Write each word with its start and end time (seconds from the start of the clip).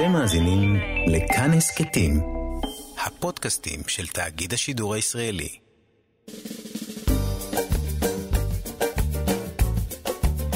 אתם 0.00 0.12
מאזינים 0.12 0.76
לכאן 1.06 1.50
הסכתים, 1.52 2.20
הפודקאסטים 3.06 3.80
של 3.86 4.06
תאגיד 4.06 4.52
השידור 4.52 4.94
הישראלי. 4.94 5.48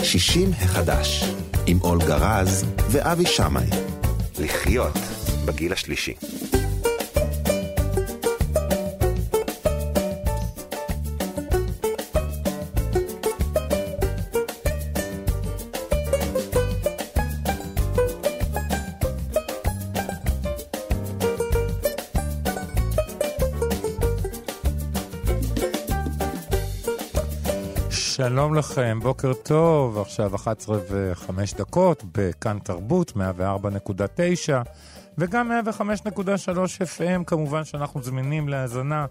שישים 0.02 0.50
החדש, 0.52 1.24
עם 1.66 1.80
אולגה 1.80 2.16
רז 2.16 2.64
ואבי 2.90 3.26
שמאי. 3.26 3.70
לחיות 4.38 4.98
בגיל 5.46 5.72
השלישי. 5.72 6.14
שלום 28.28 28.55
לכם, 28.55 28.98
בוקר 29.02 29.33
טוב, 29.34 29.98
עכשיו 29.98 30.34
11 30.34 30.78
ו-5 30.91 31.59
דקות 31.59 32.02
בכאן 32.12 32.59
תרבות, 32.59 33.10
104.9 33.10 33.19
וגם 35.19 35.50
105.3 35.69 36.48
FM, 36.98 37.24
כמובן 37.27 37.64
שאנחנו 37.64 38.02
זמינים 38.02 38.48
להאזנה 38.48 39.06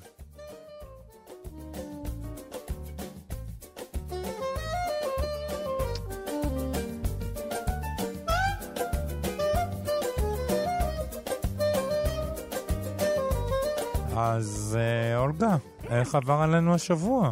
אז 14.17 14.79
אה, 14.81 15.19
אולגה, 15.19 15.57
איך 15.91 16.15
עבר 16.15 16.41
עלינו 16.41 16.75
השבוע? 16.75 17.31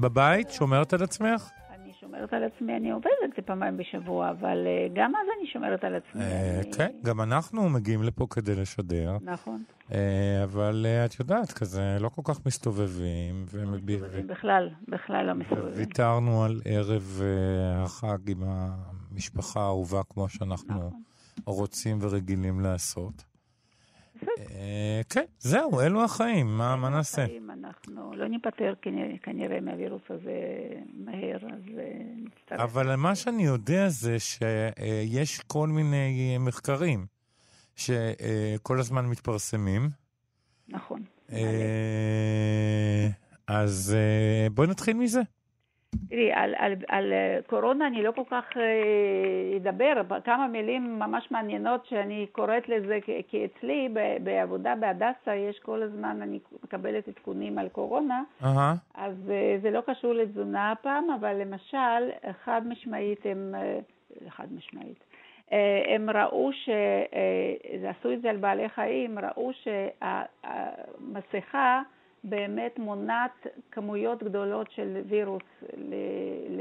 בבית? 0.00 0.50
שומרת 0.50 0.92
על 0.92 1.02
עצמך? 1.02 1.50
שומרת 2.20 2.32
על 2.32 2.44
עצמי, 2.44 2.76
אני 2.76 2.90
עובדת 2.90 3.46
פעמיים 3.46 3.76
בשבוע, 3.76 4.30
אבל 4.30 4.66
אה, 4.66 4.86
גם 4.94 5.12
אז 5.14 5.26
אני 5.38 5.50
שומרת 5.52 5.84
על 5.84 5.94
עצמי. 5.94 6.22
אה, 6.22 6.60
כן, 6.76 6.90
גם 7.04 7.20
אנחנו 7.20 7.68
מגיעים 7.68 8.02
לפה 8.02 8.26
כדי 8.30 8.54
לשדר. 8.54 9.16
נכון. 9.22 9.62
אה, 9.92 10.44
אבל 10.44 10.86
את 11.04 11.20
יודעת, 11.20 11.52
כזה 11.52 11.96
לא 12.00 12.08
כל 12.08 12.22
כך 12.24 12.46
מסתובבים. 12.46 13.44
מסתובבים 13.44 14.26
בכלל, 14.26 14.68
בכלל 14.88 15.26
לא 15.26 15.34
מסתובבים. 15.34 15.72
ויתרנו 15.76 16.44
על 16.44 16.60
ערב 16.64 17.22
החג 17.74 18.30
עם 18.30 18.42
המשפחה 18.42 19.60
האהובה 19.60 20.00
כמו 20.10 20.28
שאנחנו 20.28 20.74
נכון. 20.74 21.02
רוצים 21.46 21.98
ורגילים 22.00 22.60
לעשות. 22.60 23.29
אה, 24.28 25.00
כן, 25.08 25.24
זהו, 25.38 25.80
אלו 25.80 26.04
החיים, 26.04 26.56
מה 26.56 26.90
נעשה? 26.90 27.26
אנחנו 27.50 28.14
לא 28.14 28.28
ניפטר 28.28 28.74
כנראה 29.22 29.60
מהווירוס 29.60 30.02
הזה 30.10 30.32
מהר, 30.94 31.36
אז 31.36 31.78
אה, 31.78 31.84
נצטרך... 32.16 32.60
אבל 32.60 32.96
מה 32.96 33.14
שאני 33.14 33.42
יודע 33.42 33.88
זה 33.88 34.16
שיש 34.18 35.40
כל 35.40 35.68
מיני 35.68 36.36
מחקרים 36.40 37.06
שכל 37.76 38.78
הזמן 38.78 39.06
מתפרסמים. 39.06 39.90
נכון. 40.68 41.02
אה, 41.32 43.08
אז 43.46 43.96
בואי 44.54 44.68
נתחיל 44.68 44.96
מזה. 44.96 45.20
תראי, 46.08 46.32
על, 46.32 46.54
על, 46.58 46.72
על 46.88 47.12
אה, 47.12 47.38
קורונה 47.46 47.86
אני 47.86 48.02
לא 48.02 48.12
כל 48.12 48.22
כך 48.30 48.44
אה, 48.56 49.56
אדבר, 49.56 49.92
כמה 50.24 50.48
מילים 50.48 50.98
ממש 50.98 51.30
מעניינות 51.30 51.86
שאני 51.86 52.26
קוראת 52.32 52.68
לזה, 52.68 52.98
כי 53.28 53.44
אצלי 53.44 53.88
בעבודה 54.22 54.74
בהדסה 54.74 55.34
יש 55.34 55.58
כל 55.58 55.82
הזמן, 55.82 56.22
אני 56.22 56.38
מקבלת 56.64 57.08
עדכונים 57.08 57.58
על 57.58 57.68
קורונה, 57.68 58.22
uh-huh. 58.42 58.46
אז 58.94 59.14
אה, 59.30 59.56
זה 59.62 59.70
לא 59.70 59.80
קשור 59.86 60.12
לתזונה 60.12 60.72
הפעם, 60.72 61.10
אבל 61.10 61.34
למשל, 61.34 62.10
חד 62.44 62.62
משמעית 62.66 63.20
הם, 63.24 63.54
חד 64.28 64.46
משמעית, 64.52 65.04
הם 65.94 66.10
ראו 66.10 66.52
ש... 66.52 66.68
עשו 67.88 68.12
את 68.12 68.22
זה 68.22 68.30
על 68.30 68.36
בעלי 68.36 68.68
חיים, 68.68 69.18
ראו 69.18 69.50
שהמסכה 70.42 71.82
באמת 72.24 72.78
מונעת 72.78 73.46
כמויות 73.70 74.22
גדולות 74.22 74.70
של 74.70 74.98
וירוס 75.06 75.42
ל, 75.76 75.94
ל, 76.48 76.60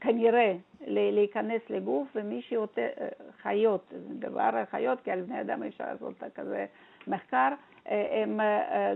כנראה 0.00 0.54
להיכנס 0.86 1.62
לגוף, 1.70 2.08
ומי 2.14 2.42
שיותר, 2.42 2.88
חיות, 3.42 3.92
זה 4.08 4.14
דבר 4.14 4.50
חיות, 4.70 5.00
כי 5.00 5.10
על 5.10 5.20
בני 5.22 5.40
אדם 5.40 5.62
אפשר 5.62 5.84
לעשות 5.92 6.14
כזה 6.34 6.66
מחקר, 7.06 7.48
הם, 7.86 8.40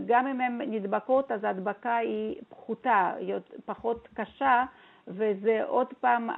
גם 0.06 0.26
אם 0.26 0.40
הן 0.40 0.60
נדבקות, 0.60 1.32
אז 1.32 1.44
ההדבקה 1.44 1.96
היא 1.96 2.36
פחותה, 2.48 3.12
היא 3.18 3.34
פחות 3.64 4.08
קשה, 4.14 4.64
וזה 5.08 5.64
עוד 5.66 5.86
פעם 6.00 6.30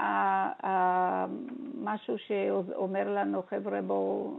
משהו 1.82 2.18
שאומר 2.18 3.14
לנו, 3.14 3.42
חבר'ה, 3.42 3.82
בואו 3.82 4.34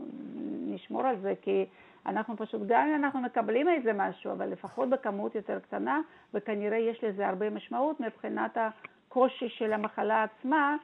נשמור 0.68 1.02
על 1.08 1.16
זה, 1.22 1.34
כי 1.42 1.66
אנחנו 2.06 2.38
פשוט, 2.38 2.62
גם 2.68 2.88
אם 2.90 3.04
אנחנו 3.04 3.22
מקבלים 3.22 3.68
איזה 3.70 3.92
משהו, 3.94 4.32
אבל 4.32 4.46
לפחות 4.46 4.90
בכמות 4.90 5.36
יותר 5.36 5.60
קטנה, 5.60 6.00
וכנראה 6.34 6.78
יש 6.78 7.04
לזה 7.04 7.28
הרבה 7.28 7.50
משמעות 7.50 8.00
מבחינת 8.00 8.58
הקושי 8.58 9.50
של 9.58 9.74
המחלה 9.74 10.24
עצמה, 10.24 10.76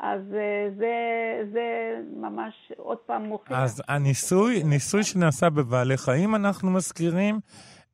אז 0.00 0.20
אה, 0.34 0.70
זה, 0.78 0.94
זה 1.52 1.96
ממש 2.16 2.72
עוד 2.76 2.98
פעם 2.98 3.22
מוכיח. 3.24 3.58
אז 3.58 3.82
הניסוי, 3.88 4.62
ניסוי 4.64 5.02
שנעשה 5.04 5.50
בבעלי 5.50 5.96
חיים, 5.96 6.34
אנחנו 6.34 6.70
מזכירים, 6.70 7.40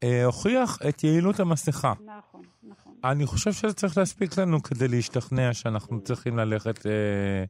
אה, 0.03 0.25
הוכיח 0.25 0.78
את 0.89 1.05
יעילות 1.05 1.41
המסכה. 1.41 1.93
נכון, 2.06 2.43
נכון. 2.62 2.93
אני 3.05 3.27
חושב 3.27 3.53
שזה 3.53 3.75
צריך 3.75 3.99
להספיק 3.99 4.39
לנו 4.39 4.62
כדי 4.62 4.89
להשתכנע 4.89 5.53
שאנחנו 5.53 6.01
צריכים 6.01 6.39
ללכת... 6.39 6.87
אה, 6.87 6.93
אה, 6.93 7.45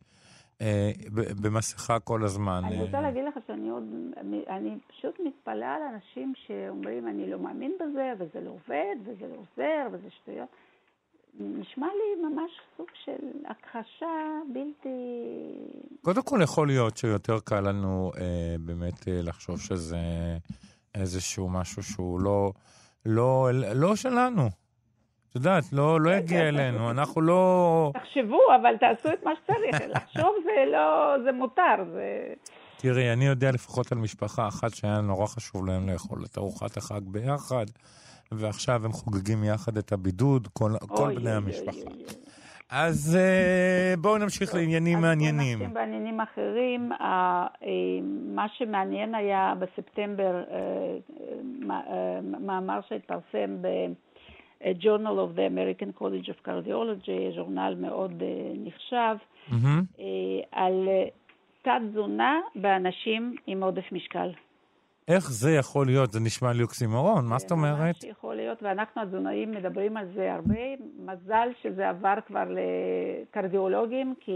במסכה 1.43 2.01
כל 2.01 2.25
הזמן. 2.25 2.63
אני 2.65 2.83
רוצה 2.83 3.01
להגיד 3.01 3.25
לך 3.25 3.35
שאני 3.47 3.69
עוד, 3.69 3.85
אני 4.49 4.79
פשוט 4.89 5.21
מתפלאה 5.27 5.75
על 5.75 5.83
אנשים 5.95 6.33
שאומרים, 6.47 7.09
אני 7.09 7.31
לא 7.31 7.39
מאמין 7.39 7.73
בזה, 7.81 8.13
וזה 8.19 8.41
לא 8.41 8.51
עובד, 8.51 8.97
וזה 9.05 9.27
לא 9.27 9.35
עוזר, 9.35 9.89
וזה 9.93 10.11
שטויות. 10.11 10.49
נשמע 11.41 11.87
לי 11.87 12.29
ממש 12.29 12.51
סוג 12.77 12.87
של 13.05 13.27
הכחשה 13.51 14.41
בלתי... 14.53 14.89
קודם 16.03 16.23
כל 16.23 16.41
יכול 16.43 16.67
להיות 16.67 16.97
שיותר 16.97 17.41
קל 17.45 17.61
לנו 17.61 18.11
אה, 18.19 18.57
באמת 18.61 19.09
אה, 19.09 19.21
לחשוב 19.23 19.61
שזה 19.61 19.99
איזשהו 20.95 21.49
משהו 21.49 21.83
שהוא 21.83 22.21
לא, 22.21 22.53
לא, 23.07 23.49
לא 23.75 23.97
שלנו. 23.97 24.64
את 25.35 25.37
יודעת, 25.37 25.73
לא, 25.73 26.01
לא 26.01 26.11
יגיע 26.11 26.49
אלינו, 26.49 26.91
אנחנו 26.91 27.21
לא... 27.21 27.93
תחשבו, 27.95 28.41
אבל 28.61 28.77
תעשו 28.77 29.09
את 29.13 29.25
מה 29.25 29.31
שצריך. 29.43 29.89
לחשוב 29.95 30.35
זה 30.45 30.71
לא, 30.73 31.15
זה 31.25 31.33
מותר, 31.33 31.75
זה... 31.93 32.35
תראי, 32.77 33.13
אני 33.13 33.27
יודע 33.27 33.51
לפחות 33.51 33.93
על 33.93 33.99
משפחה 33.99 34.49
אחת 34.49 34.75
שהיה 34.75 35.01
נורא 35.01 35.27
חשוב 35.27 35.67
להם 35.67 35.89
לאכול 35.89 36.19
את 36.25 36.39
ארוחת 36.39 36.77
החג 36.77 37.01
ביחד, 37.05 37.65
ועכשיו 38.33 38.85
הם 38.85 38.93
חוגגים 38.93 39.45
יחד 39.45 39.77
את 39.77 39.93
הבידוד, 39.93 40.49
כל, 40.53 40.71
כל 40.89 41.15
בני 41.15 41.33
המשפחה. 41.33 41.91
אז 42.71 43.19
uh, 43.19 44.01
בואו 44.01 44.19
נמשיך 44.19 44.55
לעניינים 44.55 45.01
מעניינים. 45.01 45.63
אז 45.63 45.69
בואו 45.69 45.69
נמשיך 45.69 45.75
בעניינים 45.75 46.21
אחרים. 46.21 46.93
אה, 46.93 47.47
מה 48.35 48.47
שמעניין 48.59 49.15
היה 49.15 49.55
בספטמבר, 49.59 50.43
אה, 50.51 50.99
מאמר 52.41 52.81
שהתפרסם 52.89 53.57
Journal 54.65 55.19
of 55.19 55.37
the 55.37 55.47
American 55.47 56.01
College 56.01 56.29
of 56.29 56.49
Cardiology, 56.49 57.35
ז'ורנל 57.37 57.75
מאוד 57.79 58.13
uh, 58.21 58.25
נחשב, 58.59 59.17
Mm-hmm. 59.51 59.99
uh, 59.99 60.01
על 60.53 60.89
uh, 60.89 61.11
תת-תזונה 61.63 62.41
באנשים 62.55 63.35
עם 63.47 63.63
עודף 63.63 63.93
משקל. 63.93 64.31
איך 65.09 65.31
זה 65.31 65.51
יכול 65.51 65.87
להיות? 65.87 66.13
זה 66.13 66.21
נשמע 66.21 66.53
לי 66.53 66.63
אוקסימורון, 66.63 67.27
מה 67.27 67.39
זאת 67.39 67.49
זה 67.49 67.55
אומרת? 67.55 67.79
ממש 67.79 68.05
יכול 68.05 68.35
להיות, 68.35 68.63
ואנחנו 68.63 69.03
התזונאים 69.03 69.51
מדברים 69.51 69.97
על 69.97 70.07
זה 70.15 70.33
הרבה. 70.35 70.61
מזל 70.99 71.49
שזה 71.63 71.89
עבר 71.89 72.15
כבר 72.27 72.45
לקרדיולוגים, 73.31 74.15
כי 74.21 74.33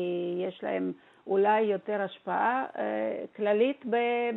יש 0.48 0.60
להם 0.62 0.92
אולי 1.26 1.60
יותר 1.60 2.00
השפעה 2.02 2.64
אה, 2.78 3.24
כללית 3.36 3.84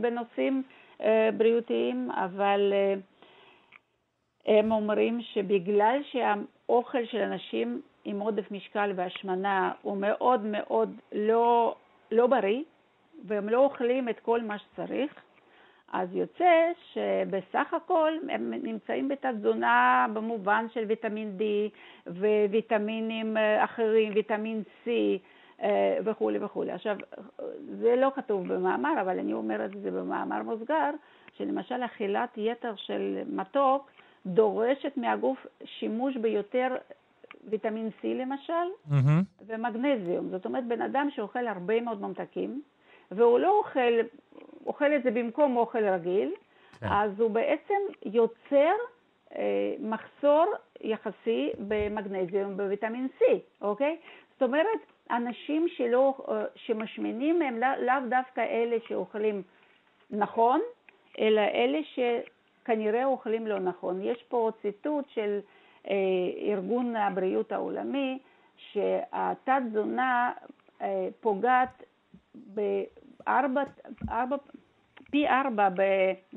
בנושאים 0.01 0.63
אה, 1.01 1.29
בריאותיים, 1.37 2.11
אבל 2.11 2.73
אה, 2.73 2.93
הם 4.45 4.71
אומרים 4.71 5.21
שבגלל 5.21 5.99
שהאוכל 6.11 7.05
של 7.05 7.17
אנשים 7.17 7.81
עם 8.05 8.19
עודף 8.19 8.51
משקל 8.51 8.91
והשמנה 8.95 9.71
הוא 9.81 9.97
מאוד 9.97 10.41
מאוד 10.45 10.93
לא, 11.11 11.75
לא 12.11 12.27
בריא, 12.27 12.63
והם 13.25 13.49
לא 13.49 13.57
אוכלים 13.57 14.09
את 14.09 14.19
כל 14.19 14.41
מה 14.41 14.57
שצריך, 14.59 15.13
אז 15.93 16.15
יוצא 16.15 16.71
שבסך 16.93 17.73
הכל 17.73 18.11
הם 18.29 18.53
נמצאים 18.63 19.07
בתת-תזונה 19.07 20.05
במובן 20.13 20.65
של 20.73 20.83
ויטמין 20.87 21.37
D 21.39 21.43
וויטמינים 22.49 23.37
אה, 23.37 23.63
אחרים, 23.63 24.13
ויטמין 24.15 24.63
C 24.85 24.89
אה, 25.61 25.97
וכולי 26.03 26.39
וכולי. 26.41 26.71
עכשיו, 26.71 26.97
זה 27.79 27.95
לא 27.95 28.11
כתוב 28.15 28.53
במאמר, 28.53 29.01
אבל 29.01 29.19
אני 29.19 29.33
אומרת 29.33 29.71
את 29.75 29.81
זה 29.81 29.91
במאמר 29.91 30.43
מוסגר, 30.43 30.89
שלמשל 31.37 31.85
אכילת 31.85 32.37
יתר 32.37 32.73
של 32.75 33.17
מתוק 33.27 33.91
דורשת 34.25 34.97
מהגוף 34.97 35.45
שימוש 35.65 36.17
ביותר 36.17 36.67
ויטמין 37.49 37.89
C 38.01 38.05
למשל, 38.07 38.53
מהמם. 38.89 39.21
ומגנזיום. 39.47 40.29
זאת 40.29 40.45
אומרת, 40.45 40.65
בן 40.67 40.81
אדם 40.81 41.07
שאוכל 41.15 41.47
הרבה 41.47 41.81
מאוד 41.81 42.01
ממתקים, 42.01 42.61
והוא 43.11 43.39
לא 43.39 43.57
אוכל, 43.57 43.93
אוכל 44.65 44.95
את 44.95 45.03
זה 45.03 45.11
במקום 45.11 45.57
אוכל 45.57 45.85
רגיל, 45.85 46.31
כן. 46.79 46.87
אז 46.91 47.19
הוא 47.19 47.31
בעצם 47.31 47.79
יוצר 48.05 48.71
אה, 49.35 49.75
מחסור 49.79 50.45
יחסי 50.81 51.49
במגנזיום 51.67 52.53
ובוויטמין 52.53 53.07
C, 53.19 53.23
אוקיי? 53.61 53.97
זאת 54.33 54.41
אומרת, 54.43 54.79
אנשים 55.11 55.67
שלא, 55.67 56.13
אה, 56.29 56.43
שמשמינים 56.55 57.41
הם 57.41 57.57
לא- 57.57 57.85
לאו 57.85 58.09
דווקא 58.09 58.41
אלה 58.41 58.77
שאוכלים 58.87 59.43
נכון, 60.11 60.61
אלא 61.19 61.41
אלה 61.41 61.79
שכנראה 62.71 63.05
אוכלים 63.05 63.47
לא 63.47 63.59
נכון. 63.59 64.01
יש 64.01 64.23
פה 64.27 64.51
ציטוט 64.61 65.05
של 65.09 65.39
אה, 65.89 65.95
ארגון 66.41 66.95
הבריאות 66.95 67.51
העולמי, 67.51 68.19
שהתת-תזונה 68.57 70.31
אה, 70.81 71.07
פוגעת 71.21 71.83
בארבע, 72.35 73.63
ארבע, 74.09 74.35
פי 75.11 75.27
ארבע, 75.27 75.69
ב, 75.69 75.81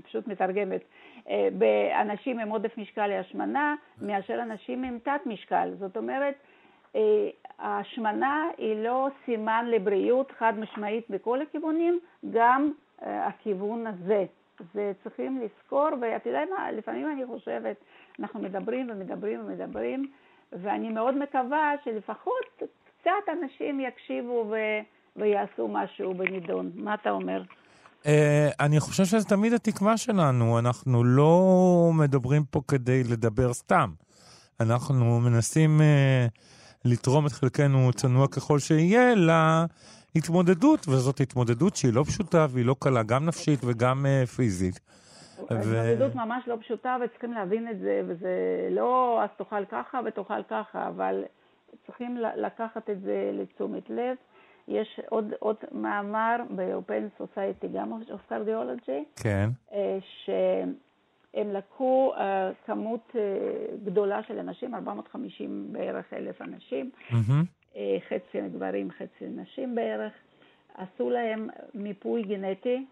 פשוט 0.02 0.28
מתרגמת, 0.28 0.80
אה, 1.28 1.48
באנשים 1.58 2.38
עם 2.38 2.48
עודף 2.48 2.78
משקל 2.78 3.06
להשמנה, 3.06 3.74
מאשר 4.02 4.42
אנשים 4.42 4.84
עם 4.84 4.98
תת 4.98 5.26
משקל. 5.26 5.70
זאת 5.78 5.96
אומרת, 5.96 6.34
אה, 6.96 7.28
ההשמנה 7.58 8.46
היא 8.58 8.76
לא 8.76 9.08
סימן 9.24 9.66
לבריאות 9.68 10.32
חד 10.32 10.52
משמעית 10.58 11.10
בכל 11.10 11.42
הכיוונים, 11.42 12.00
גם 12.30 12.72
אה, 13.02 13.26
הכיוון 13.26 13.86
הזה. 13.86 14.24
זה 14.74 14.92
צריכים 15.02 15.40
לזכור, 15.40 15.88
ואתה 16.00 16.28
יודע 16.28 16.42
מה, 16.56 16.72
לפעמים 16.72 17.10
אני 17.12 17.26
חושבת, 17.26 17.76
אנחנו 18.20 18.40
מדברים 18.40 18.90
ומדברים 18.90 19.40
ומדברים, 19.40 20.10
ואני 20.52 20.88
מאוד 20.88 21.18
מקווה 21.18 21.72
שלפחות 21.84 22.62
קצת 23.00 23.28
אנשים 23.32 23.80
יקשיבו 23.80 24.46
ו... 24.50 24.56
ויעשו 25.16 25.68
משהו 25.68 26.14
בנידון. 26.14 26.70
מה 26.74 26.94
אתה 26.94 27.10
אומר? 27.10 27.42
אה, 28.06 28.48
אני 28.60 28.80
חושב 28.80 29.04
שזה 29.04 29.24
תמיד 29.24 29.52
התקווה 29.52 29.96
שלנו, 29.96 30.58
אנחנו 30.58 31.04
לא 31.04 31.40
מדברים 31.94 32.44
פה 32.44 32.60
כדי 32.68 33.04
לדבר 33.04 33.52
סתם. 33.52 33.90
אנחנו 34.60 35.20
מנסים 35.20 35.80
אה, 35.80 36.26
לתרום 36.84 37.26
את 37.26 37.32
חלקנו, 37.32 37.90
צנוע 37.92 38.28
ככל 38.28 38.58
שיהיה, 38.58 39.14
להתמודדות, 40.14 40.88
וזאת 40.88 41.20
התמודדות 41.20 41.76
שהיא 41.76 41.94
לא 41.94 42.02
פשוטה 42.02 42.46
והיא 42.50 42.66
לא 42.66 42.76
קלה, 42.78 43.02
גם 43.02 43.26
נפשית 43.26 43.60
וגם 43.64 44.06
אה, 44.06 44.26
פיזית. 44.26 44.80
ההתמודדות 45.50 46.14
ממש 46.14 46.44
לא 46.46 46.56
פשוטה 46.60 46.96
וצריכים 47.04 47.32
להבין 47.32 47.68
את 47.68 47.78
זה, 47.78 48.02
וזה 48.08 48.28
לא 48.70 49.20
אז 49.22 49.28
תאכל 49.38 49.64
ככה 49.64 50.00
ותאכל 50.06 50.42
ככה, 50.50 50.88
אבל 50.88 51.24
צריכים 51.86 52.16
לקחת 52.36 52.90
את 52.90 53.00
זה 53.00 53.30
לתשומת 53.32 53.90
לב. 53.90 54.16
יש 54.68 55.00
עוד, 55.08 55.24
עוד 55.38 55.56
מאמר 55.72 56.36
ב-Open 56.56 57.22
Society, 57.22 57.66
גם 57.74 58.02
of 58.02 58.32
Cardiology, 58.32 59.22
כן. 59.22 59.50
אה, 59.72 59.98
שהם 60.24 61.52
לקחו 61.52 62.12
אה, 62.16 62.50
כמות 62.66 63.12
אה, 63.16 63.20
גדולה 63.84 64.22
של 64.22 64.38
אנשים, 64.38 64.74
450 64.74 65.68
בערך 65.72 66.12
אלף 66.12 66.42
אנשים, 66.42 66.90
מהמם. 67.10 67.44
אה, 67.76 67.96
חצי 68.08 68.48
גברים, 68.54 68.90
חצי 68.90 69.26
נשים 69.28 69.74
בערך, 69.74 70.12
עשו 70.74 71.10
להם 71.10 71.48
מיפוי 71.74 72.22
גנטי, 72.22 72.84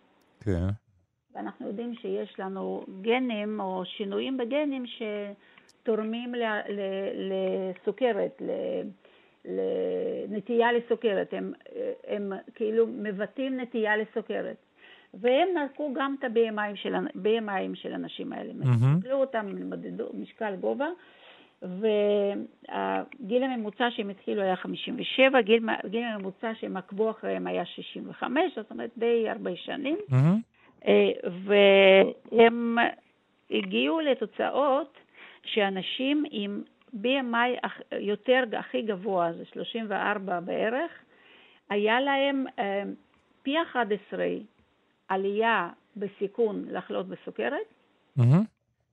כן. 0.44 0.67
ואנחנו 1.34 1.67
יודעים 1.67 1.94
שיש 1.94 2.40
לנו 2.40 2.84
גנים 3.02 3.61
או 3.61 3.84
שינויים 3.84 4.37
בגנים 4.37 4.84
שתורמים 4.87 6.34
ל- 6.34 6.61
ל- 6.69 7.32
לסוכרת, 7.32 8.43
ל- 8.43 8.82
לנטייה 9.44 10.73
לסוכרת, 10.73 11.35
הם, 11.35 11.52
הם 12.06 12.32
כאילו 12.55 12.87
מבטאים 12.87 13.61
נטייה 13.61 13.96
לסוכרת. 13.96 14.56
והם 15.14 15.49
נרקו 15.55 15.93
גם 15.94 16.17
את 16.19 16.25
ה-BMI 16.25 16.76
של, 16.76 16.94
של 17.75 17.93
האנשים 17.93 18.32
האלה. 18.32 18.52
מהמם. 18.52 18.94
הסתכלו 18.94 19.17
אותם, 19.17 19.70
מדדו 19.70 20.08
משקל 20.14 20.56
גובה, 20.56 20.88
והגיל 21.62 23.43
הממוצע 23.43 23.91
שהם 23.91 24.11
התחילו 24.11 24.43
היה 24.43 24.56
57, 24.56 25.41
גיל, 25.41 25.69
הגיל 25.85 26.05
הממוצע 26.05 26.53
שהם 26.61 26.76
עקבו 26.76 27.11
אחריהם 27.11 27.47
היה 27.47 27.67
65, 27.67 28.41
זאת 28.56 28.70
אומרת 28.70 28.91
די 28.97 29.29
הרבה 29.29 29.56
שנים. 29.56 29.99
אה, 30.87 31.11
והם 32.32 32.79
הגיעו 33.50 34.00
לתוצאות 34.00 34.99
שאנשים 35.44 36.25
עם 36.31 36.62
BMI 36.94 37.67
יותר, 38.00 38.44
הכי 38.59 38.82
גבוה, 38.82 39.32
זה 39.32 39.44
34 39.44 40.41
בערך, 40.41 40.91
היה 41.71 42.00
להם 42.00 42.45
אה, 42.59 42.83
פי 43.42 43.62
11 43.62 44.26
עלייה 45.09 45.69
בסיכון 45.97 46.64
לחלות 46.69 47.09
בסוכרת, 47.09 47.57
מהמם. 48.16 48.45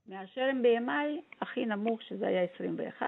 מאשר 0.09 0.41
עם 0.41 0.61
BMI 0.65 1.21
הכי 1.41 1.65
נמוך, 1.65 2.01
שזה 2.01 2.27
היה 2.27 2.41
21. 2.55 3.07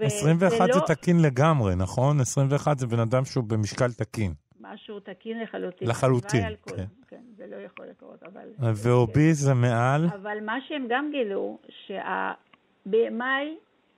ו- 0.00 0.04
21 0.04 0.50
זה 0.72 0.78
ולא 0.78 0.86
תקין 0.86 1.16
לגמרי, 1.22 1.74
נכון? 1.76 2.20
21 2.20 2.78
זה 2.78 2.86
בן 2.86 2.98
אדם 3.00 3.24
שהוא 3.24 3.44
במשקל 3.44 3.92
תקין. 3.92 4.32
משהו 4.60 5.00
תקין 5.00 5.40
לחלוטין. 5.42 5.88
לחלוטין, 5.88 6.44
כל- 6.60 6.76
כן. 6.76 6.84
כן, 7.08 7.22
זה 7.36 7.46
לא 7.46 7.56
יכול 7.56 7.86
לקרות, 7.86 8.22
אבל... 8.22 8.48
ואוביז 8.74 9.40
זה 9.44 9.54
מעל? 9.54 10.06
אבל 10.06 10.38
מה 10.44 10.58
שהם 10.68 10.86
גם 10.88 11.10
גילו, 11.12 11.58
שה-BMI 11.86 13.44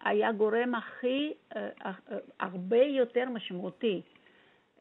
היה 0.05 0.33
גורם 0.33 0.75
הכי, 0.75 1.33
אה, 1.57 1.69
אה, 1.87 1.93
הרבה 2.41 2.77
יותר 2.83 3.25
משמעותי 3.29 4.03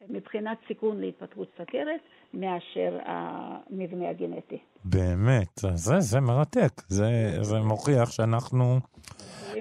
מבחינת 0.08 0.58
סיכון 0.68 1.00
להתפתחות 1.00 1.48
סכרת 1.58 2.00
מאשר 2.34 2.98
המבנה 3.06 4.10
הגנטי. 4.10 4.58
באמת, 4.84 5.60
זה, 5.74 6.00
זה 6.00 6.20
מרתק. 6.20 6.82
זה, 6.88 7.38
זה 7.42 7.60
מוכיח 7.60 8.10
שאנחנו... 8.10 8.80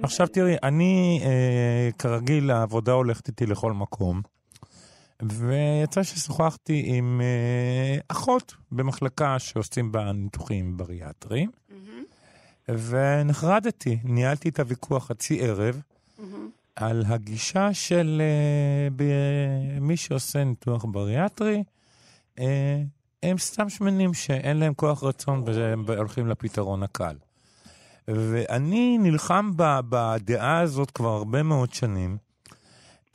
עכשיו 0.03 0.27
תראי, 0.27 0.55
אני 0.63 1.21
אה, 1.25 1.89
כרגיל, 1.99 2.51
העבודה 2.51 2.91
הולכת 2.91 3.27
איתי 3.27 3.45
לכל 3.45 3.71
מקום, 3.71 4.21
ויצא 5.21 6.03
ששוחחתי 6.03 6.83
עם 6.85 7.21
אה, 7.23 7.97
אחות 8.07 8.55
במחלקה 8.71 9.39
שעושים 9.39 9.91
בה 9.91 10.11
ניתוחים 10.11 10.77
בריאטריים, 10.77 11.51
ונחרדתי, 12.69 13.99
ניהלתי 14.03 14.49
את 14.49 14.59
הוויכוח 14.59 15.07
חצי 15.07 15.41
ערב 15.41 15.81
על 16.75 17.03
הגישה 17.07 17.73
של 17.73 18.21
אה, 18.99 19.79
מי 19.81 19.97
שעושה 19.97 20.43
ניתוח 20.43 20.85
בריאטרי, 20.85 21.63
הם 23.23 23.37
סתם 23.37 23.69
שמנים 23.69 24.13
שאין 24.13 24.57
להם 24.57 24.73
כוח 24.73 25.03
רצון 25.03 25.43
והם 25.45 25.85
הולכים 25.97 26.27
לפתרון 26.27 26.83
הקל. 26.83 27.15
ואני 28.07 28.97
נלחם 28.97 29.51
בדעה 29.89 30.59
הזאת 30.59 30.91
כבר 30.91 31.09
הרבה 31.09 31.43
מאוד 31.43 31.73
שנים, 31.73 32.17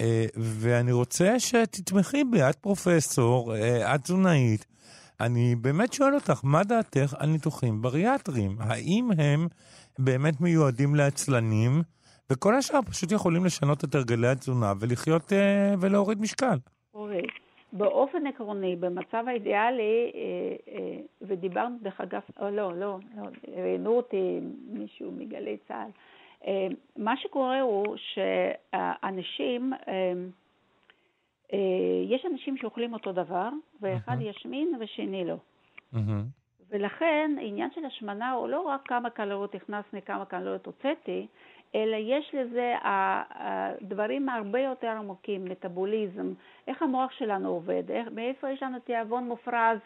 אה, 0.00 0.26
ואני 0.36 0.92
רוצה 0.92 1.40
שתתמכי 1.40 2.24
בי, 2.24 2.42
את 2.42 2.56
פרופסור, 2.56 3.54
אה, 3.54 3.94
את 3.94 4.02
תזונאית. 4.02 4.66
אני 5.20 5.54
באמת 5.54 5.92
שואל 5.92 6.14
אותך, 6.14 6.40
מה 6.42 6.64
דעתך 6.64 7.14
על 7.18 7.28
ניתוחים 7.28 7.82
בריאטריים? 7.82 8.56
האם 8.60 9.10
הם 9.18 9.48
באמת 9.98 10.40
מיועדים 10.40 10.94
לעצלנים, 10.94 11.82
וכל 12.30 12.54
השאר 12.54 12.80
פשוט 12.86 13.12
יכולים 13.12 13.44
לשנות 13.44 13.84
את 13.84 13.94
הרגלי 13.94 14.28
התזונה 14.28 14.72
ולחיות 14.80 15.32
אה, 15.32 15.74
ולהוריד 15.80 16.20
משקל. 16.20 16.58
אוקיי. 16.94 17.22
באופן 17.72 18.26
עקרוני, 18.26 18.76
במצב 18.76 19.24
האידיאלי, 19.26 20.12
אה, 20.14 20.20
אה, 20.74 21.00
ודיברנו 21.22 21.76
דרך 21.82 22.00
אגב, 22.00 22.20
או 22.40 22.50
לא, 22.50 22.72
לא, 22.76 22.98
לא, 23.16 23.22
ראיינו 23.56 23.96
אותי 23.96 24.40
מישהו 24.68 25.12
מגלי 25.12 25.56
צה"ל, 25.68 25.90
אה, 26.46 26.66
מה 26.96 27.16
שקורה 27.16 27.60
הוא 27.60 27.96
שאנשים, 27.96 29.72
אה, 29.72 30.12
אה, 31.52 31.58
יש 32.08 32.26
אנשים 32.32 32.56
שאוכלים 32.56 32.92
אותו 32.92 33.12
דבר, 33.12 33.48
ואחד 33.80 34.16
ישמין 34.20 34.74
ושני 34.80 35.24
לא. 35.24 35.36
ולכן 36.70 37.30
העניין 37.38 37.70
של 37.74 37.84
השמנה 37.84 38.30
הוא 38.32 38.48
לא 38.48 38.60
רק 38.60 38.88
כמה 38.88 39.10
קלוריות 39.10 39.54
הכנסתי, 39.54 40.02
כמה 40.02 40.24
קלוריות 40.24 40.66
הוצאתי, 40.66 41.26
אלא 41.74 41.96
יש 42.00 42.34
לזה 42.34 42.74
דברים 43.82 44.28
הרבה 44.28 44.60
יותר 44.60 44.88
עמוקים, 44.88 45.44
מטאבוליזם, 45.44 46.32
איך 46.68 46.82
המוח 46.82 47.12
שלנו 47.12 47.48
עובד, 47.48 47.90
איך, 47.90 48.08
מאיפה 48.14 48.50
יש 48.50 48.62
לנו 48.62 48.78
תיאבון 48.78 49.24
מופרז 49.24 49.78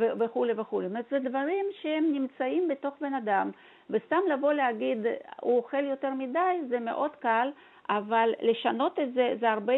וכולי 0.00 0.52
וכולי. 0.56 0.88
זאת 0.88 0.92
אומרת, 0.92 1.06
זה 1.10 1.18
דברים 1.28 1.66
שהם 1.82 2.04
נמצאים 2.12 2.68
בתוך 2.68 2.94
בן 3.00 3.14
אדם, 3.14 3.50
וסתם 3.90 4.20
לבוא 4.32 4.52
להגיד, 4.52 4.98
הוא 5.40 5.56
אוכל 5.56 5.84
יותר 5.84 6.14
מדי, 6.14 6.58
זה 6.68 6.80
מאוד 6.80 7.16
קל, 7.16 7.48
אבל 7.88 8.32
לשנות 8.42 8.98
את 8.98 9.14
זה, 9.14 9.34
זה 9.40 9.50
הרבה 9.50 9.72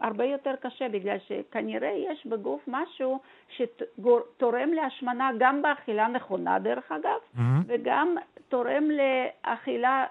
הרבה 0.00 0.24
יותר 0.24 0.56
קשה, 0.60 0.88
בגלל 0.88 1.16
שכנראה 1.18 1.90
יש 1.90 2.26
בגוף 2.26 2.64
משהו 2.66 3.18
שתורם 3.48 4.72
להשמנה 4.72 5.30
גם 5.38 5.62
באכילה 5.62 6.08
נכונה, 6.08 6.58
דרך 6.58 6.92
אגב, 6.92 7.18
מהמם. 7.34 7.62
וגם 7.66 8.16
תורם 8.48 8.84
לאכילה 8.90 10.06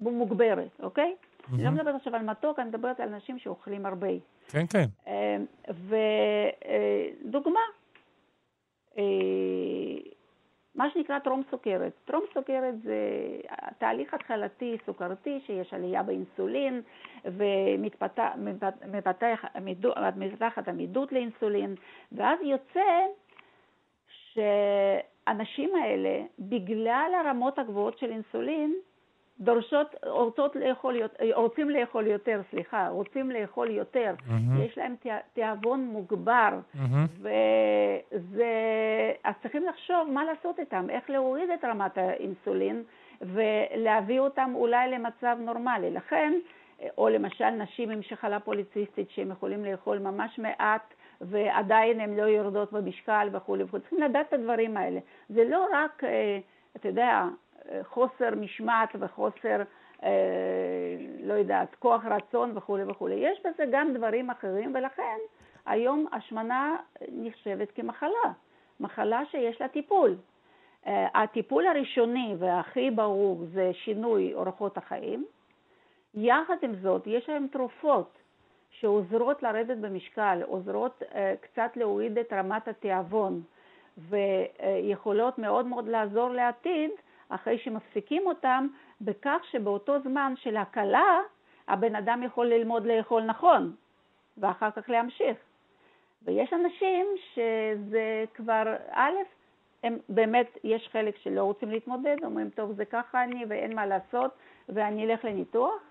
מוגברת, 0.00 0.80
אוקיי? 0.82 1.14
אני 1.54 1.64
לא 1.64 1.70
מדברת 1.70 1.94
עכשיו 1.94 2.16
על 2.16 2.22
מתוק, 2.22 2.58
אני 2.58 2.68
מדברת 2.68 3.00
על 3.00 3.08
אנשים 3.08 3.38
שאוכלים 3.38 3.86
הרבה. 3.86 4.08
כן, 4.48 4.64
כן. 4.66 4.86
ודוגמה, 7.24 7.60
מה 10.74 10.90
שנקרא 10.90 11.18
טרום 11.18 11.42
סוכרת. 11.50 11.92
טרום 12.04 12.24
סוכרת 12.34 12.82
זה 12.82 13.00
תהליך 13.78 14.14
התחלתי 14.14 14.76
סוכרתי 14.86 15.40
שיש 15.46 15.74
עלייה 15.74 16.02
באינסולין 16.02 16.82
ומתפתחת 17.24 18.34
עמידות 20.68 21.12
לאינסולין, 21.12 21.74
ואז 22.12 22.38
יוצא 22.42 23.06
שהאנשים 24.08 25.70
האלה, 25.74 26.22
בגלל 26.38 27.12
הרמות 27.24 27.58
הגבוהות 27.58 27.98
של 27.98 28.10
אינסולין, 28.10 28.74
דורשות, 29.40 29.94
רוצות 30.06 30.56
לאכול, 30.56 30.96
רוצים 31.34 31.70
לאכול 31.70 32.06
יותר, 32.06 32.40
סליחה, 32.50 32.88
רוצים 32.88 33.30
לאכול 33.30 33.70
יותר, 33.70 34.14
מהמם. 34.26 34.62
יש 34.62 34.78
להם 34.78 34.94
תיא- 35.02 35.12
תיאבון 35.32 35.80
מוגבר, 35.84 36.48
מהמם. 36.74 37.06
וזה, 38.12 38.46
אז 39.24 39.34
צריכים 39.42 39.64
לחשוב 39.66 40.08
מה 40.10 40.24
לעשות 40.24 40.58
איתם, 40.58 40.86
איך 40.90 41.10
להוריד 41.10 41.50
את 41.50 41.64
רמת 41.64 41.98
האינסולין 41.98 42.82
ולהביא 43.20 44.20
אותם 44.20 44.50
אולי 44.54 44.90
למצב 44.90 45.36
נורמלי. 45.40 45.90
לכן, 45.90 46.32
או 46.98 47.08
למשל 47.08 47.50
נשים 47.50 47.90
עם 47.90 48.02
שחלה 48.02 48.40
פוליציסטית 48.40 49.10
שהם 49.10 49.30
יכולים 49.30 49.64
לאכול 49.64 49.98
ממש 49.98 50.38
מעט 50.38 50.94
ועדיין 51.20 52.00
הן 52.00 52.16
לא 52.16 52.22
יורדות 52.22 52.72
במשקל 52.72 53.28
וכולי 53.32 53.62
וכולי. 53.64 53.80
צריכים 53.82 54.02
לדעת 54.02 54.28
את 54.28 54.32
הדברים 54.32 54.76
האלה. 54.76 55.00
זה 55.28 55.44
לא 55.48 55.66
רק, 55.72 56.04
אה, 56.04 56.38
אתה 56.76 56.88
יודע, 56.88 57.04
אה, 57.06 57.28
חוסר 57.82 58.34
משמעת 58.36 58.88
וחוסר, 59.00 59.62
אה, 60.02 60.08
לא 61.22 61.34
יודעת, 61.34 61.74
כוח 61.74 62.04
רצון 62.04 62.56
וכולי 62.56 62.84
וכולי. 62.84 63.14
יש 63.14 63.40
בזה 63.40 63.64
גם 63.72 63.94
דברים 63.94 64.30
אחרים, 64.30 64.72
ולכן 64.74 65.16
היום 65.66 66.06
השמנה 66.12 66.76
נחשבת 67.12 67.70
כמחלה, 67.70 68.32
מחלה 68.80 69.22
שיש 69.30 69.60
לה 69.60 69.68
טיפול. 69.68 70.16
אה, 70.86 71.06
הטיפול 71.14 71.66
הראשוני 71.66 72.34
והכי 72.38 72.90
ברור 72.90 73.44
זה 73.52 73.70
שינוי 73.72 74.34
אורחות 74.34 74.76
החיים. 74.76 75.24
יחד 76.14 76.56
עם 76.62 76.74
זאת, 76.82 77.02
יש 77.06 77.28
היום 77.28 77.48
תרופות 77.52 78.18
שעוזרות 78.70 79.42
לרדת 79.42 79.76
במשקל, 79.76 80.42
עוזרות 80.46 81.02
uh, 81.02 81.14
קצת 81.40 81.76
להוריד 81.76 82.18
את 82.18 82.32
רמת 82.32 82.68
התיאבון, 82.68 83.42
ויכולות 83.98 85.38
מאוד 85.38 85.66
מאוד 85.66 85.88
לעזור 85.88 86.30
לעתיד, 86.30 86.90
אחרי 87.28 87.58
שמפסיקים 87.58 88.26
אותם, 88.26 88.66
בכך 89.00 89.40
שבאותו 89.50 90.00
זמן 90.00 90.34
של 90.36 90.56
הקלה, 90.56 91.20
הבן 91.68 91.94
אדם 91.94 92.22
יכול 92.22 92.46
ללמוד 92.46 92.86
לאכול 92.86 93.22
נכון, 93.22 93.74
ואחר 94.38 94.70
כך 94.70 94.88
להמשיך. 94.88 95.36
ויש 96.22 96.52
אנשים 96.52 97.06
שזה 97.34 98.24
כבר, 98.34 98.76
א', 98.90 99.12
הם 99.82 99.98
באמת, 100.08 100.58
יש 100.64 100.88
חלק 100.92 101.16
שלא 101.16 101.42
רוצים 101.42 101.70
להתמודד, 101.70 102.16
אומרים, 102.24 102.50
טוב, 102.50 102.72
זה 102.72 102.84
ככה 102.84 103.24
אני 103.24 103.44
ואין 103.48 103.74
מה 103.74 103.86
לעשות, 103.86 104.30
ואני 104.68 105.04
אלך 105.04 105.24
לניתוח, 105.24 105.82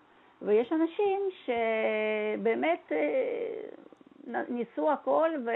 ויש 0.41 0.71
אנשים 0.71 1.21
שבאמת 1.45 2.91
אה, 2.91 4.43
ניסו 4.49 4.91
הכל 4.91 5.29
ו... 5.45 5.51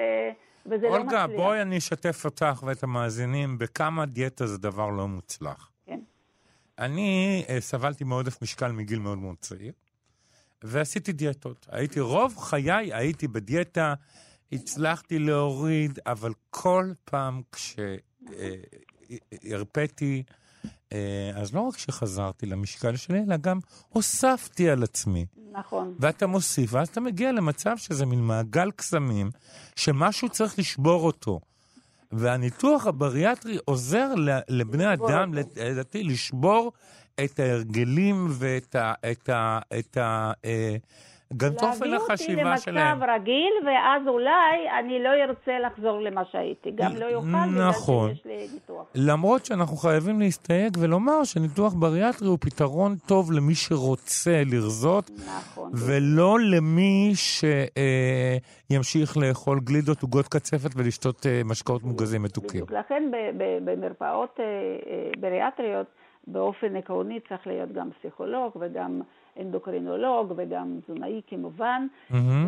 וזה 0.65 0.87
לא 0.87 1.03
מצליח. 1.03 1.21
אולגה, 1.21 1.27
בואי 1.27 1.61
אני 1.61 1.77
אשתף 1.77 2.25
אותך 2.25 2.63
ואת 2.65 2.83
המאזינים 2.83 3.57
בכמה 3.57 4.05
דיאטה 4.05 4.47
זה 4.47 4.57
דבר 4.57 4.89
לא 4.89 5.07
מוצלח. 5.07 5.71
כן. 5.85 5.99
אני 6.79 7.43
אה, 7.49 7.61
סבלתי 7.61 8.03
מעודף 8.03 8.41
משקל 8.41 8.71
מגיל 8.71 8.99
מאוד 8.99 9.17
מאוד 9.17 9.35
צעיר, 9.39 9.73
ועשיתי 10.63 11.11
דיאטות. 11.11 11.67
הייתי, 11.71 11.99
רוב 11.99 12.37
חיי 12.37 12.93
הייתי 12.93 13.27
בדיאטה, 13.27 13.93
הצלחתי 14.51 15.19
להוריד, 15.19 15.99
אבל 16.05 16.33
כל 16.49 16.91
פעם 17.05 17.41
כשהרפאתי, 19.41 20.23
אה, 20.27 20.35
אז 21.35 21.53
לא 21.53 21.61
רק 21.61 21.77
שחזרתי 21.77 22.45
למשקל 22.45 22.95
שלי, 22.95 23.19
אלא 23.27 23.37
גם 23.37 23.59
הוספתי 23.89 24.69
על 24.69 24.83
עצמי. 24.83 25.25
נכון. 25.51 25.95
ואתה 25.99 26.27
מוסיף, 26.27 26.73
ואז 26.73 26.87
אתה 26.87 27.01
מגיע 27.01 27.31
למצב 27.31 27.77
שזה 27.77 28.05
מין 28.05 28.19
מעגל 28.19 28.71
קסמים, 28.71 29.31
שמשהו 29.75 30.29
צריך 30.29 30.59
לשבור 30.59 31.05
אותו. 31.05 31.39
והניתוח 32.11 32.87
הבריאטרי 32.87 33.57
עוזר 33.65 34.13
לבני 34.49 34.93
אדם. 34.93 35.33
לדעתי, 35.55 36.03
לשבור 36.03 36.71
את 37.23 37.39
ההרגלים 37.39 38.27
ואת 38.31 38.75
ה... 38.75 38.93
את 39.11 39.29
ה... 39.29 39.59
את 39.79 39.97
ה... 39.97 40.31
אה, 40.45 40.75
גם 41.37 41.51
את 41.51 41.63
אופן 41.63 41.93
החשיבה 41.93 42.43
להביא 42.43 42.57
שלהם. 42.57 42.77
אותי 42.77 43.11
למצב 43.11 43.21
רגיל, 43.21 43.53
ואז 43.65 44.07
אולי 44.07 44.69
אני 44.79 45.03
לא 45.03 45.09
ארצה 45.09 45.59
לחזור 45.59 46.01
למה 46.01 46.21
שהייתי. 46.31 46.71
גם 46.75 46.95
לא 46.95 47.05
יוכל, 47.05 47.27
נכון. 47.69 48.09
בגלל 48.09 48.13
שיש 48.13 48.25
לי 48.25 48.47
ניתוח. 48.53 48.85
למרות 48.95 49.45
שאנחנו 49.45 49.77
חייבים 49.77 50.19
להסתייג 50.19 50.77
ולומר 50.79 51.23
שניתוח 51.23 51.73
בריאטרי 51.73 52.27
הוא 52.27 52.37
פתרון 52.41 52.95
טוב 53.07 53.31
למי 53.31 53.55
שרוצה 53.55 54.41
לרזות, 54.51 55.11
נכון. 55.27 55.71
ולא 55.75 56.39
למי 56.39 57.11
שימשיך 58.69 59.17
לאכול 59.17 59.59
גלידות, 59.59 60.01
עוגות 60.01 60.27
קצפת 60.27 60.69
ולשתות 60.75 61.25
אה, 61.25 61.41
משקאות 61.45 61.83
מוגזים 61.83 62.23
מתוקים. 62.23 62.65
לכן 62.69 63.11
במרפאות 63.65 64.39
אה, 64.39 64.45
אה, 64.45 65.11
בריאטריות, 65.19 65.87
באופן 66.31 66.75
עקרוני 66.75 67.19
צריך 67.19 67.47
להיות 67.47 67.71
גם 67.71 67.89
פסיכולוג 67.91 68.51
וגם 68.59 69.01
אנדוקרינולוג 69.39 70.33
וגם 70.35 70.79
תזונאי 70.83 71.21
כמובן. 71.27 71.87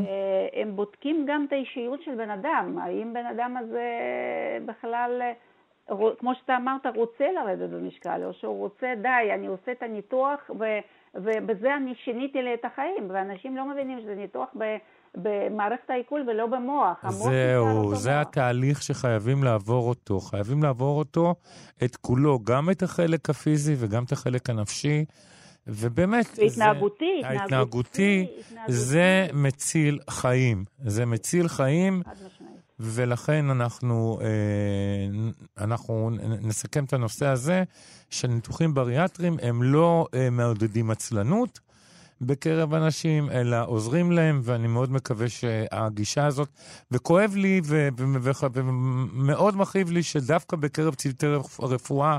אה, 0.08 0.62
הם 0.62 0.76
בודקים 0.76 1.26
גם 1.28 1.46
את 1.48 1.54
האישיות 1.54 2.02
של 2.02 2.16
בן 2.16 2.30
אדם, 2.30 2.78
האם 2.82 3.14
בן 3.14 3.26
אדם 3.26 3.58
הזה 3.58 3.90
בכלל, 4.66 5.22
אה, 5.22 5.34
כמו 6.20 6.36
שאתה 6.36 6.58
אמרת, 6.58 6.86
רוצה 6.96 7.32
לרדת 7.32 7.70
במשקל, 7.70 8.22
או 8.26 8.34
שהוא 8.34 8.60
רוצה, 8.60 8.94
די, 9.02 9.34
אני 9.34 9.48
עושה 9.48 9.72
את 9.72 9.84
הניתוח 9.84 10.52
ו- 10.60 10.80
ובזה 11.16 11.76
אני 11.76 11.96
שיניתי 11.96 12.42
לי 12.42 12.54
את 12.54 12.66
החיים, 12.66 13.08
ואנשים 13.10 13.58
לא 13.58 13.66
מבינים 13.66 14.00
שזה 14.00 14.16
ניתוח 14.16 14.50
ב- 14.58 14.78
במערכת 15.18 15.90
העיכול 15.90 16.26
ולא 16.30 16.48
במוח. 16.48 17.10
זהו, 17.10 17.96
זה 17.96 18.10
מוח. 18.12 18.22
התהליך 18.22 18.84
שחייבים 18.84 19.44
לעבור 19.44 19.90
אותו. 19.90 20.20
חייבים 20.20 20.64
לעבור 20.64 21.00
אותו, 21.00 21.36
את 21.84 21.96
כולו, 21.96 22.40
גם 22.44 22.70
את 22.70 22.84
החלק 22.84 23.30
הפיזי 23.30 23.76
וגם 23.78 24.04
את 24.04 24.12
החלק 24.12 24.50
הנפשי. 24.50 25.06
ובאמת, 25.68 26.26
זה- 26.36 26.42
והתנהגותי, 26.42 27.22
ההתנהגותי, 27.26 28.28
התנהגותי. 28.40 28.72
זה 28.74 29.28
מציל 29.34 30.00
חיים. 30.10 30.66
זה 30.86 31.06
מציל 31.06 31.48
חיים. 31.48 32.02
ולכן 32.80 33.50
אנחנו, 33.50 34.20
אה, 34.22 34.28
אנחנו 35.64 36.10
נסכם 36.42 36.84
את 36.84 36.94
הנושא 36.94 37.26
הזה, 37.28 37.64
שניתוחים 38.10 38.74
בריאטריים 38.74 39.38
הם 39.42 39.64
לא 39.64 40.08
אה, 40.14 40.30
מעודדים 40.30 40.92
עצלנות, 40.92 41.60
בקרב 42.22 42.74
אנשים, 42.74 43.30
אלא 43.30 43.58
עוזרים 43.66 44.12
להם, 44.12 44.40
ואני 44.44 44.68
מאוד 44.68 44.92
מקווה 44.92 45.30
שהגישה 45.30 46.26
הזאת, 46.26 46.50
וכואב 46.92 47.36
לי 47.36 47.62
ומאוד 49.16 49.58
מכאיב 49.58 49.92
לי 49.92 50.04
שדווקא 50.04 50.58
בקרב 50.58 50.94
צוותי 50.94 51.28
רפואה 51.60 52.18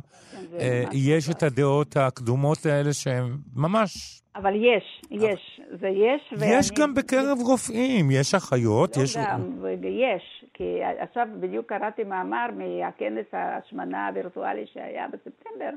אה, 0.58 0.82
יש 0.92 1.30
את 1.30 1.42
הדעות 1.42 1.96
הקדומות 1.96 2.66
האלה 2.66 2.92
שהן 2.92 3.24
ממש... 3.56 4.22
אבל 4.36 4.54
יש, 4.56 5.02
יש, 5.10 5.60
זה 5.80 5.88
יש. 5.88 6.34
יש 6.40 6.70
גם 6.80 6.94
בקרב 6.94 7.38
רופאים, 7.40 8.10
יש 8.10 8.34
אחיות, 8.34 8.96
לא 8.96 9.02
יש... 9.02 9.16
גם, 9.16 9.64
יש, 9.82 10.44
כי 10.54 10.78
עכשיו 10.98 11.26
בדיוק 11.40 11.68
קראתי 11.68 12.04
מאמר 12.04 12.46
מהכנס 12.56 13.26
ההשמנה 13.32 14.08
הווירטואלי 14.08 14.64
שהיה 14.72 15.06
בספטמבר, 15.08 15.70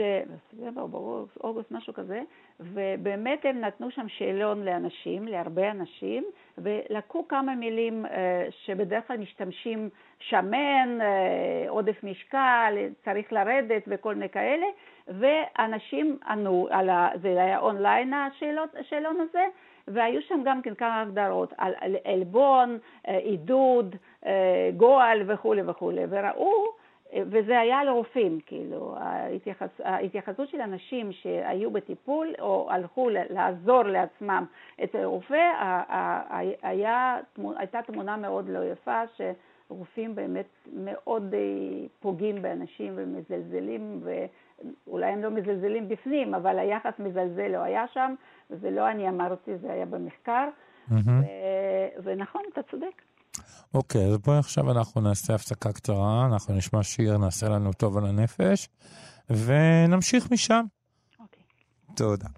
בספטמבר, 0.00 0.86
באוגוסט, 0.86 1.70
משהו 1.70 1.94
כזה, 1.94 2.22
ובאמת 2.60 3.40
הם 3.44 3.60
נתנו 3.60 3.90
שם 3.90 4.08
שאלון 4.08 4.64
לאנשים, 4.64 5.28
להרבה 5.28 5.70
אנשים, 5.70 6.24
ולקחו 6.58 7.28
כמה 7.28 7.54
מילים 7.54 8.06
אה, 8.06 8.46
שבדרך 8.64 9.06
כלל 9.06 9.16
משתמשים, 9.16 9.88
שמן, 10.18 10.98
אה, 11.00 11.64
עודף 11.68 12.04
משקל, 12.04 12.74
צריך 13.04 13.32
לרדת 13.32 13.82
וכל 13.86 14.14
מיני 14.14 14.28
כאלה, 14.28 14.66
ואנשים 15.08 16.18
ענו, 16.28 16.68
על 16.70 16.90
ה, 16.90 17.08
זה 17.22 17.28
היה 17.28 17.58
אונליין 17.58 18.12
השאלון 18.80 19.20
הזה, 19.20 19.46
והיו 19.88 20.22
שם 20.22 20.40
גם 20.44 20.62
כן 20.62 20.74
כמה 20.74 21.00
הגדרות 21.00 21.52
על 21.58 21.74
עלבון, 22.04 22.78
אה, 23.08 23.18
עידוד, 23.18 23.96
גועל 24.76 25.22
וכולי 25.26 25.62
וכולי, 25.66 26.02
וראו 26.10 26.83
וזה 27.12 27.58
היה 27.58 27.84
לרופאים, 27.84 28.38
כאילו, 28.46 28.94
ההתייחס, 28.96 29.68
ההתייחסות 29.84 30.48
של 30.48 30.60
אנשים 30.60 31.12
שהיו 31.12 31.70
בטיפול 31.70 32.34
או 32.40 32.68
הלכו 32.70 33.08
לעזור 33.30 33.82
לעצמם 33.82 34.44
את 34.84 34.94
הרופא, 34.94 35.50
היה, 36.62 37.18
הייתה 37.56 37.82
תמונה 37.82 38.16
מאוד 38.16 38.48
לא 38.48 38.64
יפה, 38.72 39.02
שרופאים 39.16 40.14
באמת 40.14 40.46
מאוד 40.72 41.34
אה, 41.34 41.40
פוגעים 42.00 42.42
באנשים 42.42 42.92
ומזלזלים, 42.96 44.00
ואולי 44.86 45.06
הם 45.06 45.22
לא 45.22 45.30
מזלזלים 45.30 45.88
בפנים, 45.88 46.34
אבל 46.34 46.58
היחס 46.58 46.98
מזלזל 46.98 47.48
לא 47.48 47.58
היה 47.58 47.88
שם, 47.88 48.14
וזה 48.50 48.70
לא 48.70 48.90
אני 48.90 49.08
אמרתי, 49.08 49.56
זה 49.58 49.72
היה 49.72 49.86
במחקר, 49.86 50.48
mm-hmm. 50.90 50.92
ו- 51.08 52.02
ונכון, 52.02 52.42
אתה 52.52 52.62
צודק. 52.62 53.02
אוקיי, 53.74 54.06
אז 54.06 54.18
בואי 54.18 54.38
עכשיו 54.38 54.70
אנחנו 54.70 55.00
נעשה 55.00 55.34
הפסקה 55.34 55.72
קצרה, 55.72 56.26
אנחנו 56.26 56.54
נשמע 56.54 56.82
שיר, 56.82 57.18
נעשה 57.18 57.48
לנו 57.48 57.72
טוב 57.72 57.96
על 57.96 58.06
הנפש, 58.06 58.68
ונמשיך 59.30 60.30
משם. 60.30 60.64
אוקיי. 61.20 61.42
תודה. 61.96 62.28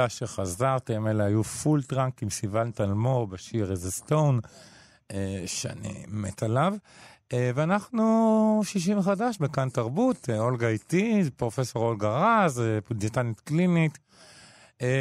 תודה 0.00 0.08
שחזרתם, 0.08 1.06
אלה 1.06 1.24
היו 1.24 1.44
Full 1.44 1.82
Trunk 1.82 2.22
עם 2.22 2.30
סיוון 2.30 2.70
תלמור 2.70 3.26
בשיר 3.26 3.70
As 3.70 3.90
a 3.90 3.97
Stone, 3.97 4.40
אה, 5.10 5.42
שאני 5.46 6.04
מת 6.08 6.42
עליו. 6.42 6.74
אה, 7.32 7.50
ואנחנו 7.54 8.60
שישי 8.64 8.94
מחדש 8.94 9.38
בכאן 9.38 9.68
תרבות, 9.68 10.30
אה, 10.30 10.38
אולגה 10.38 10.68
איתי, 10.68 11.22
פרופסור 11.36 11.84
אולגה 11.84 12.44
רז, 12.44 12.62
דיאטנית 12.92 13.40
קלינית 13.40 13.98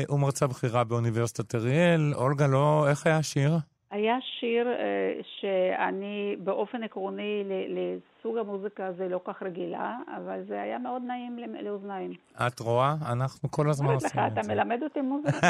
ומרצה 0.10 0.48
בכירה 0.48 0.84
באוניברסיטת 0.84 1.56
אריאל. 1.56 2.14
אולגה, 2.16 2.48
לא, 2.48 2.86
איך 2.90 3.06
היה 3.06 3.18
השיר? 3.18 3.58
היה 3.91 4.17
שיר 4.39 4.67
אה, 4.68 5.26
שאני 5.39 6.36
באופן 6.43 6.84
עקרוני 6.84 7.43
לסוג 7.45 8.38
המוזיקה 8.38 8.88
הזה 8.88 9.08
לא 9.08 9.19
כך 9.25 9.43
רגילה, 9.43 9.97
אבל 10.17 10.43
זה 10.47 10.62
היה 10.62 10.78
מאוד 10.80 11.02
נעים 11.08 11.39
לאוזניים. 11.62 12.13
את 12.47 12.60
רואה? 12.60 12.95
אנחנו 13.06 13.52
כל 13.52 13.69
הזמן 13.69 13.93
עושים 13.93 14.10
את 14.28 14.36
זה. 14.36 14.41
אתה 14.41 14.54
מלמד 14.54 14.80
אותי 14.84 15.02
מוזיקה. 15.02 15.49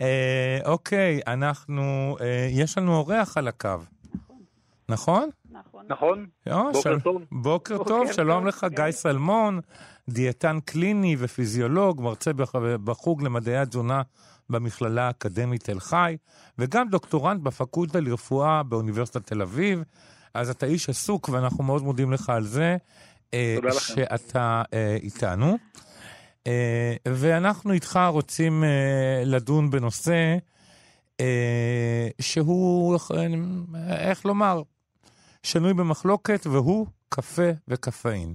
אה, 0.00 0.58
אוקיי, 0.66 1.20
אנחנו, 1.26 2.16
uh, 2.18 2.22
יש 2.50 2.78
לנו 2.78 2.96
אורח 2.96 3.36
על 3.36 3.48
הקו. 3.48 3.68
נכון? 4.88 5.28
נכון. 5.50 5.86
נכון. 5.86 6.26
בוקר 6.72 6.98
טוב. 6.98 7.22
בוקר 7.32 7.84
טוב, 7.84 8.12
שלום 8.12 8.46
לך, 8.46 8.66
גיא 8.74 8.90
סלמון, 8.90 9.60
דיאטן 10.08 10.60
קליני 10.60 11.16
ופיזיולוג, 11.18 12.02
מרצה 12.02 12.30
בחוג 12.84 13.22
למדעי 13.22 13.56
התזונה 13.56 14.02
במכללה 14.50 15.06
האקדמית 15.06 15.64
תל 15.64 15.80
חי, 15.80 16.16
וגם 16.58 16.88
דוקטורנט 16.88 17.40
בפקולטה 17.40 18.00
לרפואה 18.00 18.62
באוניברסיטת 18.62 19.26
תל 19.26 19.42
אביב. 19.42 19.82
אז 20.34 20.50
אתה 20.50 20.66
איש 20.66 20.88
עסוק, 20.88 21.28
ואנחנו 21.28 21.64
מאוד 21.64 21.82
מודים 21.82 22.12
לך 22.12 22.30
על 22.30 22.42
זה. 22.42 22.76
אה, 23.34 23.54
תודה 23.56 23.68
לכם. 23.68 23.78
שאתה 23.78 24.62
אה, 24.72 24.96
איתנו. 25.02 25.58
אה, 26.46 26.94
ואנחנו 27.08 27.72
איתך 27.72 28.00
רוצים 28.08 28.64
לדון 29.24 29.70
בנושא 29.70 30.36
שהוא, 32.20 32.98
איך 33.98 34.26
לומר, 34.26 34.62
שנוי 35.42 35.74
במחלוקת, 35.74 36.46
והוא 36.46 36.86
קפה 37.08 37.50
וקפאין. 37.68 38.34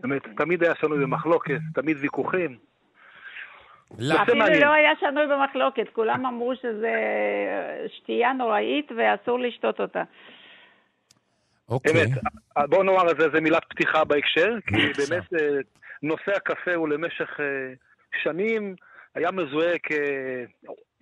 באמת, 0.00 0.22
תמיד 0.36 0.62
היה 0.62 0.72
שנוי 0.80 0.98
במחלוקת, 0.98 1.60
תמיד 1.74 1.96
ויכוחים. 2.00 2.69
אפילו 4.22 4.44
לא 4.60 4.72
היה 4.72 4.92
שנוי 5.00 5.26
במחלוקת, 5.26 5.88
כולם 5.92 6.26
אמרו 6.26 6.56
שזה 6.56 6.94
שתייה 7.88 8.32
נוראית 8.32 8.92
ואסור 8.96 9.38
לשתות 9.38 9.80
אותה. 9.80 10.02
אוקיי. 11.68 11.92
באמת, 11.92 12.08
בואו 12.68 12.82
נאמר 12.82 13.10
את 13.10 13.16
זה, 13.18 13.28
זה 13.34 13.40
מילת 13.40 13.64
פתיחה 13.68 14.04
בהקשר, 14.04 14.56
כי 14.66 14.76
באמת 14.98 15.34
אה, 15.34 15.60
נושא 16.02 16.32
הקפה 16.36 16.74
הוא 16.74 16.88
למשך 16.88 17.40
אה, 17.40 17.72
שנים 18.22 18.74
היה 19.14 19.30
מזוהה 19.30 19.78
כ... 19.82 19.92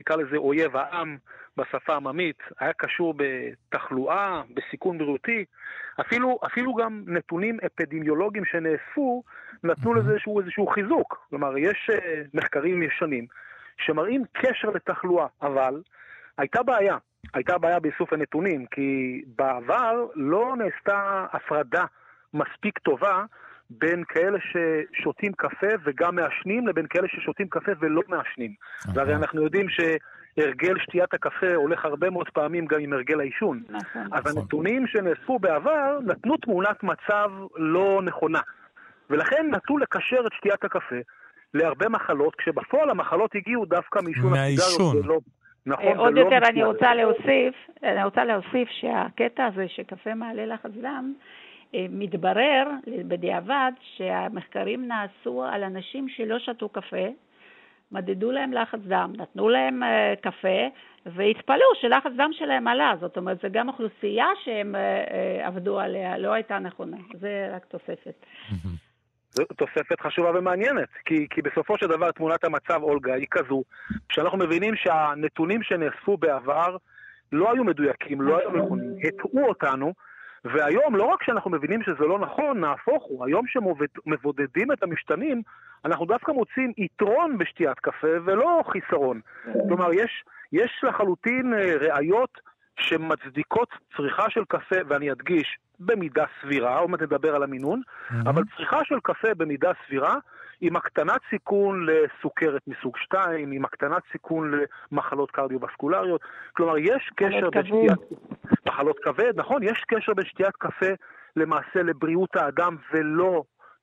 נקרא 0.01 0.17
לזה 0.17 0.37
אויב 0.37 0.77
העם 0.77 1.17
בשפה 1.59 1.95
עממית, 1.97 2.39
היה 2.61 2.73
קשור 2.73 3.15
בתחלואה, 3.17 4.43
בסיכון 4.55 4.99
בריאותי, 4.99 5.45
אפילו, 6.01 6.39
אפילו 6.47 6.75
גם 6.75 7.03
נתונים 7.07 7.59
אפידמיולוגיים 7.67 8.45
שנאספו 8.45 9.23
נתנו 9.65 9.95
לזה 9.95 10.11
איזשהו, 10.11 10.41
איזשהו 10.41 10.67
חיזוק. 10.67 11.27
כלומר, 11.31 11.59
יש 11.59 11.91
uh, 11.93 12.01
מחקרים 12.35 12.83
ישנים 12.83 13.27
שמראים 13.79 14.23
קשר 14.33 14.71
לתחלואה, 14.71 15.27
אבל 15.43 15.83
הייתה 16.39 16.63
בעיה. 16.63 16.97
הייתה 17.35 17.59
בעיה 17.59 17.81
באיסוף 17.81 18.13
הנתונים, 18.13 18.67
כי 18.67 19.23
בעבר 19.37 20.07
לא 20.15 20.55
נעשתה 20.59 21.27
הפרדה 21.33 21.85
מספיק 22.35 22.79
טובה 22.79 23.25
בין 23.71 24.05
כאלה 24.09 24.39
ששותים 24.41 25.33
קפה 25.33 25.67
וגם 25.85 26.17
מעשנים 26.17 26.69
לבין 26.69 26.87
כאלה 26.87 27.09
ששותים 27.09 27.49
קפה 27.49 27.73
ולא 27.81 28.03
מעשנים. 28.09 28.55
והרי 28.95 29.15
אנחנו 29.15 29.43
יודעים 29.43 29.67
שהרגל 30.39 30.75
שתיית 30.79 31.15
הקפה 31.15 31.55
הולך 31.55 31.85
הרבה 31.85 32.11
מאוד 32.11 32.29
פעמים 32.29 32.67
גם 32.67 32.81
עם 32.81 32.93
הרגל 32.93 33.21
העישון. 33.21 33.63
נכון. 33.69 34.03
אז 34.13 34.27
נכון. 34.27 34.43
הנתונים 34.43 34.87
שנאספו 34.87 35.39
בעבר 35.39 35.99
נתנו 36.07 36.37
תמונת 36.37 36.83
מצב 36.83 37.31
לא 37.57 38.01
נכונה. 38.05 38.41
ולכן 39.11 39.51
נטו 39.51 39.79
לקשר 39.79 40.21
את 40.27 40.33
שתיית 40.33 40.65
הקפה 40.65 40.97
להרבה 41.55 41.89
מחלות, 41.89 42.35
כשבפועל 42.35 42.91
המחלות 42.91 43.35
הגיעו 43.35 43.65
דווקא 43.65 43.99
מעישון 44.05 44.33
הסיגריות. 44.35 45.05
ולא... 45.05 45.19
נכון, 45.67 45.97
עוד 45.97 46.17
יותר 46.17 46.39
אני 46.49 46.65
רוצה 46.65 46.95
להוסיף, 46.95 47.55
אני 47.83 48.05
רוצה 48.05 48.25
להוסיף 48.25 48.69
שהקטע 48.69 49.47
הזה 49.47 49.69
שקפה 49.69 50.15
מעלה 50.15 50.47
לחץ 50.47 50.71
דם, 50.83 51.15
אה, 51.75 51.87
מתברר 51.91 52.69
בדיעבד 52.87 53.73
שהמחקרים 53.97 54.89
נעשו 54.89 55.45
על 55.45 55.65
אנשים 55.65 56.09
שלא 56.09 56.39
שתו 56.39 56.69
קפה, 56.69 57.07
מדדו 57.93 58.31
להם 58.31 58.53
לחץ 58.53 58.81
דם, 58.81 59.13
נתנו 59.17 59.49
להם 59.49 59.83
uh, 59.83 60.21
קפה 60.21 60.69
והתפלאו 61.07 61.75
שלחץ 61.81 62.11
דם 62.17 62.31
שלהם 62.33 62.69
עלה. 62.69 62.95
זאת 63.01 63.17
אומרת, 63.17 63.41
זו 63.43 63.49
גם 63.53 63.69
אוכלוסייה 63.69 64.27
שהם 64.45 64.75
uh, 64.75 64.79
uh, 64.79 65.47
עבדו 65.47 65.81
עליה, 65.81 66.19
לא 66.19 66.33
הייתה 66.33 66.59
נכונה. 66.59 66.97
זה 67.21 67.49
רק 67.53 67.65
תוספת. 67.65 68.27
זו 69.31 69.45
תוספת 69.45 70.01
חשובה 70.01 70.39
ומעניינת, 70.39 70.89
כי, 71.05 71.27
כי 71.31 71.43
בסופו 71.43 71.79
של 71.79 71.87
דבר 71.87 72.11
תמונת 72.11 72.45
המצב, 72.45 72.83
אולגה, 72.83 73.15
היא 73.15 73.27
כזו, 73.31 73.63
שאנחנו 74.13 74.39
מבינים 74.39 74.77
שהנתונים 74.77 75.63
שנאספו 75.63 76.17
בעבר 76.17 76.77
לא 77.33 77.53
היו 77.53 77.65
מדויקים, 77.65 78.21
לא 78.21 78.39
היו 78.39 78.51
נכונים, 78.51 78.97
הטעו 79.09 79.49
אותנו, 79.49 79.93
והיום 80.53 80.97
לא 80.97 81.05
רק 81.05 81.23
שאנחנו 81.23 81.51
מבינים 81.51 81.83
שזה 81.83 82.05
לא 82.05 82.19
נכון, 82.19 82.61
נהפוך 82.61 83.05
הוא, 83.05 83.27
היום 83.27 83.45
שמבודדים 83.47 84.73
את 84.73 84.83
המשתנים, 84.83 85.43
אנחנו 85.85 86.07
דווקא 86.07 86.33
מוצאים 86.33 86.73
יתרון 86.77 87.39
בשתיית 87.39 87.81
קפה 87.81 88.21
ולא 88.25 88.63
חיסרון. 88.73 89.21
כלומר, 89.69 89.93
יש, 89.93 90.25
יש 90.53 90.81
לחלוטין 90.83 91.55
אה, 91.55 91.75
ראיות 91.81 92.41
שמצדיקות 92.81 93.69
צריכה 93.97 94.31
של 94.31 94.45
קפה, 94.49 94.77
ואני 94.89 95.13
אדגיש, 95.13 95.59
במידה 95.81 96.25
סבירה, 96.41 96.79
עוד 96.79 96.91
מעט 96.91 97.03
נדבר 97.03 97.35
על 97.35 97.43
המינון. 97.43 97.81
אבל 98.27 98.43
צריכה 98.57 98.79
של 98.85 99.01
קפה 99.03 99.35
במידה 99.35 99.73
סבירה, 99.87 100.17
עם 100.61 100.77
הקטנת 100.77 101.21
סיכון 101.31 101.87
לסוכרת 101.87 102.63
מסוג 102.67 102.97
2, 102.97 103.53
עם 103.53 103.65
הקטנת 103.65 104.03
סיכון 104.13 104.53
למחלות 104.93 105.31
קרדיו-וסקולריות. 105.31 106.21
כלומר, 106.53 106.79
יש 106.79 107.11
קשר 107.17 107.51
בין 107.51 107.67
שתיית... 107.67 107.99
מחלות 108.67 108.99
כבד, 108.99 109.33
נכון, 109.37 109.63
יש 109.63 109.85
קשר 109.89 110.15
בין 110.15 110.25
שתיית 110.25 110.57
קפה 110.59 110.93
למעשה 111.37 111.83
לבריאות 111.83 112.37
האדם 112.37 112.77
ולא 112.93 113.43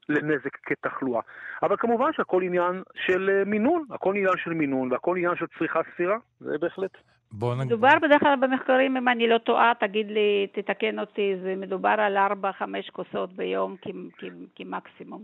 לנזק 0.09 0.57
כתחלואה. 0.63 1.21
אבל 1.63 1.75
כמובן 1.77 2.13
שהכל 2.13 2.41
עניין 2.43 2.83
של 2.95 3.29
אה, 3.29 3.45
מינון, 3.45 3.85
הכל 3.91 4.15
עניין 4.15 4.37
של 4.37 4.53
מינון 4.53 4.91
והכל 4.91 5.17
עניין 5.17 5.35
של 5.35 5.45
צריכה 5.57 5.79
סבירה, 5.95 6.17
זה 6.39 6.57
בהחלט. 6.57 6.97
בוא 7.31 7.55
נגיד... 7.55 7.65
מדובר 7.65 7.99
בדרך 8.01 8.19
כלל 8.19 8.35
במחקרים, 8.41 8.97
אם 8.97 9.07
אני 9.07 9.27
לא 9.27 9.37
טועה, 9.37 9.71
תגיד 9.79 10.11
לי, 10.11 10.47
תתקן 10.53 10.99
אותי, 10.99 11.35
זה 11.43 11.53
מדובר 11.57 11.95
על 11.97 12.17
4-5 12.17 12.21
כוסות 12.91 13.33
ביום 13.33 13.75
כמקסימום. 14.55 15.21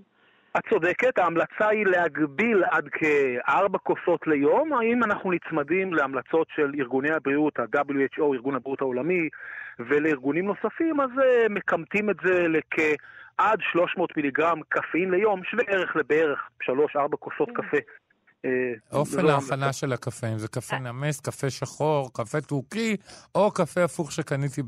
את 0.57 0.61
צודקת, 0.69 1.17
ההמלצה 1.17 1.67
היא 1.67 1.85
להגביל 1.85 2.63
עד 2.71 2.89
כארבע 2.91 3.77
כוסות 3.77 4.27
ליום, 4.27 4.73
האם 4.73 5.03
אנחנו 5.03 5.31
נצמדים 5.31 5.93
להמלצות 5.93 6.47
של 6.55 6.71
ארגוני 6.79 7.11
הבריאות, 7.11 7.59
ה-WHO, 7.59 8.33
ארגון 8.33 8.55
הבריאות 8.55 8.81
העולמי, 8.81 9.29
ולארגונים 9.79 10.45
נוספים, 10.45 11.01
אז 11.01 11.09
אה, 11.23 11.49
מקמטים 11.49 12.09
את 12.09 12.15
זה 12.25 12.47
לכעד 12.47 13.59
300 13.71 14.17
מיליגרם 14.17 14.59
קפאין 14.69 15.11
ליום, 15.11 15.43
שווה 15.43 15.63
ערך 15.67 15.95
לבערך 15.95 16.39
3-4 16.63 16.69
כוסות 17.19 17.49
כן. 17.49 17.53
קפה 17.53 17.77
אה, 18.45 18.73
אופן 18.91 19.25
ההכנה 19.25 19.73
של 19.73 19.93
הקפה, 19.93 20.27
אם 20.27 20.37
זה 20.37 20.47
קפה 20.47 20.79
נמס, 20.79 21.19
קפה 21.19 21.49
שחור, 21.49 22.13
קפה 22.13 22.41
טורקי, 22.41 22.97
או 23.35 23.51
קפה 23.51 23.83
הפוך 23.83 24.11
שקניתי 24.11 24.61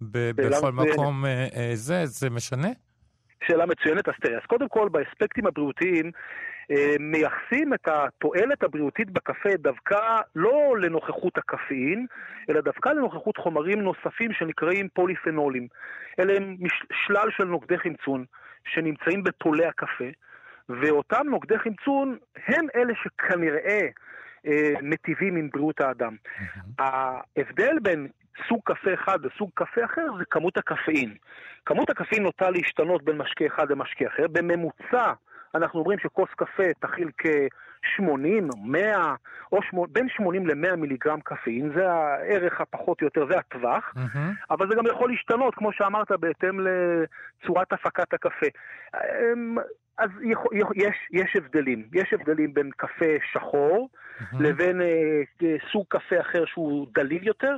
בכל 0.00 0.72
מקום 0.72 1.24
אה, 1.26 1.70
זה, 1.74 2.06
זה 2.06 2.30
משנה? 2.30 2.68
שאלה 3.46 3.66
מצוינת, 3.66 4.08
אז 4.08 4.14
תראה, 4.20 4.36
אז 4.36 4.42
קודם 4.46 4.68
כל 4.68 4.88
באספקטים 4.88 5.46
הבריאותיים 5.46 6.10
מייחסים 7.00 7.74
את 7.74 7.88
התועלת 7.88 8.62
הבריאותית 8.62 9.10
בקפה 9.10 9.56
דווקא 9.58 10.20
לא 10.36 10.76
לנוכחות 10.80 11.38
הקפאין, 11.38 12.06
אלא 12.50 12.60
דווקא 12.60 12.88
לנוכחות 12.88 13.36
חומרים 13.36 13.80
נוספים 13.80 14.32
שנקראים 14.32 14.88
פוליפנולים. 14.94 15.68
אלה 16.18 16.36
הם 16.36 16.56
שלל 16.92 17.30
של 17.30 17.44
נוגדי 17.44 17.78
חמצון 17.78 18.24
שנמצאים 18.64 19.22
בתולי 19.22 19.66
הקפה. 19.66 20.04
ואותם 20.68 21.26
נוגדי 21.30 21.58
חמצון 21.58 22.18
הם 22.46 22.66
אלה 22.74 22.92
שכנראה 23.02 23.80
אה, 24.46 24.74
מטיבים 24.82 25.36
עם 25.36 25.48
בריאות 25.52 25.80
האדם. 25.80 26.16
ההבדל 26.78 27.78
בין 27.82 28.08
סוג 28.48 28.60
קפה 28.64 28.94
אחד 28.94 29.18
וסוג 29.22 29.50
קפה 29.54 29.84
אחר 29.84 30.06
זה 30.18 30.24
כמות 30.30 30.56
הקפאין. 30.56 31.14
כמות 31.66 31.90
הקפאין 31.90 32.22
נוטה 32.22 32.50
להשתנות 32.50 33.04
בין 33.04 33.18
משקה 33.18 33.46
אחד 33.46 33.70
למשקה 33.70 34.06
אחר. 34.06 34.26
בממוצע 34.32 35.12
אנחנו 35.54 35.78
אומרים 35.80 35.98
שכוס 35.98 36.28
קפה 36.36 36.62
תכיל 36.80 37.10
כ-80, 37.18 38.56
100, 38.64 39.14
או 39.52 39.62
8, 39.62 39.86
בין 39.92 40.08
80 40.08 40.46
ל-100 40.46 40.76
מיליגרם 40.76 41.20
קפאין, 41.20 41.72
זה 41.76 41.90
הערך 41.90 42.60
הפחות 42.60 43.00
או 43.00 43.06
יותר, 43.06 43.26
זה 43.30 43.38
הטווח, 43.38 43.92
mm-hmm. 43.96 44.18
אבל 44.50 44.68
זה 44.68 44.74
גם 44.74 44.86
יכול 44.86 45.10
להשתנות, 45.10 45.54
כמו 45.54 45.72
שאמרת, 45.72 46.12
בהתאם 46.12 46.60
לצורת 46.60 47.72
הפקת 47.72 48.14
הקפה. 48.14 48.46
אמ, 48.94 49.56
אז 49.98 50.10
יש, 50.74 50.96
יש 51.10 51.36
הבדלים. 51.36 51.88
יש 51.92 52.12
הבדלים 52.12 52.54
בין 52.54 52.70
קפה 52.76 53.14
שחור 53.32 53.88
לבין 54.40 54.82
אה, 54.82 55.56
סוג 55.72 55.84
קפה 55.88 56.20
אחר 56.20 56.44
שהוא 56.46 56.86
דליל 56.94 57.26
יותר. 57.26 57.56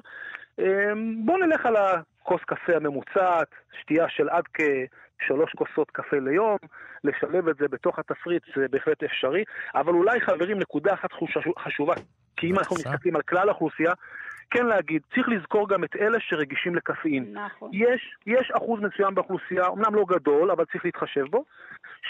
אה, 0.58 0.92
בואו 1.24 1.36
נלך 1.36 1.66
על 1.66 1.76
הכוס 1.76 2.40
קפה 2.46 2.76
הממוצעת, 2.76 3.48
שתייה 3.80 4.08
של 4.08 4.28
עד 4.28 4.44
כשלוש 4.54 5.52
כוסות 5.56 5.90
קפה 5.90 6.16
ליום, 6.18 6.56
לשלב 7.04 7.48
את 7.48 7.56
זה 7.56 7.68
בתוך 7.68 7.98
התפריט 7.98 8.42
זה 8.56 8.66
בהחלט 8.70 9.02
אפשרי. 9.02 9.44
אבל 9.74 9.92
אולי, 9.92 10.20
חברים, 10.20 10.58
נקודה 10.58 10.94
אחת 10.94 11.10
חשובה, 11.58 11.94
כי 12.36 12.46
אם 12.50 12.58
אנחנו 12.58 12.76
מסתכלים 12.76 13.16
על 13.16 13.22
כלל 13.22 13.48
האוכלוסייה, 13.48 13.92
כן 14.54 14.66
להגיד, 14.66 15.02
צריך 15.14 15.28
לזכור 15.28 15.68
גם 15.68 15.84
את 15.84 15.96
אלה 15.96 16.20
שרגישים 16.20 16.74
לקפאין. 16.74 17.38
נכון. 17.38 17.70
יש, 17.72 18.16
יש 18.26 18.50
אחוז 18.50 18.80
מסוים 18.80 19.14
באוכלוסייה, 19.14 19.66
אמנם 19.68 19.94
לא 19.94 20.04
גדול, 20.08 20.50
אבל 20.50 20.64
צריך 20.64 20.84
להתחשב 20.84 21.24
בו, 21.30 21.44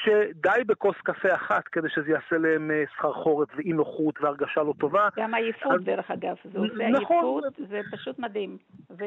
שדי 0.02 0.64
בכוס 0.66 0.96
קפה 1.04 1.34
אחת 1.34 1.68
כדי 1.68 1.88
שזה 1.88 2.10
יעשה 2.10 2.38
להם 2.38 2.70
אה, 2.70 2.84
סחרחורת 2.96 3.48
ואי 3.56 3.72
נוחות 3.72 4.14
והרגשה 4.20 4.62
לא 4.62 4.74
טובה. 4.80 5.08
גם 5.16 5.34
עייפות, 5.34 5.72
אז... 5.72 5.84
דרך 5.84 6.10
אגב. 6.10 6.36
זה 6.52 6.58
עושה 6.58 6.88
נכון. 6.88 7.16
עייפות, 7.16 7.68
זה 7.68 7.80
פשוט 7.92 8.18
מדהים. 8.18 8.56
ו... 8.90 9.04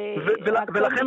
ולכן... 0.74 1.06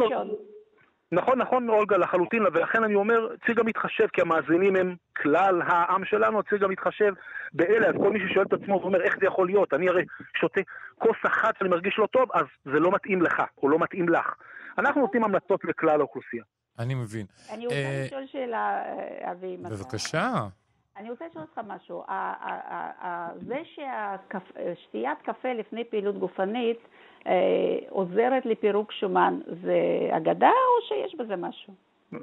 נכון, 1.12 1.38
נכון, 1.38 1.68
אולגה, 1.68 1.96
לחלוטין, 1.96 2.42
ולכן 2.42 2.84
אני 2.84 2.94
אומר, 2.94 3.28
צריך 3.46 3.58
גם 3.58 3.66
להתחשב, 3.66 4.06
כי 4.12 4.20
המאזינים 4.20 4.76
הם 4.76 4.96
כלל 5.16 5.62
העם 5.66 6.04
שלנו, 6.04 6.42
צריך 6.42 6.62
גם 6.62 6.70
להתחשב 6.70 7.12
באלה, 7.52 7.88
אז 7.88 7.94
כל 7.98 8.12
מי 8.12 8.18
ששואל 8.28 8.46
את 8.46 8.52
עצמו 8.52 8.80
ואומר, 8.80 9.02
איך 9.02 9.16
זה 9.20 9.26
יכול 9.26 9.46
להיות? 9.46 9.74
אני 9.74 9.88
הרי 9.88 10.04
שותה 10.40 10.60
כוס 10.98 11.16
אחת 11.26 11.54
ואני 11.60 11.70
מרגיש 11.70 11.98
לא 11.98 12.06
טוב, 12.06 12.28
אז 12.34 12.44
זה 12.64 12.78
לא 12.78 12.90
מתאים 12.92 13.22
לך, 13.22 13.42
או 13.62 13.68
לא 13.68 13.78
מתאים 13.78 14.08
לך. 14.08 14.34
אנחנו 14.78 15.00
נותנים 15.00 15.24
המלצות 15.24 15.64
לכלל 15.64 16.00
האוכלוסייה. 16.00 16.44
אני 16.78 16.94
מבין. 16.94 17.26
אני 17.52 17.66
רוצה 17.66 17.76
אה, 17.76 18.02
לשאול 18.06 18.26
שאלה, 18.26 18.82
אה, 18.84 19.32
אבי. 19.32 19.56
בבקשה. 19.56 20.32
אני 20.96 21.10
רוצה 21.10 21.24
לשאול 21.26 21.44
אותך 21.44 21.60
משהו. 21.66 22.04
זה 23.46 23.60
ששתיית 23.64 25.18
קפה 25.22 25.52
לפני 25.52 25.84
פעילות 25.84 26.18
גופנית 26.18 26.78
אה, 27.26 27.32
עוזרת 27.88 28.46
לפירוק 28.46 28.92
שומן, 28.92 29.40
זה 29.62 29.76
אגדה 30.16 30.48
או 30.48 30.88
שיש 30.88 31.14
בזה 31.14 31.36
משהו? 31.36 31.74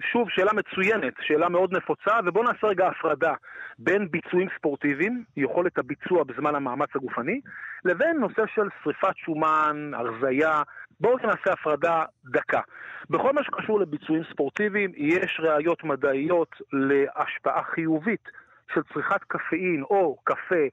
שוב, 0.01 0.29
שאלה 0.29 0.51
מצוינת, 0.53 1.13
שאלה 1.21 1.49
מאוד 1.49 1.73
נפוצה, 1.73 2.19
ובואו 2.25 2.43
נעשה 2.43 2.67
רגע 2.67 2.87
הפרדה 2.87 3.33
בין 3.79 4.11
ביצועים 4.11 4.47
ספורטיביים, 4.57 5.23
יכולת 5.37 5.77
הביצוע 5.77 6.23
בזמן 6.23 6.55
המאמץ 6.55 6.89
הגופני, 6.95 7.41
לבין 7.85 8.17
נושא 8.17 8.41
של 8.55 8.67
שריפת 8.83 9.17
שומן, 9.17 9.91
הרזייה. 9.93 10.61
בואו 10.99 11.17
נעשה 11.17 11.53
הפרדה 11.53 12.03
דקה. 12.25 12.61
בכל 13.09 13.33
מה 13.33 13.43
שקשור 13.43 13.79
לביצועים 13.79 14.23
ספורטיביים, 14.31 14.91
יש 14.95 15.39
ראיות 15.43 15.83
מדעיות 15.83 16.55
להשפעה 16.73 17.63
חיובית 17.63 18.29
של 18.73 18.81
צריכת 18.93 19.23
קפאין 19.27 19.83
או 19.83 20.17
קפה 20.23 20.65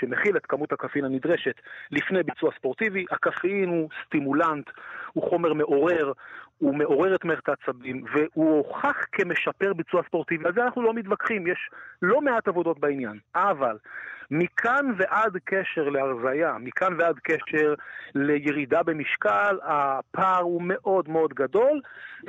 שמכיל 0.00 0.36
את 0.36 0.46
כמות 0.46 0.72
הקפאין 0.72 1.04
הנדרשת 1.04 1.54
לפני 1.90 2.22
ביצוע 2.22 2.50
ספורטיבי. 2.56 3.04
הקפאין 3.10 3.68
הוא 3.68 3.88
סטימולנט, 4.06 4.70
הוא 5.12 5.28
חומר 5.30 5.52
מעורר, 5.52 6.12
הוא 6.58 6.74
מעורר 6.74 7.14
את 7.14 7.24
מערכת 7.24 7.48
העצבים, 7.48 8.04
והוא 8.12 8.56
הוכח 8.56 8.96
כמשפר 9.12 9.72
ביצוע 9.72 10.02
ספורטיבי. 10.02 10.44
על 10.46 10.54
זה 10.54 10.62
אנחנו 10.64 10.82
לא 10.82 10.94
מתווכחים, 10.94 11.46
יש 11.46 11.70
לא 12.02 12.20
מעט 12.20 12.48
עבודות 12.48 12.80
בעניין. 12.80 13.18
אבל 13.34 13.76
מכאן 14.30 14.86
ועד 14.96 15.36
קשר 15.44 15.88
להרזייה, 15.88 16.56
מכאן 16.60 16.96
ועד 16.98 17.18
קשר 17.18 17.74
לירידה 18.14 18.82
במשקל, 18.82 19.58
הפער 19.62 20.40
הוא 20.42 20.62
מאוד 20.64 21.08
מאוד 21.08 21.34
גדול, 21.34 21.80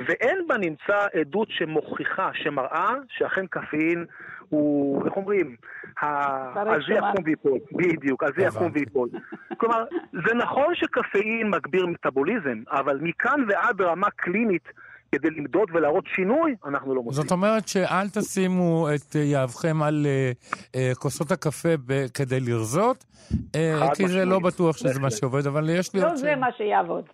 ואין 0.06 0.38
בנמצא 0.48 1.06
עדות 1.20 1.48
שמוכיחה, 1.50 2.30
שמראה, 2.34 2.94
שאכן 3.08 3.46
קפאין 3.46 4.04
הוא, 4.48 5.06
איך 5.06 5.16
אומרים, 5.16 5.56
על 6.00 6.82
זה 6.88 6.94
יקום 6.94 7.24
ויפול, 7.24 7.58
בדיוק, 7.72 8.22
על 8.22 8.32
זה 8.36 8.42
יקום 8.42 8.70
ויפול. 8.74 9.08
כלומר, 9.56 9.84
זה 10.12 10.34
נכון 10.34 10.74
שקפאין 10.74 11.50
מגביר 11.50 11.86
מטאבוליזם, 11.86 12.62
אבל 12.70 12.98
מכאן 13.02 13.44
ועד 13.48 13.80
רמה 13.80 14.10
קלינית, 14.16 14.68
כדי 15.12 15.30
למדוד 15.30 15.68
ולהראות 15.74 16.04
שינוי, 16.06 16.54
אנחנו 16.66 16.94
לא 16.94 17.02
מוצאים. 17.02 17.22
זאת 17.22 17.32
אומרת 17.32 17.68
שאל 17.68 18.08
תשימו 18.08 18.88
את 18.94 19.14
יהבכם 19.14 19.82
על 19.82 20.06
uh, 20.06 20.66
uh, 20.66 20.98
כוסות 20.98 21.32
הקפה 21.32 21.68
ב- 21.86 22.06
כדי 22.14 22.40
לרזות, 22.40 23.04
uh, 23.32 23.94
כי 23.94 24.08
זה 24.08 24.24
לא 24.24 24.38
בטוח 24.38 24.76
שזה 24.76 25.00
מה 25.00 25.10
שעובד, 25.10 25.46
אבל 25.46 25.70
יש 25.70 25.94
לי 25.94 26.00
לא 26.00 26.06
עוד... 26.06 26.12
לא 26.12 26.18
זה 26.18 26.36
מה 26.36 26.46
שיעבוד. 26.56 27.04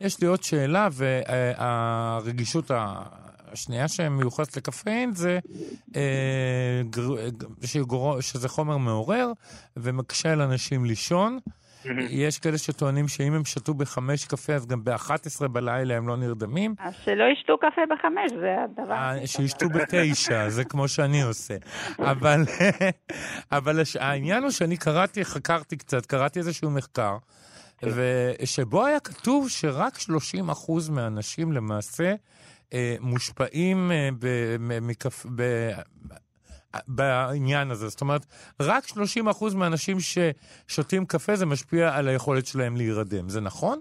יש 0.00 0.20
לי 0.20 0.26
עוד 0.26 0.42
שאלה, 0.42 0.88
והרגישות 0.92 2.70
השנייה 3.56 3.88
שמיוחסת 3.88 4.56
לקפאין 4.56 5.14
זה 5.14 5.38
אה, 5.96 6.82
גר, 6.90 8.20
שזה 8.20 8.48
חומר 8.48 8.76
מעורר 8.76 9.32
ומקשה 9.76 10.32
על 10.32 10.40
אנשים 10.40 10.84
לישון. 10.84 11.38
יש 12.10 12.38
כאלה 12.38 12.58
שטוענים 12.58 13.08
שאם 13.08 13.32
הם 13.32 13.44
שתו 13.44 13.74
בחמש 13.74 14.24
קפה, 14.24 14.52
אז 14.52 14.66
גם 14.66 14.84
ב-11 14.84 15.48
בלילה 15.48 15.96
הם 15.96 16.08
לא 16.08 16.16
נרדמים. 16.16 16.74
אז 16.78 16.94
שלא 17.04 17.24
ישתו 17.32 17.58
קפה 17.58 17.80
בחמש, 17.90 18.32
זה 18.40 18.56
הדבר. 18.64 18.94
אה, 18.94 19.26
שישתו 19.26 19.68
בתשע, 19.68 20.48
זה 20.48 20.64
כמו 20.64 20.88
שאני 20.88 21.22
עושה. 21.22 21.54
אבל, 21.98 22.40
אבל 23.58 23.80
העניין 24.00 24.42
הוא 24.42 24.50
שאני 24.50 24.76
קראתי, 24.76 25.24
חקרתי 25.24 25.76
קצת, 25.76 26.06
קראתי 26.06 26.38
איזשהו 26.38 26.70
מחקר, 26.70 27.16
ושבו 27.82 28.86
היה 28.86 29.00
כתוב 29.00 29.48
שרק 29.48 29.96
30% 29.96 30.00
מהאנשים 30.90 31.52
למעשה 31.52 32.04
אה, 32.04 32.14
מושפעים 33.00 33.90
אה. 33.92 34.08
בעניין 36.88 37.70
הזה. 37.70 37.88
זאת 37.88 38.00
אומרת, 38.00 38.26
רק 38.60 38.84
30% 38.84 39.54
מהאנשים 39.54 39.96
ששותים 40.00 41.06
קפה 41.06 41.36
זה 41.36 41.46
משפיע 41.46 41.96
על 41.96 42.08
היכולת 42.08 42.46
שלהם 42.46 42.76
להירדם. 42.76 43.28
זה 43.28 43.40
נכון? 43.40 43.80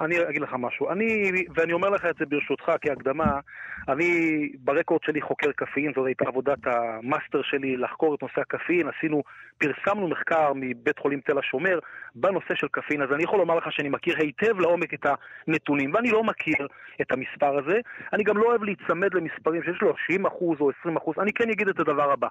אני 0.00 0.14
אגיד 0.28 0.42
לך 0.42 0.54
משהו. 0.58 0.90
אני, 0.90 1.30
ואני 1.54 1.72
אומר 1.72 1.88
לך 1.88 2.04
את 2.04 2.16
זה 2.18 2.26
ברשותך 2.26 2.72
כהקדמה, 2.80 3.40
אני 3.88 4.50
ב 4.58 4.64
record 4.64 5.02
שלי 5.02 5.22
חוקר 5.22 5.52
קפאין, 5.52 5.92
זאת 5.96 6.06
הייתה 6.06 6.24
עבודת 6.28 6.58
המאסטר 6.66 7.42
שלי 7.42 7.76
לחקור 7.76 8.14
את 8.14 8.22
נושא 8.22 8.40
הקפאין. 8.40 8.88
עשינו, 8.88 9.22
פרסמנו 9.58 10.08
מחקר 10.08 10.52
מבית 10.54 10.98
חולים 10.98 11.20
תל 11.20 11.38
השומר 11.38 11.78
בנושא 12.14 12.54
של 12.54 12.68
קפאין, 12.68 13.02
אז 13.02 13.08
אני 13.12 13.22
יכול 13.22 13.38
לומר 13.38 13.54
לך 13.54 13.72
שאני 13.72 13.88
מכיר 13.88 14.16
היטב 14.18 14.60
לעומק 14.60 14.94
את 14.94 15.06
הנתונים, 15.48 15.94
ואני 15.94 16.10
לא 16.10 16.24
מכיר 16.24 16.66
את 17.00 17.12
המספר 17.12 17.58
הזה. 17.58 17.80
אני 18.12 18.24
גם 18.24 18.38
לא 18.38 18.44
אוהב 18.44 18.62
להיצמד 18.62 19.14
למספרים 19.14 19.62
של 19.62 19.72
30% 19.72 20.60
או 20.60 20.70
20%. 20.70 21.22
אני 21.22 21.32
כן 21.32 21.50
אגיד 21.50 21.68
את 21.68 21.80
הדבר 21.80 22.12
הבא. 22.12 22.28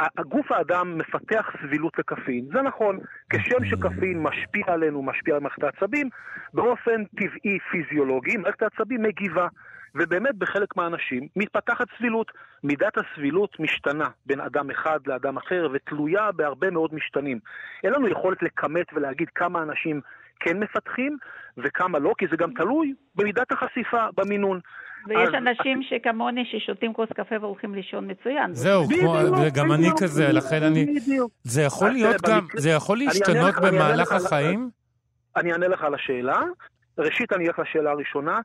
הגוף 0.00 0.52
האדם 0.52 0.98
מפתח 0.98 1.50
סבילות 1.62 1.98
לקפאין, 1.98 2.44
זה 2.52 2.62
נכון, 2.62 2.98
כשם 3.30 3.64
שקפאין 3.64 4.22
משפיע 4.22 4.64
עלינו, 4.66 5.02
משפיע 5.02 5.34
על 5.34 5.40
מערכת 5.40 5.62
העצבים, 5.62 6.08
באופן 6.58 7.04
טבעי 7.04 7.58
פיזיולוגי, 7.70 8.36
מערכת 8.36 8.62
העצבים 8.62 9.02
מגיבה. 9.02 9.46
ובאמת 9.94 10.34
בחלק 10.34 10.76
מהאנשים 10.76 11.28
מתפתחת 11.36 11.86
סבילות. 11.98 12.32
מידת 12.64 12.92
הסבילות 12.98 13.60
משתנה 13.60 14.08
בין 14.26 14.40
אדם 14.40 14.70
אחד 14.70 14.98
לאדם 15.06 15.36
אחר 15.36 15.68
ותלויה 15.72 16.32
בהרבה 16.32 16.70
מאוד 16.70 16.94
משתנים. 16.94 17.38
אין 17.84 17.92
לנו 17.92 18.08
יכולת 18.08 18.42
לכמת 18.42 18.86
ולהגיד 18.92 19.28
כמה 19.34 19.62
אנשים 19.62 20.00
כן 20.40 20.58
מפתחים 20.58 21.16
וכמה 21.58 21.98
לא, 21.98 22.12
כי 22.18 22.26
זה 22.30 22.36
גם 22.36 22.50
תלוי 22.52 22.94
במידת 23.14 23.52
החשיפה, 23.52 24.06
במינון. 24.16 24.60
ויש 25.06 25.28
אז... 25.28 25.34
אנשים 25.34 25.82
שכמוני 25.82 26.44
ששותים 26.44 26.92
כוס 26.92 27.08
קפה 27.12 27.34
והולכים 27.40 27.74
לישון 27.74 28.10
מצוין. 28.10 28.54
זהו, 28.54 28.84
כמו, 29.00 29.16
וגם 29.42 29.72
אני 29.72 29.88
כזה, 30.00 30.32
לכן 30.32 30.62
אני... 30.62 30.86
זה 31.42 31.62
יכול 31.62 31.90
להיות 31.90 32.16
גם, 32.28 32.46
זה 32.56 32.70
יכול 32.70 32.98
להשתנות 32.98 33.54
במהלך 33.62 34.12
החיים? 34.12 34.77
אני 35.38 35.52
אענה 35.52 35.68
לך 35.68 35.82
על 35.82 35.94
השאלה. 35.94 36.40
ראשית, 36.98 37.32
אני 37.32 37.48
אלך 37.48 37.58
לשאלה 37.58 37.90
הראשונה. 37.90 38.40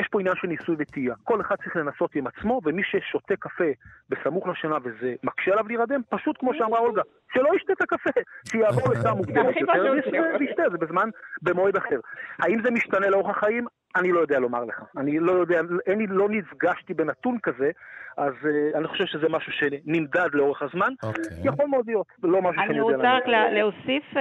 יש 0.00 0.08
פה 0.08 0.20
עניין 0.20 0.36
של 0.36 0.48
ניסוי 0.48 0.76
וטעייה. 0.78 1.14
כל 1.24 1.40
אחד 1.40 1.56
צריך 1.56 1.76
לנסות 1.76 2.14
עם 2.14 2.26
עצמו, 2.26 2.60
ומי 2.64 2.82
ששותה 2.84 3.36
קפה 3.36 3.70
בסמוך 4.08 4.48
לשינה 4.48 4.76
וזה 4.84 5.14
מקשה 5.22 5.52
עליו 5.52 5.68
להירדם, 5.68 6.00
פשוט 6.08 6.36
כמו 6.38 6.54
שאמרה 6.54 6.80
אולגה, 6.80 7.02
שלא 7.34 7.48
ישתה 7.56 7.72
את 7.72 7.82
הקפה, 7.82 8.20
שיעבור 8.48 8.92
לשעה 8.92 9.14
מוקדמת 9.20 9.56
יותר 9.56 9.94
וישתה, 10.40 10.62
זה 10.70 10.78
בזמן, 10.78 11.08
במועד 11.42 11.76
אחר. 11.76 12.00
האם 12.38 12.62
זה 12.62 12.70
משתנה 12.70 13.08
לאורך 13.08 13.36
החיים? 13.36 13.66
אני 13.96 14.12
לא 14.12 14.20
יודע 14.20 14.38
לומר 14.38 14.64
לך. 14.64 14.82
אני 14.96 15.18
לא 15.18 15.32
יודע, 15.32 15.60
אני 15.88 16.06
לא 16.06 16.28
נפגשתי 16.28 16.94
בנתון 16.94 17.38
כזה, 17.42 17.70
אז 18.16 18.32
uh, 18.42 18.78
אני 18.78 18.88
חושב 18.88 19.06
שזה 19.06 19.28
משהו 19.28 19.52
שנמדד 19.52 20.28
לאורך 20.32 20.62
הזמן. 20.62 20.92
Okay. 21.04 21.06
אוקיי. 21.06 21.22
יכול 21.44 21.66
מאוד 21.66 21.86
להיות, 21.86 22.06
לא 22.22 22.42
משהו 22.42 22.62
שאני 22.66 22.78
יודע. 22.78 22.94
אני 22.94 22.96
רוצה 22.96 23.16
רק 23.16 23.26
להוסיף, 23.52 24.04
uh, 24.12 24.16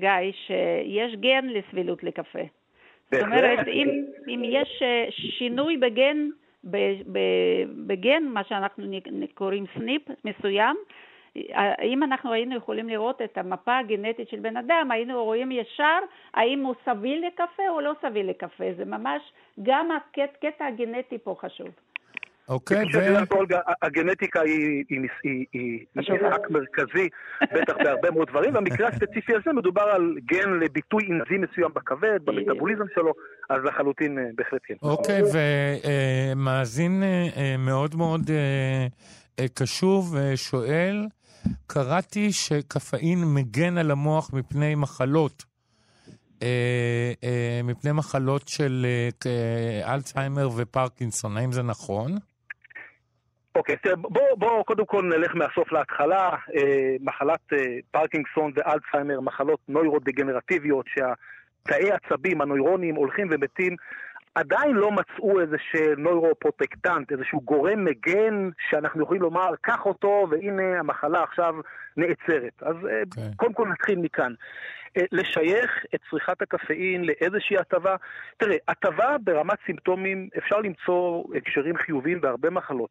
גיא, 0.00 0.32
שיש 0.32 1.16
גן 1.20 1.44
לסבילות 1.46 2.02
לקפה. 2.02 2.65
זאת 3.12 3.22
אומרת, 3.22 3.68
אם, 3.68 4.04
אם 4.28 4.42
יש 4.44 4.82
אה, 4.82 5.06
שינוי 5.10 5.76
בגן, 5.76 6.28
בגן, 7.86 8.22
מה 8.24 8.44
שאנחנו 8.44 8.86
קוראים 9.34 9.64
סניפ 9.74 10.02
מסוים, 10.24 10.76
אם 11.82 12.02
אנחנו 12.02 12.32
היינו 12.32 12.56
יכולים 12.56 12.88
לראות 12.88 13.22
את 13.22 13.38
המפה 13.38 13.78
הגנטית 13.78 14.28
של 14.28 14.40
בן 14.40 14.56
אדם, 14.56 14.90
היינו 14.90 15.24
רואים 15.24 15.52
ישר 15.52 15.98
האם 16.34 16.64
הוא 16.64 16.74
סביל 16.84 17.26
לקפה 17.26 17.68
או 17.68 17.80
לא 17.80 17.92
סביל 18.02 18.30
לקפה. 18.30 18.64
זה 18.76 18.84
ממש, 18.84 19.22
גם 19.62 19.88
הקטע 19.90 20.66
הגנטי 20.66 21.18
פה 21.18 21.36
חשוב. 21.40 21.68
אוקיי, 22.48 22.84
ו... 22.94 22.98
הגנטיקה 23.82 24.40
היא, 24.40 24.84
משחק 25.96 26.50
מרכזי, 26.50 27.08
בטח 27.42 27.74
בהרבה 27.84 28.10
מאוד 28.10 28.28
דברים, 28.28 28.52
במקרה 28.56 28.88
הספציפי 28.88 29.32
הזה 29.34 29.52
מדובר 29.52 29.82
על 29.82 30.16
גן 30.24 30.50
לביטוי 30.60 31.02
אנזים 31.10 31.40
מסוים 31.40 31.70
בכבד, 31.74 32.18
במטאבוליזם 32.24 32.84
שלו, 32.94 33.12
אז 33.50 33.58
לחלוטין 33.64 34.18
בהחלט 34.34 34.60
כן. 34.64 34.74
אוקיי, 34.82 35.22
ומאזין 36.34 37.02
מאוד 37.58 37.96
מאוד 37.96 38.30
קשוב 39.54 40.16
שואל, 40.34 41.06
קראתי 41.66 42.32
שקפאין 42.32 43.18
מגן 43.34 43.78
על 43.78 43.90
המוח 43.90 44.30
מפני 44.32 44.74
מחלות. 44.74 45.44
אה, 46.42 47.12
אה, 47.24 47.60
מפני 47.64 47.92
מחלות 47.92 48.48
של 48.48 48.86
אה, 49.26 49.94
אלצהיימר 49.94 50.48
ופרקינסון. 50.56 51.36
האם 51.36 51.52
זה 51.52 51.62
נכון? 51.62 52.18
אוקיי, 53.56 53.74
okay, 53.74 53.96
בואו 53.96 54.36
בוא, 54.36 54.64
קודם 54.64 54.86
כל 54.86 55.02
נלך 55.02 55.34
מהסוף 55.34 55.72
להתחלה. 55.72 56.30
אה, 56.56 56.96
מחלת 57.00 57.52
אה, 57.52 57.58
פרקינסון 57.90 58.52
ואלצהיימר, 58.54 59.20
מחלות 59.20 59.60
נוירודגנרטיביות, 59.68 60.86
שהתאי 60.88 61.90
עצבים, 61.92 62.40
הנוירונים, 62.40 62.94
הולכים 62.94 63.28
ומתים 63.30 63.76
עדיין 64.34 64.76
לא 64.76 64.90
מצאו 64.92 65.40
איזה 65.40 65.56
נוירופרוטקטנט, 65.96 67.12
איזשהו 67.12 67.40
גורם 67.40 67.84
מגן 67.84 68.48
שאנחנו 68.70 69.02
יכולים 69.02 69.22
לומר, 69.22 69.50
קח 69.60 69.86
אותו 69.86 70.26
והנה 70.30 70.78
המחלה 70.78 71.22
עכשיו 71.22 71.54
נעצרת. 71.96 72.62
אז 72.62 72.76
okay. 72.76 72.88
אה, 72.88 73.02
כן. 73.14 73.30
קודם 73.36 73.52
כל 73.52 73.68
נתחיל 73.68 73.98
מכאן. 73.98 74.32
אה, 74.96 75.02
לשייך 75.12 75.84
את 75.94 76.00
צריכת 76.10 76.42
הקפאין 76.42 77.04
לאיזושהי 77.04 77.58
הטבה. 77.58 77.96
תראה, 78.36 78.56
הטבה 78.68 79.16
ברמת 79.24 79.58
סימפטומים, 79.66 80.28
אפשר 80.38 80.60
למצוא 80.60 81.24
הקשרים 81.36 81.76
חיוביים 81.76 82.20
בהרבה 82.20 82.50
מחלות. 82.50 82.90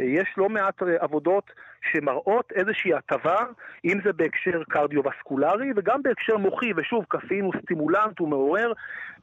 אה, 0.00 0.04
יש 0.04 0.34
לא 0.36 0.48
מעט 0.48 0.82
עבודות 0.82 1.50
שמראות 1.92 2.52
איזושהי 2.52 2.94
הטבה, 2.94 3.38
אם 3.84 3.98
זה 4.04 4.12
בהקשר 4.12 4.62
קרדיו-וסקולרי 4.68 5.72
וגם 5.76 6.02
בהקשר 6.02 6.36
מוחי, 6.36 6.72
ושוב, 6.76 7.04
קפאין 7.08 7.44
הוא 7.44 7.52
סטימולנט, 7.62 8.18
הוא 8.18 8.28
מעורר. 8.28 8.72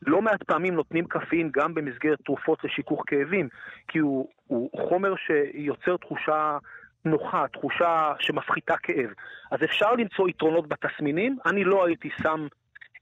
לא 0.08 0.22
מעט 0.22 0.44
פעמים 0.44 0.74
נותנים 0.74 1.06
קפאין 1.06 1.50
גם 1.54 1.74
במסגרת 1.74 2.20
תרופות 2.26 2.64
לשיכוך 2.64 3.04
כאבים, 3.08 3.48
כי 3.88 4.00
הוא, 4.00 4.30
הוא 4.48 4.70
חומר 4.90 5.14
שיוצר 5.16 5.98
תחושה 5.98 6.58
נוחה, 7.06 7.46
תחושה 7.54 8.14
שמפחיתה 8.20 8.74
כאב. 8.84 9.10
אז 9.52 9.60
אפשר 9.64 9.92
למצוא 9.92 10.30
יתרונות 10.30 10.68
בתסמינים, 10.68 11.38
אני 11.46 11.64
לא 11.64 11.86
הייתי 11.86 12.10
שם 12.22 12.48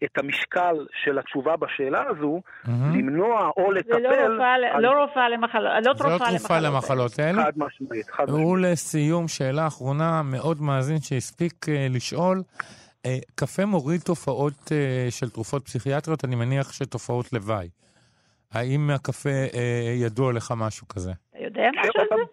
את 0.04 0.18
המשקל 0.18 0.86
של 1.04 1.20
התשובה 1.20 1.56
בשאלה 1.58 2.04
הזו, 2.10 2.42
mm-hmm. 2.42 2.70
למנוע 2.70 3.50
או 3.58 3.72
לטפל... 3.72 3.92
זה 3.92 4.00
לא 4.80 5.04
רופאה. 5.04 5.30
לא 5.30 5.36
למחלות, 5.36 5.86
לא 5.86 5.94
תרופה 5.94 6.20
למחלות. 6.20 6.20
זה 6.20 6.30
לא 6.30 6.38
תרופה 6.38 6.60
למחלות 6.60 7.20
האלה. 7.20 7.44
חד 7.44 7.52
משמעית, 7.56 8.10
חד 8.10 8.24
משמעית. 8.24 8.48
ולסיום, 8.48 9.28
שאלה 9.28 9.68
אחרונה, 9.68 10.22
מאוד 10.24 10.62
מאזין 10.62 11.00
שהספיק 11.02 11.66
uh, 11.66 11.96
לשאול. 11.96 12.44
Uh, 13.08 13.10
קפה 13.36 13.66
מוריד 13.66 14.02
תופעות 14.02 14.54
uh, 14.54 14.72
של 15.10 15.30
תרופות 15.30 15.66
פסיכיאטריות, 15.66 16.26
אני 16.26 16.36
מניח 16.36 16.72
שתופעות 16.72 17.34
לוואי. 17.34 17.70
האם 18.54 18.88
מהקפה 18.88 19.30
uh, 19.52 19.56
ידוע 20.06 20.34
לך 20.34 20.54
משהו 20.58 20.88
כזה? 20.88 21.12
אתה 21.30 21.44
יודע 21.44 21.70
משהו 21.80 22.02
על 22.02 22.08
זה? 22.10 22.24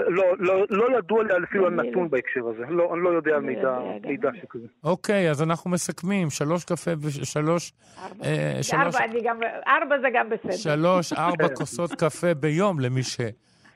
לא, 0.00 0.24
לא, 0.38 0.66
לא 0.70 0.98
ידוע 0.98 1.22
לי 1.22 1.44
אפילו 1.44 1.66
על 1.66 1.74
נתון 1.74 2.10
בהקשר 2.10 2.40
הזה. 2.48 2.62
לא, 2.68 2.94
אני 2.94 3.02
לא 3.02 3.08
יודע 3.08 3.34
על 3.34 3.40
מידע, 3.40 3.78
מידע 4.06 4.30
שכזה. 4.42 4.66
אוקיי, 4.84 5.30
אז 5.30 5.42
אנחנו 5.42 5.70
מסכמים. 5.70 6.30
שלוש 6.30 6.64
קפה 6.64 6.90
ושלוש... 7.00 7.72
ארבע. 7.98 8.24
אה, 8.24 8.58
שלוש, 8.62 8.84
ארבע, 8.84 9.04
אני 9.04 9.20
גם, 9.24 9.36
ארבע 9.66 10.00
זה 10.00 10.08
גם 10.14 10.30
בסדר. 10.30 10.52
שלוש, 10.52 11.12
ארבע 11.26 11.48
כוסות 11.54 11.92
קפה 11.92 12.34
ביום 12.34 12.80
למי 12.80 13.02
ש... 13.02 13.20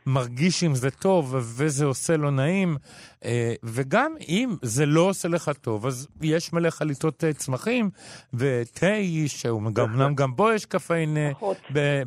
מרגיש 0.06 0.64
אם 0.64 0.74
זה 0.74 0.90
טוב 0.90 1.34
וזה 1.34 1.84
עושה 1.84 2.16
לו 2.16 2.30
נעים, 2.30 2.76
אה, 3.24 3.54
וגם 3.62 4.14
אם 4.28 4.56
זה 4.62 4.86
לא 4.86 5.00
עושה 5.00 5.28
לך 5.28 5.50
טוב, 5.60 5.86
אז 5.86 6.08
יש 6.22 6.52
מלא 6.52 6.70
חליטות 6.70 7.24
אה, 7.24 7.32
צמחים, 7.32 7.90
ותה, 8.34 8.86
שהוא 9.26 9.62
גם, 9.72 10.14
גם 10.14 10.36
בו 10.36 10.52
יש 10.52 10.66
קפאין 10.66 11.16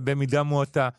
במידה 0.03 0.43
מועטה. 0.43 0.89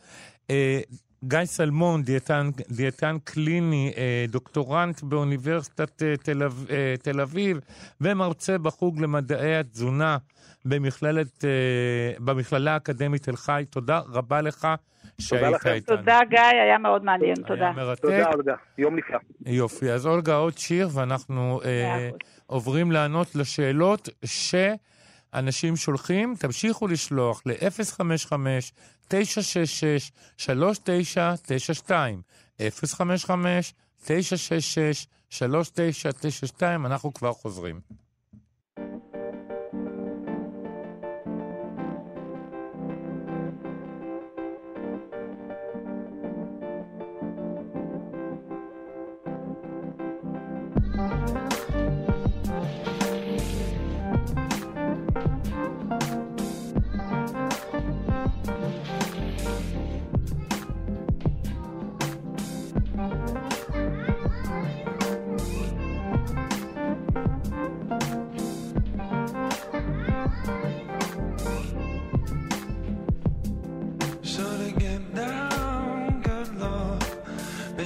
גיא 1.25 1.45
סלמון, 1.45 2.03
דיאטן, 2.03 2.51
דיאטן 2.71 3.17
קליני, 3.25 3.93
אה, 3.97 4.25
דוקטורנט 4.29 5.03
באוניברסיטת 5.03 6.03
אה, 6.03 6.17
תל, 6.17 6.43
אה, 6.43 6.95
תל 7.03 7.21
אביב 7.21 7.61
ומרצה 8.01 8.59
בחוג 8.59 9.01
למדעי 9.01 9.57
התזונה 9.57 10.17
במכללת, 10.65 11.45
במכללה 12.19 12.73
האקדמית 12.75 13.23
תל 13.23 13.37
חי. 13.37 13.65
תודה 13.71 14.01
רבה 14.13 14.41
לך 14.41 14.69
שהיית 15.19 15.67
איתנו. 15.67 15.97
תודה 15.97 16.21
גיא, 16.29 16.41
היה 16.41 16.79
מאוד 16.79 17.05
מעניין, 17.05 17.35
תודה. 17.47 17.65
היה 17.65 17.73
מרתק. 17.73 18.03
תודה 18.03 18.27
אולגה, 18.33 18.55
יום 18.79 18.97
נפלא. 18.97 19.19
יופי, 19.47 19.91
אז 19.91 20.07
אולגה 20.07 20.35
עוד 20.35 20.59
שיר 20.59 20.89
ואנחנו 20.93 21.61
אה, 21.65 22.11
עוברים 22.47 22.93
לענות 22.93 23.35
לשאלות 23.35 24.09
ש... 24.25 24.55
אנשים 25.35 25.77
שולחים, 25.77 26.35
תמשיכו 26.39 26.87
לשלוח 26.87 27.43
ל-055-966-3992, 29.15 31.91
055-966-3992, 32.59 32.63
אנחנו 36.63 37.15
כבר 37.15 37.33
חוזרים. 37.33 37.81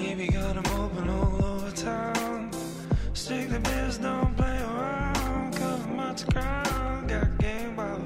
Baby, 0.05 0.27
got 0.27 0.55
them 0.55 0.67
open 0.79 1.09
all 1.09 1.43
over 1.43 1.71
town. 1.71 2.51
Stick 3.15 3.49
the 3.49 3.59
biz, 3.59 3.97
don't 3.97 4.37
play 4.37 4.59
around. 4.59 5.55
Cover 5.55 5.89
much 5.95 6.27
ground, 6.27 7.09
got 7.09 7.39
game 7.39 7.75
by 7.75 7.97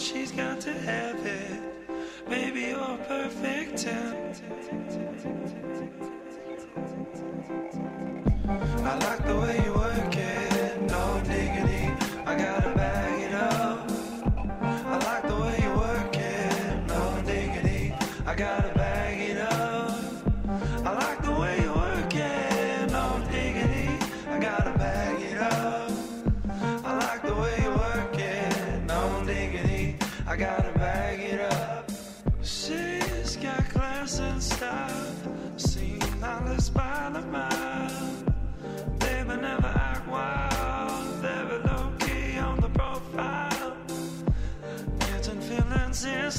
she's 0.00 0.32
got 0.32 0.60
to 0.62 0.72
have 0.72 1.26
it. 1.26 1.60
Maybe 2.28 2.60
you're 2.60 2.98
perfect 3.06 3.76
ten. 3.78 4.34
I 8.82 8.98
like 8.98 9.26
the 9.26 9.36
way 9.36 9.62
you. 9.64 9.69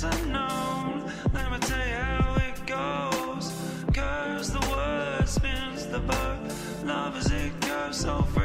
Let 0.03 1.51
me 1.51 1.59
tell 1.59 1.87
you 1.87 1.93
how 1.93 2.35
it 2.37 2.65
goes. 2.65 3.51
The 4.51 4.59
word, 4.71 5.29
spins 5.29 5.85
the. 5.85 5.99
Love 6.83 7.17
is 7.17 7.31
a 7.31 7.51
curse 7.61 8.05
over. 8.05 8.40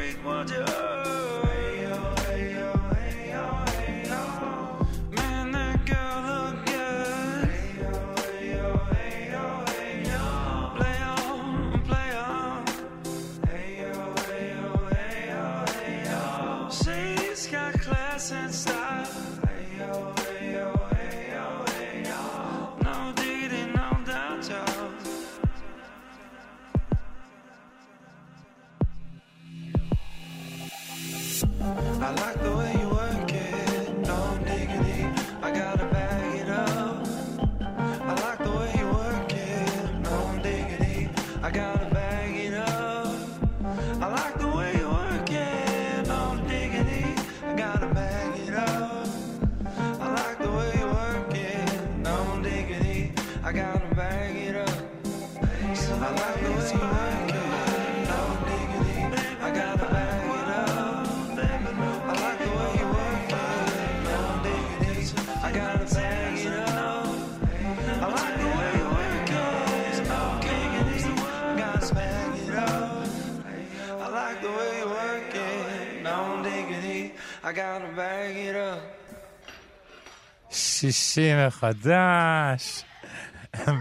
שישי 80.92 81.46
מחדש, 81.46 82.84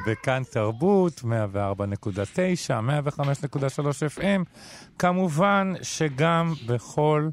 בכאן 0.08 0.44
תרבות, 0.52 1.20
104.9, 1.20 1.28
105.3 2.68 4.18
FM, 4.18 4.44
כמובן 5.00 5.74
שגם 5.82 6.54
בכל 6.66 7.30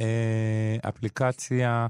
אה, 0.00 0.76
אפליקציה, 0.88 1.86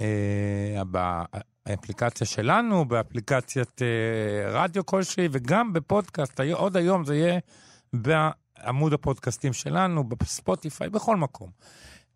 אה, 0.00 0.82
באפליקציה 0.84 2.26
שלנו, 2.26 2.84
באפליקציית 2.84 3.82
אה, 3.82 4.50
רדיו 4.50 4.86
כלשהי, 4.86 5.28
וגם 5.32 5.72
בפודקאסט, 5.72 6.40
עוד 6.52 6.76
היום 6.76 7.04
זה 7.04 7.16
יהיה 7.16 7.38
בעמוד 7.92 8.92
הפודקאסטים 8.92 9.52
שלנו, 9.52 10.04
בספוטיפיי, 10.04 10.90
בכל 10.90 11.16
מקום. 11.16 11.50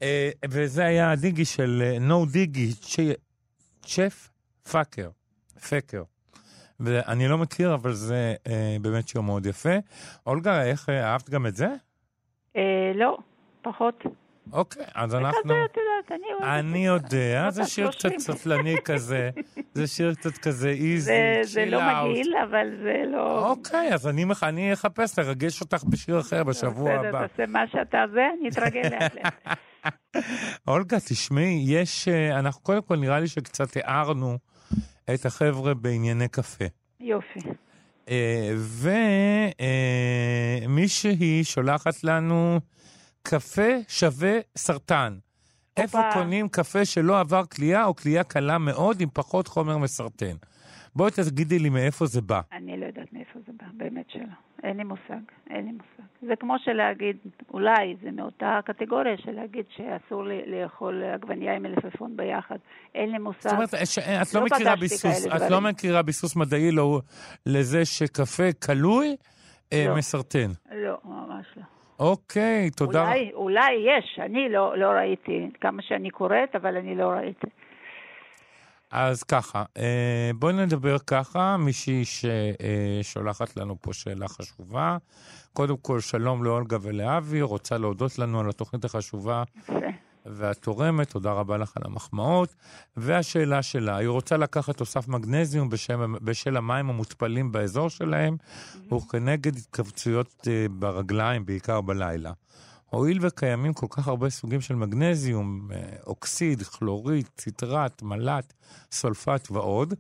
אה, 0.03 0.31
וזה 0.49 0.85
היה 0.85 1.11
הדיגי 1.11 1.45
של 1.45 1.83
אה, 1.85 1.97
No 2.09 2.31
דיגי, 2.33 2.73
צ'ף 3.87 4.29
פאקר, 4.73 5.09
פקר. 5.69 6.03
ואני 6.81 7.29
לא 7.29 7.39
מכיר, 7.39 7.75
אבל 7.75 7.93
זה 7.93 8.35
אה, 8.47 8.77
באמת 8.81 9.09
שיר 9.09 9.21
מאוד 9.21 9.47
יפה. 9.47 9.75
אולגה, 10.27 10.63
איך 10.65 10.89
אה, 10.89 11.13
אהבת 11.13 11.31
גם 11.31 11.47
את 11.47 11.57
זה? 11.57 11.69
אה, 12.57 12.63
לא, 12.95 13.19
פחות. 13.63 14.05
אוקיי, 14.53 14.85
אז 14.95 15.15
אנחנו... 15.15 15.41
כזה, 15.45 15.55
את 15.65 15.77
יודעת, 15.77 16.21
אני 16.21 16.33
אוהבת. 16.33 16.45
אני 16.59 16.87
יודע, 16.87 17.51
זה 17.51 17.65
שיר 17.67 17.91
קצת. 17.91 18.09
סטלני 18.19 18.77
כזה, 18.85 19.31
זה 19.75 19.87
שיר 19.87 20.15
קצת 20.15 20.39
כזה 20.39 20.69
איזי, 20.69 20.99
זה, 21.13 21.41
זה 21.43 21.65
chill 21.65 21.71
לא. 21.71 21.81
מגעיל, 21.81 22.35
אבל 22.51 22.67
זה 22.83 23.03
לא... 23.07 23.49
אוקיי, 23.51 23.95
אז 23.95 24.09
אני, 24.09 24.25
מח- 24.25 24.43
אני 24.45 24.73
אחפש 24.73 25.19
לרגש 25.19 25.61
אותך 25.61 25.85
בשיר 25.85 26.21
אחר 26.21 26.45
בשבוע 26.45 26.93
הבא. 26.93 27.09
בסדר, 27.09 27.27
תעשה 27.27 27.47
מה 27.47 27.69
שאתה 27.73 28.05
זה, 28.13 28.27
אני 28.41 28.49
אתרגל 28.49 28.83
לאט 28.91 29.15
לאט. 29.15 29.35
אולגה, 30.69 31.01
תשמעי, 31.01 31.65
יש, 31.67 32.09
אה, 32.09 32.39
אנחנו 32.39 32.63
קודם 32.63 32.83
כל 32.83 32.97
נראה 32.97 33.21
לי 33.21 33.29
שקצת 33.29 33.77
הערנו 33.77 34.39
את 35.15 35.27
החבר'ה 35.27 35.75
בענייני 35.75 36.29
קפה. 36.29 36.65
יופי. 37.01 37.41
ומישהי 40.69 41.45
שולחת 41.45 42.05
לנו 42.05 42.61
קפה 43.23 43.69
שווה 43.89 44.39
סרטן. 44.57 45.19
איפה 45.77 45.99
הופה. 45.99 46.13
קונים 46.19 46.49
קפה 46.49 46.85
שלא 46.85 47.21
עבר 47.21 47.45
כליאה 47.45 47.85
או 47.85 47.97
כליאה 47.97 48.25
קלה 48.25 48.59
מאוד 48.59 49.01
עם 49.01 49.09
פחות 49.13 49.49
חומר 49.49 49.79
מסרטן? 49.79 50.37
בואי 50.97 51.11
תגידי 51.11 51.59
לי 51.59 51.69
מאיפה 51.69 52.07
זה 52.07 52.21
בא. 52.21 52.41
אני 52.53 52.81
לא 52.81 52.87
יודעת 52.87 53.13
מאיפה 53.13 53.39
זה 53.47 53.53
בא, 53.61 53.67
באמת 53.77 54.11
שלא. 54.11 54.23
אין 54.65 54.77
לי 54.77 54.85
מושג, 54.85 55.21
אין 55.51 55.65
לי 55.67 55.73
מושג. 55.73 56.03
זה 56.23 56.37
כמו 56.37 56.55
שלהגיד, 56.59 57.17
אולי 57.55 57.97
זה 58.03 58.11
מאותה 58.11 58.61
קטגוריה 58.65 59.17
של 59.17 59.33
להגיד 59.33 59.65
שאסור 59.77 60.25
לי 60.25 60.43
לאכול 60.47 61.03
עגבנייה 61.05 61.57
עם 61.57 61.63
מלפפון 61.63 62.17
ביחד. 62.17 62.57
אין 62.95 63.13
לי 63.13 63.19
מושג. 63.19 63.41
זאת 63.41 63.53
אומרת, 63.53 63.75
ש- 63.87 63.99
את 63.99 64.35
לא 64.35 64.41
לא 64.41 64.47
מכירה 64.47 64.77
ביסוס, 64.77 65.27
את 65.27 65.51
לא. 65.51 65.61
מכירה 65.61 66.03
ביסוס 66.03 66.37
מדעי 66.37 66.73
לא- 66.73 67.01
לזה 67.47 67.85
שקפה 67.85 68.53
כלוי 68.67 69.17
אה, 69.73 69.85
לא. 69.89 69.97
מסרטן. 69.97 70.49
לא, 70.73 70.97
ממש 71.05 71.47
לא. 71.57 71.63
אוקיי, 71.99 72.71
תודה. 72.71 73.09
אולי, 73.09 73.31
אולי 73.35 73.73
יש, 73.75 74.19
אני 74.23 74.49
לא, 74.49 74.79
לא 74.79 74.87
ראיתי, 74.87 75.51
כמה 75.61 75.83
שאני 75.83 76.11
קוראת, 76.11 76.57
אבל 76.57 76.77
אני 76.77 76.95
לא 76.95 77.05
ראיתי. 77.05 77.47
אז 78.91 79.23
ככה, 79.23 79.65
אה, 79.77 80.31
בואי 80.39 80.53
נדבר 80.53 80.99
ככה, 80.99 81.57
מישהי 81.57 82.03
ששולחת 82.05 83.57
לנו 83.57 83.77
פה 83.81 83.93
שאלה 83.93 84.29
חשובה. 84.29 84.97
קודם 85.53 85.77
כל, 85.77 86.01
שלום 86.01 86.45
לאולגה 86.45 86.77
ולאבי, 86.83 87.43
רוצה 87.43 87.79
להודות 87.79 88.19
לנו 88.19 88.41
על 88.41 88.49
התוכנית 88.49 88.85
החשובה. 88.85 89.43
והתורמת, 90.27 91.11
תודה 91.11 91.33
רבה 91.33 91.57
לך 91.57 91.73
על 91.77 91.83
המחמאות. 91.87 92.55
והשאלה 92.97 93.63
שלה, 93.63 93.97
היא 93.97 94.09
רוצה 94.09 94.37
לקחת 94.37 94.77
תוסף 94.77 95.09
מגנזיום 95.09 95.71
בשם, 95.71 96.15
בשל 96.23 96.57
המים 96.57 96.91
המותפלים 96.91 97.53
באזור 97.53 97.91
שלהם, 97.91 98.37
וכנגד 98.95 99.57
התכווצויות 99.57 100.49
אה, 100.51 100.67
ברגליים, 100.71 101.47
בעיקר 101.47 101.81
בלילה. 101.81 102.33
הואיל 102.91 103.19
וקיימים 103.27 103.73
כל 103.73 103.87
כך 103.97 104.09
הרבה 104.09 104.29
סוגים 104.29 104.61
של 104.61 104.75
מגנזיום, 104.75 105.69
אה, 105.73 105.77
אוקסיד, 106.07 106.63
כלורית, 106.63 107.27
ציטרט, 107.27 108.03
מלט, 108.03 108.53
סולפט 108.91 109.51
ועוד, 109.51 109.95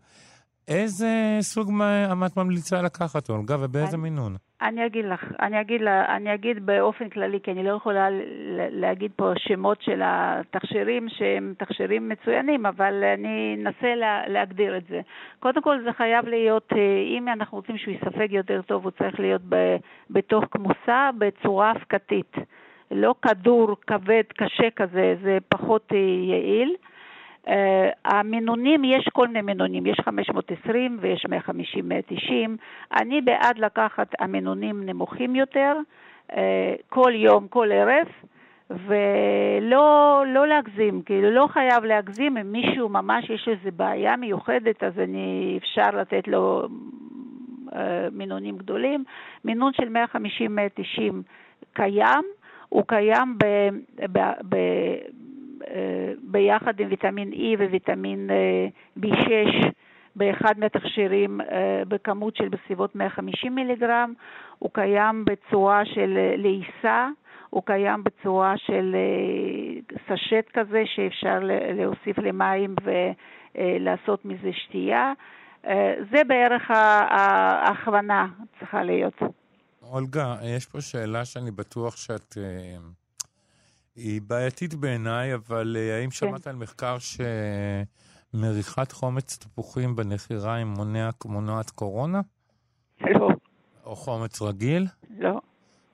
איזה 0.68 1.08
סוג 1.40 1.70
את 2.26 2.36
ממליצה 2.36 2.82
לקחת, 2.82 3.30
אולגה, 3.30 3.56
ובאיזה 3.60 3.96
אני- 3.96 4.02
מינון? 4.02 4.36
אני 4.62 4.86
אגיד 4.86 5.04
לך, 5.04 5.20
אני 5.42 5.60
אגיד, 5.60 5.80
לה, 5.80 6.16
אני 6.16 6.34
אגיד 6.34 6.66
באופן 6.66 7.08
כללי, 7.08 7.38
כי 7.42 7.50
אני 7.50 7.62
לא 7.64 7.70
יכולה 7.76 8.06
להגיד 8.70 9.10
פה 9.16 9.32
שמות 9.36 9.82
של 9.82 10.00
התכשירים 10.04 11.06
שהם 11.08 11.54
תכשירים 11.58 12.08
מצוינים, 12.08 12.66
אבל 12.66 12.94
אני 13.18 13.56
אנסה 13.60 13.94
לה, 13.94 14.28
להגדיר 14.28 14.76
את 14.76 14.82
זה. 14.88 15.00
קודם 15.40 15.62
כל 15.62 15.76
זה 15.84 15.92
חייב 15.92 16.26
להיות, 16.26 16.68
אה, 16.72 16.78
אם 17.18 17.28
אנחנו 17.28 17.58
רוצים 17.58 17.78
שהוא 17.78 17.94
ייספג 17.94 18.32
יותר 18.32 18.62
טוב, 18.62 18.84
הוא 18.84 18.92
צריך 18.98 19.20
להיות 19.20 19.42
ב, 19.48 19.76
בתוך 20.10 20.44
כמוסה 20.50 21.10
בצורה 21.18 21.72
אבקתית. 21.72 22.32
לא 22.90 23.14
כדור 23.22 23.76
כבד, 23.86 24.22
קשה 24.36 24.70
כזה, 24.76 25.14
זה 25.22 25.38
פחות 25.48 25.92
אה, 25.92 25.98
יעיל. 25.98 26.76
Uh, 27.46 27.48
המינונים, 28.04 28.84
יש 28.84 29.08
כל 29.12 29.28
מיני 29.28 29.42
מינונים, 29.42 29.86
יש 29.86 30.00
520 30.04 30.98
ויש 31.00 31.26
150-190. 31.26 32.30
אני 33.00 33.20
בעד 33.20 33.58
לקחת 33.58 34.08
המינונים 34.18 34.86
נמוכים 34.86 35.36
יותר, 35.36 35.76
uh, 36.30 36.34
כל 36.88 37.12
יום, 37.14 37.48
כל 37.48 37.72
ערב, 37.72 38.06
ולא 38.70 40.24
לא 40.26 40.46
להגזים, 40.46 41.02
כאילו 41.02 41.30
לא 41.30 41.46
חייב 41.52 41.84
להגזים, 41.84 42.36
אם 42.36 42.52
מישהו 42.52 42.88
ממש 42.88 43.30
יש 43.30 43.48
איזו 43.48 43.76
בעיה 43.76 44.16
מיוחדת, 44.16 44.82
אז 44.82 44.98
אני, 44.98 45.58
אפשר 45.62 45.90
לתת 46.00 46.28
לו 46.28 46.68
uh, 47.68 47.74
מינונים 48.12 48.56
גדולים. 48.56 49.04
מינון 49.44 49.72
של 49.72 49.88
150-190 50.14 51.12
קיים, 51.72 52.22
הוא 52.68 52.84
קיים 52.86 53.38
ב... 53.38 53.68
ב, 54.12 54.18
ב 54.48 54.56
אה, 55.66 56.12
ביחד 56.22 56.80
עם 56.80 56.88
ויטמין 56.88 57.32
E 57.32 57.58
וויטמין 57.58 58.30
אה, 58.30 58.68
B6 59.00 59.70
באחד 60.16 60.58
מהתכשירים 60.58 61.40
אה, 61.40 61.82
בכמות 61.88 62.36
של 62.36 62.48
בסביבות 62.48 62.96
150 62.96 63.54
מיליגרם, 63.54 64.12
הוא 64.58 64.70
קיים 64.72 65.24
בצורה 65.24 65.84
של 65.84 66.14
אה, 66.16 66.34
לעיסה, 66.36 67.08
הוא 67.50 67.62
קיים 67.64 68.04
בצורה 68.04 68.56
של 68.56 68.96
אה, 68.96 69.96
סשט 70.08 70.50
כזה 70.54 70.82
שאפשר 70.86 71.38
להוסיף 71.74 72.18
למים 72.18 72.74
ולעשות 72.82 74.24
מזה 74.24 74.52
שתייה. 74.52 75.12
אה, 75.66 75.94
זה 76.10 76.24
בערך 76.24 76.70
ההכוונה 76.70 78.26
צריכה 78.58 78.82
להיות. 78.82 79.22
אולגה, 79.90 80.36
יש 80.42 80.66
פה 80.66 80.80
שאלה 80.80 81.24
שאני 81.24 81.50
בטוח 81.50 81.96
שאת... 81.96 82.38
אה, 82.38 82.76
היא 83.96 84.20
בעייתית 84.22 84.74
בעיניי, 84.74 85.34
אבל 85.34 85.76
אה, 85.78 85.98
האם 86.00 86.10
שמעת 86.10 86.46
על 86.46 86.56
מחקר 86.56 86.96
שמריחת 88.34 88.92
חומץ 88.92 89.36
תפוחים 89.36 89.96
בנחיריים 89.96 90.66
מונע, 90.66 91.10
מונעת 91.24 91.70
קורונה? 91.70 92.20
לא, 93.00 93.28
או 93.84 93.96
חומץ 93.96 94.42
רגיל? 94.42 94.86
לא, 95.18 95.40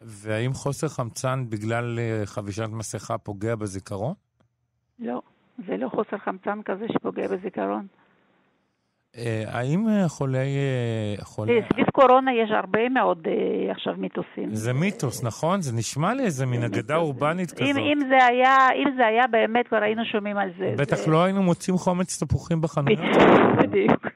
והאם 0.00 0.52
חוסר 0.52 0.88
חמצן 0.88 1.44
בגלל 1.48 1.98
אה, 1.98 2.26
חבישת 2.26 2.68
מסכה 2.70 3.18
פוגע 3.18 3.54
בזיכרון? 3.54 4.14
לא. 4.98 5.22
זה 5.66 5.76
לא 5.76 5.88
חוסר 5.88 6.18
חמצן 6.18 6.62
כזה 6.62 6.86
שפוגע 6.92 7.28
בזיכרון. 7.28 7.86
אה, 9.18 9.44
האם 9.46 9.88
אה, 9.88 10.08
חולי... 10.08 10.38
אה, 10.38 11.24
חולי... 11.24 11.60
סביב 11.72 11.86
קורונה 11.92 12.32
יש 12.32 12.50
הרבה 12.50 12.88
מאוד 12.88 13.26
עכשיו 13.70 13.94
מיתוסים. 13.98 14.54
זה 14.54 14.72
מיתוס, 14.72 15.24
נכון? 15.24 15.62
זה 15.62 15.76
נשמע 15.76 16.14
לי 16.14 16.24
איזה 16.24 16.46
מין 16.46 16.62
אגדה 16.62 16.96
אורבנית 16.96 17.60
אם, 17.60 17.66
כזאת. 17.66 17.76
אם, 17.76 17.98
זה 18.08 18.26
היה, 18.26 18.56
אם 18.76 18.88
זה 18.96 19.06
היה 19.06 19.26
באמת, 19.26 19.68
כבר 19.68 19.82
היינו 19.82 20.04
שומעים 20.04 20.38
על 20.38 20.50
זה. 20.58 20.74
בטח 20.76 20.96
זה... 20.96 21.10
לא 21.10 21.24
היינו 21.24 21.42
מוצאים 21.42 21.76
חומץ 21.76 22.22
תפוחים 22.22 22.60
בחנויות. 22.60 23.00
בדיוק. 23.58 24.06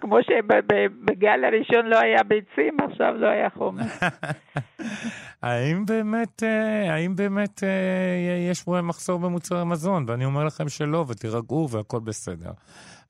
כמו 0.00 0.18
שבגל 0.22 1.44
הראשון 1.44 1.86
לא 1.86 1.98
היה 1.98 2.22
ביצים, 2.22 2.76
עכשיו 2.90 3.14
לא 3.14 3.26
היה 3.26 3.50
חומץ. 3.50 4.00
האם 5.42 5.86
באמת, 5.86 6.42
אה, 6.42 6.94
האם 6.94 7.16
באמת 7.16 7.62
אה, 7.64 8.48
יש 8.50 8.66
מחסור 8.66 9.18
במוצרי 9.18 9.64
מזון? 9.64 10.04
ואני 10.08 10.24
אומר 10.24 10.44
לכם 10.44 10.68
שלא, 10.68 11.04
ותירגעו 11.08 11.68
והכל 11.70 12.00
בסדר. 12.00 12.50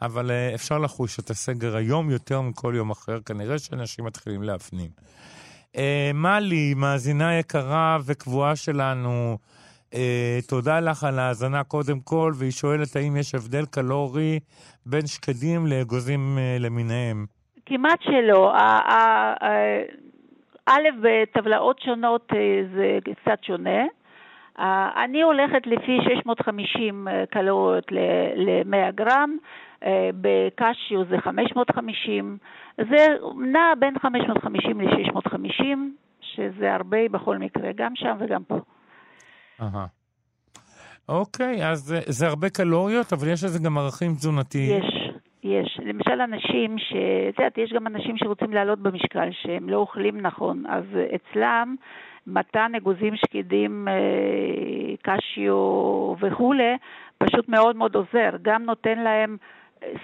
אבל 0.03 0.31
אה, 0.31 0.55
אפשר 0.55 0.79
לחוש 0.79 1.19
את 1.19 1.31
הסגר 1.31 1.77
היום 1.77 2.11
יותר 2.11 2.41
מכל 2.41 2.73
יום 2.77 2.91
אחר, 2.91 3.19
כנראה 3.27 3.59
שאנשים 3.59 4.05
מתחילים 4.05 4.43
להפנים. 4.43 4.91
מלי, 6.15 6.75
מאזינה 6.75 7.39
יקרה 7.39 7.99
וקבועה 8.05 8.57
שלנו, 8.57 9.39
תודה 10.49 10.81
לך 10.81 11.05
על 11.05 11.19
ההאזנה 11.19 11.65
קודם 11.65 12.01
כל, 12.01 12.33
והיא 12.37 12.51
שואלת 12.51 12.97
האם 12.97 13.17
יש 13.17 13.35
הבדל 13.35 13.67
קלורי 13.67 14.41
בין 14.87 15.07
שקדים 15.07 15.67
לאגוזים 15.67 16.39
למיניהם. 16.61 17.27
כמעט 17.67 17.99
שלא. 18.03 18.53
א', 20.67 20.89
בטבלאות 21.03 21.81
שונות 21.81 22.33
אה, 22.33 22.63
זה 22.75 22.99
קצת 23.05 23.45
שונה. 23.45 23.85
אה, 24.59 25.05
אני 25.05 25.23
הולכת 25.23 25.67
לפי 25.67 25.99
650 26.05 27.09
קלוריות 27.31 27.93
ל-100 27.93 28.91
גרם, 28.95 29.37
אה, 29.85 30.11
בקשיו 30.21 31.05
זה 31.11 31.19
550, 31.21 32.39
זה 32.79 33.07
נע 33.53 33.75
בין 33.79 33.99
550 33.99 34.81
ל-650, 34.81 35.65
שזה 36.21 36.75
הרבה 36.75 37.09
בכל 37.11 37.39
מקרה, 37.39 37.71
גם 37.77 37.93
שם 37.95 38.17
וגם 38.21 38.45
פה. 38.45 38.59
אהה. 39.61 39.87
אוקיי, 41.09 41.69
אז 41.71 41.79
זה, 41.79 42.01
זה 42.07 42.27
הרבה 42.27 42.51
קלוריות, 42.51 43.13
אבל 43.13 43.29
יש 43.29 43.45
לזה 43.45 43.59
גם 43.65 43.79
ערכים 43.79 44.15
תזונתיים. 44.15 44.83
יש, 44.83 45.02
יש. 45.45 45.81
למשל 45.85 46.21
אנשים 46.21 46.79
ש... 46.79 46.93
את 47.29 47.39
יודעת, 47.39 47.59
יש 47.59 47.73
גם 47.73 47.87
אנשים 47.87 48.17
שרוצים 48.17 48.53
לעלות 48.53 48.79
במשקל, 48.79 49.29
שהם 49.31 49.69
לא 49.69 49.77
אוכלים 49.77 50.21
נכון, 50.21 50.65
אז 50.69 50.85
אצלם 51.15 51.75
מתן 52.27 52.73
אגוזים 52.77 53.17
שקדים, 53.17 53.89
אה, 53.89 54.95
קשיו 55.03 56.15
וכולי, 56.21 56.77
פשוט 57.19 57.49
מאוד 57.49 57.77
מאוד 57.77 57.95
עוזר. 57.95 58.31
גם 58.43 58.63
נותן 58.63 58.99
להם 58.99 59.37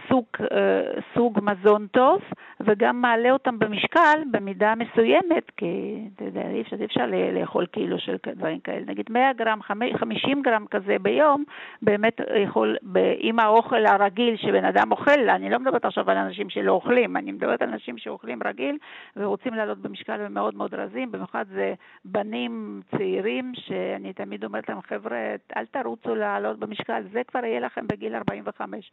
סוג, 0.08 0.24
אה, 0.52 1.00
סוג 1.14 1.38
מזון 1.42 1.86
טוב, 1.86 2.20
וגם 2.60 3.00
מעלה 3.00 3.30
אותם 3.30 3.58
במשקל 3.58 4.18
במידה 4.30 4.74
מסוימת, 4.74 5.50
כי 5.56 5.98
אתה 6.14 6.24
יודע, 6.24 6.42
אי 6.50 6.60
אפשר, 6.60 6.76
אפשר 6.84 7.06
לאכול 7.32 7.66
קילו 7.66 7.98
של 7.98 8.16
דברים 8.36 8.60
כאלה. 8.60 8.84
נגיד 8.86 9.06
100 9.10 9.32
גרם, 9.32 9.58
חמ- 9.62 9.98
50 9.98 10.42
גרם 10.42 10.66
כזה 10.70 10.96
ביום, 11.02 11.44
באמת 11.82 12.20
יכול, 12.44 12.76
עם 13.18 13.38
האוכל 13.38 13.86
הרגיל 13.86 14.36
שבן 14.36 14.64
אדם 14.64 14.92
אוכל, 14.92 15.28
אני 15.30 15.50
לא 15.50 15.58
מדברת 15.58 15.84
עכשיו 15.84 16.10
על 16.10 16.16
אנשים 16.16 16.50
שלא 16.50 16.72
אוכלים, 16.72 17.16
אני 17.16 17.32
מדברת 17.32 17.62
על 17.62 17.68
אנשים 17.68 17.98
שאוכלים 17.98 18.38
רגיל 18.44 18.78
ורוצים 19.16 19.54
לעלות 19.54 19.78
במשקל 19.78 20.20
ומאוד 20.20 20.54
מאוד 20.54 20.74
רזים, 20.74 21.12
במיוחד 21.12 21.44
זה 21.54 21.74
בנים 22.04 22.80
צעירים, 22.90 23.52
שאני 23.54 24.12
תמיד 24.12 24.44
אומרת 24.44 24.68
להם, 24.68 24.82
חבר'ה, 24.82 25.34
אל 25.56 25.66
תרוצו 25.66 26.14
לעלות 26.14 26.58
במשקל, 26.58 27.02
זה 27.12 27.22
כבר 27.28 27.44
יהיה 27.44 27.60
לכם 27.60 27.86
בגיל 27.86 28.14
45. 28.14 28.90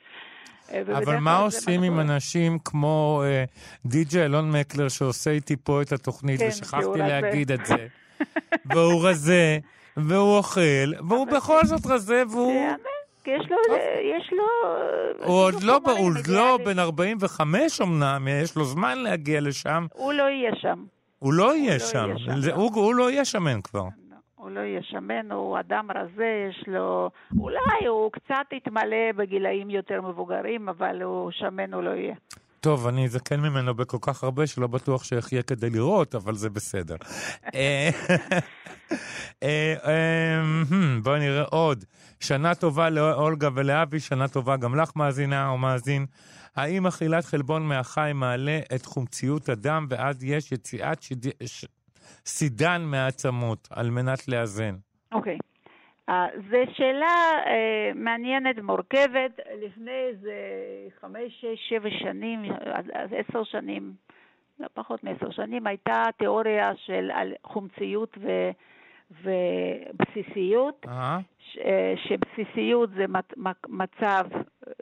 אה, 0.73 0.81
אבל 0.97 1.17
מה 1.17 1.37
עושים 1.37 1.83
עם. 1.83 1.99
אנשים 1.99 2.59
כמו 2.59 3.23
אה, 3.25 3.43
די.ג'יי 3.85 4.25
אלון 4.25 4.51
מקלר 4.51 4.89
שעושה 4.89 5.31
איתי 5.31 5.55
פה 5.63 5.81
את 5.81 5.91
התוכנית, 5.91 6.39
כן, 6.39 6.47
ושכחתי. 6.47 6.97
להגיד 6.97 7.51
את 7.51 7.65
זה, 7.65 7.87
והוא 8.65 9.07
רזה, 9.07 9.57
והוא 9.97 10.37
אוכל, 10.37 10.93
והוא 11.07 11.27
בכל 11.27 11.65
זאת 11.65 11.85
רזה, 11.85 12.23
והוא... 12.31 12.61
יש 13.27 13.45
לו, 13.49 13.57
יש 14.17 14.29
לו... 14.31 14.43
הוא 15.25 15.35
עוד 15.35 15.63
לא, 15.63 15.79
הוא 15.97 16.11
לא. 16.27 16.59
בן 16.65 16.79
45 16.79 17.81
אמנם, 17.81 18.27
יש 18.27 18.55
לו 18.55 18.65
זמן 18.65 18.97
להגיע 18.97 19.41
לשם, 19.41 19.85
הוא 19.93 20.13
לא 20.13 20.23
יהיה 20.23 20.51
שם. 20.61 20.83
הוא 21.19 21.33
לא 21.33 21.55
יהיה 21.55 21.73
לא 21.73 21.79
שם, 21.79 22.09
יהיה 22.17 22.41
שם. 22.41 22.55
הוא 22.55 22.71
הוא 22.75 22.95
לא 22.95 23.11
יהיה 23.11 23.25
שמן 23.25 23.61
כבר. 23.61 23.87
הוא 24.45 24.51
לא 24.51 24.59
יהיה 24.59 24.83
שמן, 24.83 25.31
הוא 25.31 25.59
אדם 25.59 25.87
רזה, 25.95 26.47
יש 26.49 26.63
לו... 26.67 27.09
אולי 27.39 27.87
הוא 27.87 28.11
קצת 28.11 28.45
יתמלא 28.51 29.11
בגילאים 29.17 29.69
יותר 29.69 30.01
מבוגרים, 30.01 30.69
אבל 30.69 31.01
הוא 31.01 31.31
שמן 31.31 31.73
הוא 31.73 31.83
לא 31.83 31.89
יהיה. 31.89 32.15
טוב, 32.59 32.87
אני 32.87 33.07
זקן 33.07 33.39
ממנו 33.39 33.73
בכל 33.73 33.97
כך 34.01 34.23
הרבה 34.23 34.47
שלא 34.47 34.67
בטוח 34.67 35.03
שאחיה 35.03 35.43
כדי 35.43 35.69
לראות, 35.69 36.15
אבל 36.15 36.35
זה 36.35 36.49
בסדר. 36.49 36.95
אה, 37.55 37.89
אה, 39.43 40.41
hmm, 40.69 41.03
בואי 41.03 41.19
נראה 41.19 41.43
עוד. 41.43 41.85
שנה 42.19 42.55
טובה 42.55 42.89
לאולגה 42.89 43.49
ולאבי, 43.55 43.99
שנה 43.99 44.27
טובה 44.27 44.57
גם 44.57 44.75
לך, 44.75 44.91
מאזינה 44.95 45.49
או 45.49 45.57
מאזין. 45.57 46.05
האם 46.55 46.87
אכילת 46.87 47.25
חלבון 47.25 47.67
מהחי 47.67 48.11
מעלה 48.15 48.59
את 48.75 48.85
חומציות 48.85 49.49
הדם 49.49 49.87
ואז 49.89 50.23
יש 50.23 50.51
יציאת. 50.51 50.99
סידן 52.25 52.81
מהעצמות 52.81 53.67
על 53.71 53.89
מנת 53.89 54.27
לאזן? 54.27 54.75
אוקיי. 55.11 55.37
אה, 56.09 56.25
זו 56.49 56.57
שאלה 56.73 57.15
אה, 57.45 57.91
מעניינת 57.95 58.55
ומורכבת. 58.59 59.39
לפני 59.65 59.91
איזה 60.09 60.33
חמש, 61.01 61.41
שש, 61.41 61.69
שבע 61.69 61.89
שנים, 61.89 62.43
עשר 62.93 63.43
שנים, 63.43 63.93
לא 64.59 64.67
פחות 64.73 65.03
מעשר 65.03 65.31
שנים, 65.31 65.67
הייתה 65.67 66.03
תיאוריה 66.17 66.71
של 66.85 67.11
על 67.13 67.33
חומציות 67.43 68.17
ו, 68.21 68.49
ובסיסיות. 69.11 70.85
אה? 70.87 71.19
ש- 71.39 71.57
שבסיסיות 72.07 72.89
זה 72.89 73.05
מצב 73.67 74.25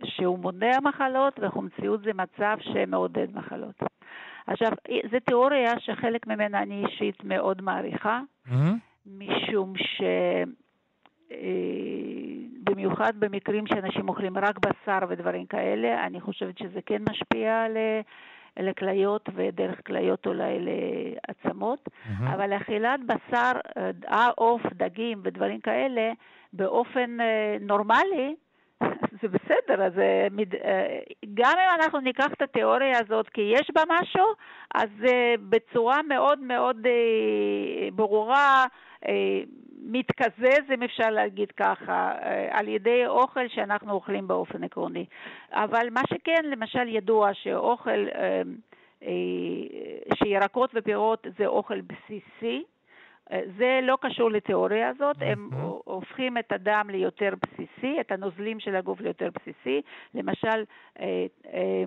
שהוא 0.04 0.40
מונע 0.40 0.78
מחלות 0.84 1.40
וחומציות 1.40 2.02
זה 2.04 2.12
מצב 2.14 2.58
שמעודד 2.60 3.28
מחלות. 3.36 3.76
עכשיו, 4.48 4.72
זו 5.12 5.18
תיאוריה 5.26 5.80
שחלק 5.80 6.28
ממנה 6.28 6.62
אני 6.62 6.86
אישית 6.86 7.24
מאוד 7.24 7.62
מעריכה, 7.62 8.22
אה? 8.52 8.72
משום 9.06 9.74
ש... 9.78 10.02
אה, 11.32 11.38
במיוחד 12.64 13.14
במקרים 13.20 13.68
שאנשים 13.68 14.10
אוכלים 14.10 14.38
רק 14.38 14.60
בשר 14.60 15.00
ודברים 15.10 15.46
כאלה, 15.46 16.06
אני 16.06 16.22
חושבת 16.22 16.58
שזה 16.58 16.80
כן 16.86 17.02
משפיע 17.10 17.66
ל- 17.70 18.02
לכליות 18.60 19.30
ודרך 19.36 19.88
כליות 19.88 20.28
אולי 20.28 20.58
לעצמות. 20.60 21.89
אה? 22.10 22.34
אבל 22.34 22.58
אכילת 22.58 23.00
בשר, 23.06 23.52
אה, 24.08 24.30
עוף, 24.36 24.62
דגים 24.74 25.22
ודברים 25.24 25.60
כאלה, 25.60 26.12
באופן 26.54 27.22
אה, 27.22 27.58
נורמלי, 27.62 28.36
זה 29.24 29.28
בסדר, 29.28 29.84
אז 29.84 30.00
אה, 30.00 30.28
אה, 30.64 31.00
גם 31.34 31.54
אם 31.58 31.82
אנחנו 31.82 32.00
ניקח 32.00 32.28
את 32.34 32.42
התיאוריה 32.42 33.00
הזאת 33.00 33.30
כי 33.30 33.42
יש 33.42 33.72
בה 33.76 33.82
משהו, 33.90 34.26
אז 34.76 34.90
אה, 35.08 35.34
בצורה 35.50 36.02
מאוד 36.02 36.40
מאוד 36.40 36.88
ברורה, 37.96 38.66
מתקזז, 39.86 40.72
אם 40.74 40.84
אפשר 40.84 41.10
להגיד 41.10 41.52
ככה, 41.52 42.12
על 42.50 42.68
ידי 42.68 43.08
אוכל 43.08 43.48
שאנחנו 43.48 43.94
אוכלים 43.94 44.28
באופן 44.28 44.64
עקרוני. 44.64 45.06
אבל 45.52 45.88
מה 45.92 46.02
שכן, 46.10 46.46
למשל 46.46 46.88
ידוע 46.88 47.34
שאוכל, 47.34 48.06
שירקות 50.14 50.72
ופירות 50.74 51.28
זה 51.38 51.46
אוכל 51.46 51.82
בסיסי, 51.82 52.64
זה 53.30 53.80
לא 53.84 53.98
קשור 54.02 54.32
לתיאוריה 54.32 54.90
הזאת, 54.90 55.16
הם 55.20 55.50
מהמם. 55.52 55.74
הופכים 55.84 56.38
את 56.38 56.52
הדם 56.52 56.88
ליותר 56.92 57.34
בסיסי, 57.44 58.02
את 58.02 58.12
הנוזלים 58.12 58.60
של 58.60 58.76
הגוף 58.76 59.02
ליותר 59.02 59.30
בסיסי. 59.36 59.82
למשל, 60.14 60.64
אה, 61.00 61.26
אה, 61.54 61.84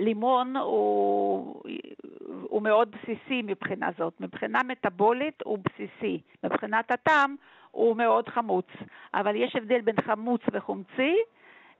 לימון 0.00 0.56
הוא, 0.56 1.62
הוא 2.42 2.62
מאוד 2.62 2.90
בסיסי 2.90 3.42
מבחינה 3.42 3.88
זאת. 3.98 4.20
מבחינה 4.20 4.60
מטבולית 4.62 5.42
הוא 5.44 5.58
בסיסי. 5.58 6.20
מבחינת 6.44 6.90
הטעם 6.90 7.36
הוא 7.70 7.96
מאוד 7.96 8.28
חמוץ. 8.28 8.66
אבל 9.14 9.36
יש 9.36 9.56
הבדל 9.56 9.80
בין 9.80 10.00
חמוץ 10.00 10.40
וחומצי, 10.52 11.16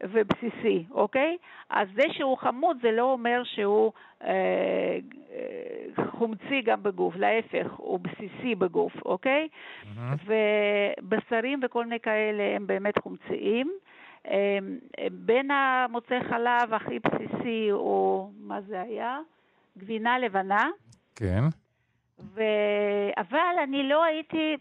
ובסיסי, 0.02 0.84
אוקיי? 0.90 1.36
אז 1.70 1.88
זה 1.94 2.02
שהוא 2.12 2.38
חמוץ 2.38 2.76
זה 2.82 2.90
לא 2.90 3.12
אומר 3.12 3.42
שהוא 3.44 3.92
אה, 4.22 4.28
אה, 5.32 6.06
חומצי 6.10 6.60
גם 6.64 6.82
בגוף, 6.82 7.16
להפך, 7.16 7.72
הוא 7.76 8.00
בסיסי 8.00 8.54
בגוף, 8.54 8.92
אוקיי? 9.04 9.48
מהמם. 9.94 10.16
ובשרים 10.26 11.60
וכל 11.62 11.84
מיני 11.84 12.00
כאלה 12.00 12.56
הם 12.56 12.66
באמת 12.66 12.98
חומציים. 12.98 13.72
אה, 14.26 14.58
בין 15.12 15.50
המוצאי 15.50 16.24
חלב 16.28 16.74
הכי 16.74 16.98
בסיסי 16.98 17.68
הוא, 17.70 18.30
מה 18.40 18.60
זה 18.60 18.80
היה? 18.80 19.18
גבינה 19.78 20.18
לבנה. 20.18 20.70
כן. 21.16 21.44
ו... 22.34 22.42
אבל 23.16 23.54
אני 23.62 23.88
לא 23.88 24.04
הייתי, 24.04 24.56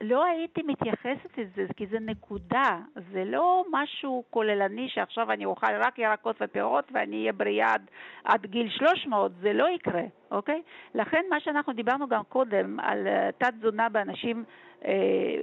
לא 0.00 0.24
הייתי 0.24 0.62
מתייחסת 0.62 1.38
לזה, 1.38 1.72
כי 1.76 1.86
זה 1.86 1.98
נקודה, 2.00 2.78
זה 3.12 3.24
לא 3.24 3.64
משהו 3.72 4.24
כוללני 4.30 4.88
שעכשיו 4.88 5.32
אני 5.32 5.44
אוכל 5.44 5.74
רק 5.86 5.98
ירקות 5.98 6.36
ופירות 6.40 6.84
ואני 6.92 7.20
אהיה 7.20 7.32
בריאה 7.32 7.72
עד, 7.72 7.90
עד 8.24 8.46
גיל 8.46 8.68
300, 8.70 9.32
זה 9.40 9.52
לא 9.52 9.68
יקרה, 9.68 10.02
אוקיי? 10.30 10.62
לכן 10.94 11.22
מה 11.30 11.40
שאנחנו 11.40 11.72
דיברנו 11.72 12.08
גם 12.08 12.22
קודם 12.28 12.80
על 12.80 13.06
אה, 13.06 13.30
תת-תזונה 13.38 13.88
באנשים 13.88 14.44
אה, 14.84 14.92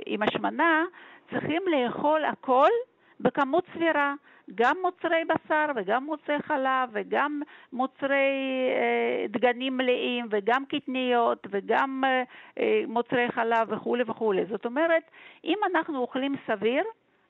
עם 0.05 0.21
השמנה, 0.21 0.83
צריכים 1.29 1.61
לאכול 1.67 2.25
הכל 2.25 2.69
בכמות 3.19 3.63
סבירה. 3.73 4.13
גם 4.55 4.77
מוצרי 4.81 5.23
בשר 5.25 5.65
וגם 5.75 6.05
מוצרי 6.05 6.41
חלב 6.47 6.89
וגם 6.93 7.41
מוצרי 7.73 8.31
אה, 8.75 9.25
דגנים 9.29 9.77
מלאים 9.77 10.27
וגם 10.31 10.63
קטניות 10.65 11.47
וגם 11.51 12.03
אה, 12.05 12.23
אה, 12.59 12.81
מוצרי 12.87 13.31
חלב 13.31 13.67
וכולי 13.71 14.03
וכולי. 14.07 14.41
זאת 14.49 14.65
אומרת, 14.65 15.03
אם 15.43 15.57
אנחנו 15.71 15.97
אוכלים 15.97 16.35
סביר, 16.47 16.83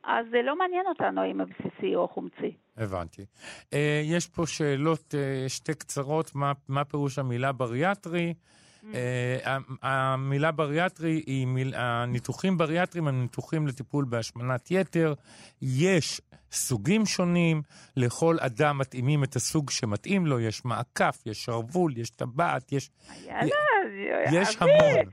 אז 0.04 0.26
זה 0.32 0.42
לא 0.42 0.58
מעניין 0.58 0.86
אותנו 0.88 1.26
אם 1.32 1.42
הבסיסי 1.42 1.96
או 1.96 2.08
חומצי. 2.08 2.56
הבנתי. 2.78 3.26
אה, 3.74 4.02
יש 4.04 4.28
פה 4.28 4.48
שאלות, 4.48 5.16
אה, 5.16 5.50
שתי 5.50 5.74
קצרות, 5.74 6.36
מה, 6.36 6.52
מה 6.70 6.86
פירוש 6.86 7.20
המילה 7.20 7.52
בריאטרי? 7.52 8.28
אה, 8.28 8.61
המילה 9.82 10.52
בריאטרי 10.52 11.24
היא, 11.26 11.48
מיל, 11.48 11.74
הניתוחים 11.76 12.58
בריאטריים 12.58 13.08
הם 13.08 13.22
ניתוחים 13.22 13.68
לטיפול 13.68 14.06
בהשמנת 14.06 14.72
יתר. 14.72 15.14
יש 15.62 16.22
סוגים 16.52 17.06
שונים, 17.06 17.62
לכל 17.98 18.38
אדם 18.40 18.78
מתאימים 18.78 19.24
את 19.24 19.36
הסוג 19.36 19.70
שמתאים 19.70 20.26
לו, 20.26 20.40
יש 20.40 20.66
מעקף, 20.66 21.24
יש 21.26 21.46
שרוול, 21.46 21.98
יש 21.98 22.10
טבעת, 22.10 22.72
יש, 22.72 22.90
יש. 24.32 24.58
המון. 24.60 25.12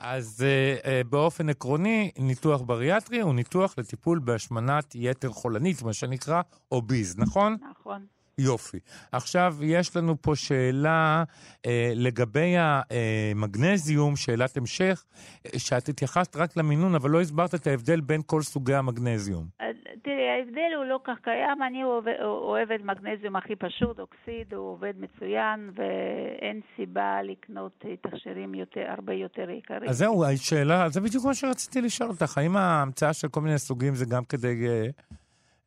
אז 0.00 0.44
uh, 0.44 0.82
uh, 0.82 1.08
באופן 1.08 1.48
עקרוני, 1.48 2.10
ניתוח 2.18 2.60
בריאטרי 2.62 3.20
הוא 3.20 3.34
ניתוח 3.34 3.74
לטיפול 3.78 4.18
בהשמנת 4.18 4.94
יתר 4.94 5.30
חולנית, 5.30 5.82
מה 5.82 5.92
שנקרא 5.92 6.42
אוביז, 6.72 7.18
נכון? 7.18 7.56
נכון. 7.70 8.06
יופי. 8.38 8.78
עכשיו, 9.12 9.56
יש 9.62 9.96
לנו 9.96 10.22
פה 10.22 10.36
שאלה 10.36 11.24
אה, 11.66 11.92
לגבי 11.94 12.54
המגנזיום, 12.58 14.16
שאלת 14.16 14.56
המשך, 14.56 15.04
אה, 15.46 15.58
שאת 15.58 15.88
התייחסת 15.88 16.36
רק 16.36 16.56
למינון, 16.56 16.94
אבל 16.94 17.10
לא 17.10 17.20
הסברת 17.20 17.54
את 17.54 17.66
ההבדל 17.66 18.00
בין 18.00 18.20
כל 18.26 18.42
סוגי 18.42 18.74
המגנזיום. 18.74 19.46
אז 19.60 19.76
תראי, 20.02 20.28
ההבדל 20.38 20.72
הוא 20.76 20.84
לא 20.84 21.00
כך 21.04 21.18
קיים, 21.22 21.62
אני 21.66 21.84
אוהב- 21.84 22.20
אוהבת 22.22 22.80
מגנזיום 22.84 23.36
הכי 23.36 23.56
פשוט, 23.56 24.00
אוקסיד, 24.00 24.54
הוא 24.54 24.70
עובד 24.72 24.92
מצוין, 24.98 25.70
ואין 25.74 26.60
סיבה 26.76 27.22
לקנות 27.22 27.72
תכשירים 28.02 28.54
יותר, 28.54 28.84
הרבה 28.88 29.12
יותר 29.12 29.50
יקרים. 29.50 29.88
אז 29.88 29.98
זהו, 29.98 30.24
השאלה, 30.24 30.88
זה 30.88 31.00
בדיוק 31.00 31.24
מה 31.24 31.34
שרציתי 31.34 31.80
לשאול 31.80 32.10
אותך. 32.10 32.38
האם 32.38 32.56
ההמצאה 32.56 33.12
של 33.12 33.28
כל 33.28 33.40
מיני 33.40 33.58
סוגים 33.58 33.94
זה 33.94 34.04
גם 34.06 34.24
כדי 34.24 34.66
אה, 34.68 34.86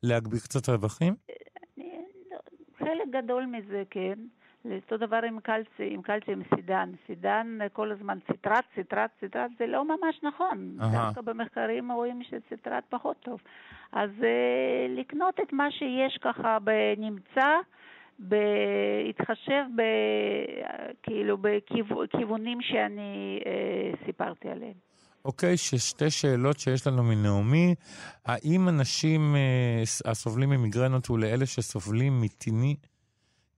להגביר 0.02 0.40
קצת 0.40 0.68
רווחים? 0.68 1.14
חלק 2.84 3.08
גדול 3.10 3.46
מזה, 3.46 3.82
כן. 3.90 4.14
אותו 4.64 4.96
דבר 4.96 5.20
עם 5.26 5.40
קלצי, 5.40 5.88
עם 5.90 6.02
קלצי, 6.02 6.32
עם 6.32 6.42
סידן. 6.54 6.90
סידן 7.06 7.58
אה, 7.60 7.68
כל 7.68 7.92
הזמן 7.92 8.18
ציטרט, 8.26 8.64
ציטרט, 8.74 9.10
ציטרט, 9.20 9.50
זה 9.58 9.66
לא 9.66 9.84
ממש 9.84 10.20
נכון. 10.22 10.76
אהה. 10.80 11.06
דווקא 11.06 11.20
במחקרים 11.20 11.92
רואים 11.92 12.22
שציטרט 12.22 12.84
פחות 12.88 13.16
טוב. 13.20 13.40
אז 13.92 14.10
אה, 14.22 14.86
לקנות 14.88 15.40
את 15.40 15.52
מה 15.52 15.70
שיש 15.70 16.18
ככה 16.20 16.58
בנמצא, 16.58 17.56
בהתחשב 18.18 19.64
ב... 19.76 19.82
כאילו 21.02 21.38
בכיוונים 21.38 22.60
שאני 22.62 23.40
אה, 23.46 23.92
סיפרתי 24.06 24.48
עליהם. 24.48 24.91
אוקיי, 25.24 25.56
ששתי 25.56 26.10
שאלות 26.10 26.58
שיש 26.58 26.86
לנו 26.86 27.02
מנעמי. 27.02 27.74
האם 28.24 28.68
אנשים 28.68 29.36
אה, 29.36 29.82
ס- 29.86 30.06
הסובלים 30.06 30.50
ממיגרנות 30.50 31.10
ולאלה 31.10 31.46
שסובלים 31.46 32.20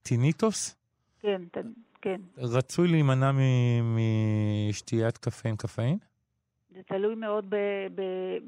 מטיניטוס, 0.03 0.75
כן, 1.21 1.41
כן. 2.01 2.21
רצוי 2.37 2.87
להימנע 2.87 3.31
מ- 3.31 3.97
משתיית 4.69 5.17
קפה 5.17 5.49
עם 5.49 5.55
קפאין? 5.55 5.97
זה 6.75 6.81
תלוי 6.87 7.15
מאוד 7.15 7.53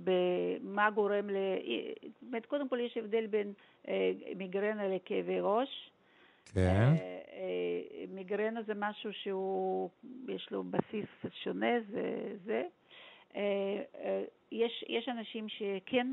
במה 0.03 0.91
גורם 0.91 1.29
ל... 1.29 1.35
זאת 2.03 2.23
אומרת, 2.27 2.45
קודם 2.45 2.69
כל 2.69 2.79
יש 2.85 2.97
הבדל 2.97 3.27
בין 3.27 3.53
אה, 3.87 4.11
מיגרנה 4.35 4.87
לכאבי 4.87 5.39
ראש. 5.41 5.91
כן. 6.53 6.59
אה, 6.61 6.93
אה, 7.33 8.05
מיגרנה 8.13 8.59
זה 8.67 8.73
משהו 8.75 9.09
שהוא, 9.23 9.89
יש 10.27 10.47
לו 10.51 10.63
בסיס 10.63 11.05
שונה, 11.43 11.71
זה 11.91 12.03
זה. 12.45 12.63
אה, 13.35 13.41
אה, 13.95 14.23
יש, 14.51 14.85
יש 14.87 15.09
אנשים 15.09 15.49
שכן 15.49 16.07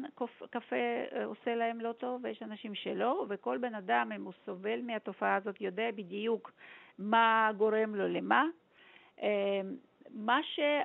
קפה 0.51 0.77
אה, 0.77 1.25
עושה 1.25 1.55
להם 1.55 1.81
לא 1.81 1.93
טוב, 1.93 2.21
ויש 2.25 2.43
אנשים 2.43 2.75
שלא, 2.75 3.27
וכל 3.29 3.59
בן 3.59 3.75
אדם, 3.75 4.13
אם 4.17 4.25
הוא 4.25 4.33
סובל 4.45 4.81
מהתופעה 4.83 5.37
הזאת, 5.37 5.61
יודע 5.61 5.91
בדיוק 5.91 6.53
מה 6.99 7.51
גורם 7.57 7.95
לו 7.95 8.09
למה. 8.09 8.45
מה, 10.11 10.41
שה, 10.43 10.83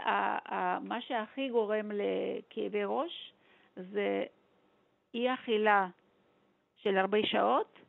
מה 0.82 1.02
שהכי 1.02 1.50
גורם 1.50 1.92
לכאבי 1.94 2.84
ראש 2.86 3.34
זה 3.76 4.24
אי 5.14 5.34
אכילה 5.34 5.88
של 6.78 6.98
הרבה 6.98 7.18
שעות 7.24 7.80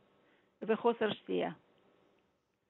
וחוסר 0.62 1.12
שתייה. 1.12 1.50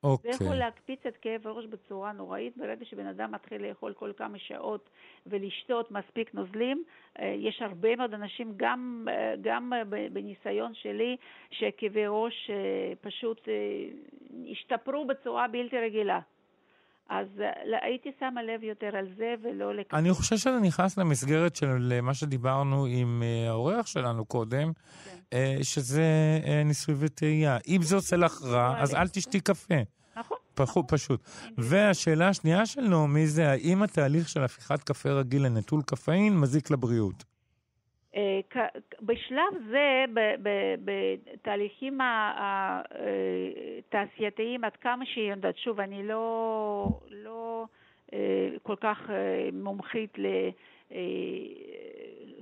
זה 0.03 0.09
אוקיי. 0.09 0.31
יכול 0.31 0.55
להקפיץ 0.55 1.07
את 1.07 1.17
כאב 1.17 1.47
הראש 1.47 1.65
בצורה 1.67 2.13
נוראית. 2.13 2.57
ברגע 2.57 2.85
שבן 2.85 3.07
אדם 3.07 3.33
מתחיל 3.33 3.67
לאכול 3.67 3.93
כל 3.93 4.13
כמה 4.17 4.39
שעות 4.39 4.91
ולשתות 5.27 5.91
מספיק 5.91 6.35
נוזלים, 6.35 6.85
אה, 7.19 7.35
יש 7.39 7.63
הרבה 7.63 7.97
מאוד 7.97 8.15
אנשים, 8.15 8.53
גם, 8.57 9.09
אה, 9.11 9.35
גם 9.41 9.73
אה, 9.73 9.83
בניסיון 10.13 10.75
שלי, 10.75 11.17
שכאבי 11.51 12.07
ראש 12.09 12.51
פשוט 13.01 13.49
השתפרו 14.51 15.07
בצורה 15.07 15.49
בלתי 15.49 15.79
רגילה. 15.79 16.21
אז 17.11 17.27
אה, 17.41 17.79
הייתי 17.83 18.11
שמה 18.21 18.43
לב 18.43 18.63
יותר 18.63 18.97
על 18.97 19.07
זה 19.17 19.35
ולא 19.43 19.75
לכ... 19.75 19.95
אני 19.95 20.13
חושב 20.13 20.37
שזה 20.37 20.59
נכנס 20.59 20.99
למסגרת 20.99 21.57
של 21.57 22.01
מה 22.03 22.15
שדיברנו 22.15 22.87
עם 22.87 23.23
אה, 23.23 23.51
האורח 23.51 23.87
שלנו 23.87 24.25
קודם, 24.25 24.73
כן. 24.73 25.19
אה, 25.33 25.57
שזה 25.63 26.05
אה, 26.47 26.63
ניסוי 26.65 26.95
וטעייה. 26.99 27.59
אם 27.69 27.83
זה 27.83 27.97
עושה 27.97 28.17
לך 28.17 28.43
רע, 28.43 28.83
אז 28.83 28.95
אל 28.95 29.09
תשתי 29.09 29.41
קפה. 29.41 29.75
נכון. 30.17 30.37
פחו, 30.55 30.87
פשוט. 30.87 31.21
והשאלה 31.59 32.29
השנייה 32.29 32.67
של 32.67 32.81
נעמי 32.81 33.27
זה, 33.27 33.51
האם 33.51 33.83
התהליך 33.83 34.29
של 34.29 34.45
הפיכת 34.45 34.83
קפה 34.83 35.11
רגיל 35.11 35.47
לנטול 35.47 35.83
קפאין 35.83 36.39
מזיק 36.39 36.71
לבריאות? 36.71 37.30
אה, 38.17 38.41
בשלב 39.03 39.53
זה, 39.71 40.05
בתהליכים 40.85 41.99
התעשייתיים, 43.89 44.65
עד 44.65 44.77
כמה 44.77 45.07
שהיא 45.07 45.31
יודעת, 45.31 45.59
שוב, 45.59 45.81
אני 45.81 46.03
לא, 46.03 46.89
לא 47.11 47.65
אה, 48.13 48.49
כל 48.63 48.77
כך 48.81 49.11
אה, 49.11 49.49
מומחית 49.53 50.19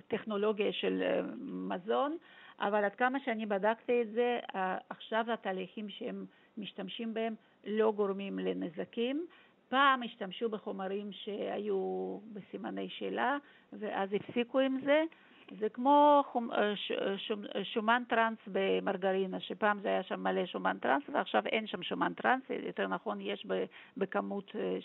לטכנולוגיה 0.08 0.72
של 0.72 1.02
אה, 1.02 1.20
מזון, 1.40 2.16
אבל 2.60 2.84
עד 2.84 2.94
כמה 2.94 3.18
שאני 3.24 3.46
בדקתי 3.46 4.02
את 4.02 4.10
זה, 4.12 4.38
אה, 4.54 4.78
עכשיו 4.90 5.24
התהליכים 5.32 5.88
שהם 5.88 6.26
משתמשים 6.58 7.14
בהם 7.14 7.34
לא 7.66 7.92
גורמים 7.92 8.38
לנזקים. 8.38 9.26
פעם 9.68 10.02
השתמשו 10.02 10.48
בחומרים 10.48 11.12
שהיו 11.12 12.18
בסימני 12.32 12.88
שאלה, 12.88 13.36
ואז 13.72 14.08
הפסיקו 14.12 14.58
עם 14.58 14.80
זה. 14.84 15.02
זה 15.60 15.68
כמו 15.68 16.24
חומ... 16.32 16.52
אה, 16.52 16.76
ש... 16.76 16.92
שומ... 17.16 17.42
שומן 17.62 18.02
טראנס 18.08 18.38
במרגרינה, 18.46 19.40
שפעם 19.40 19.80
זה 19.80 19.88
היה 19.88 20.02
שם 20.02 20.20
מלא 20.22 20.46
שומן 20.46 20.78
טראנס 20.78 21.02
ועכשיו 21.12 21.42
אין 21.46 21.66
שם 21.66 21.82
שומן 21.82 22.12
טראנס, 22.14 22.42
יותר 22.66 22.86
נכון 22.86 23.20
יש. 23.20 23.46
בכמות 23.96 24.52
אה, 24.54 24.78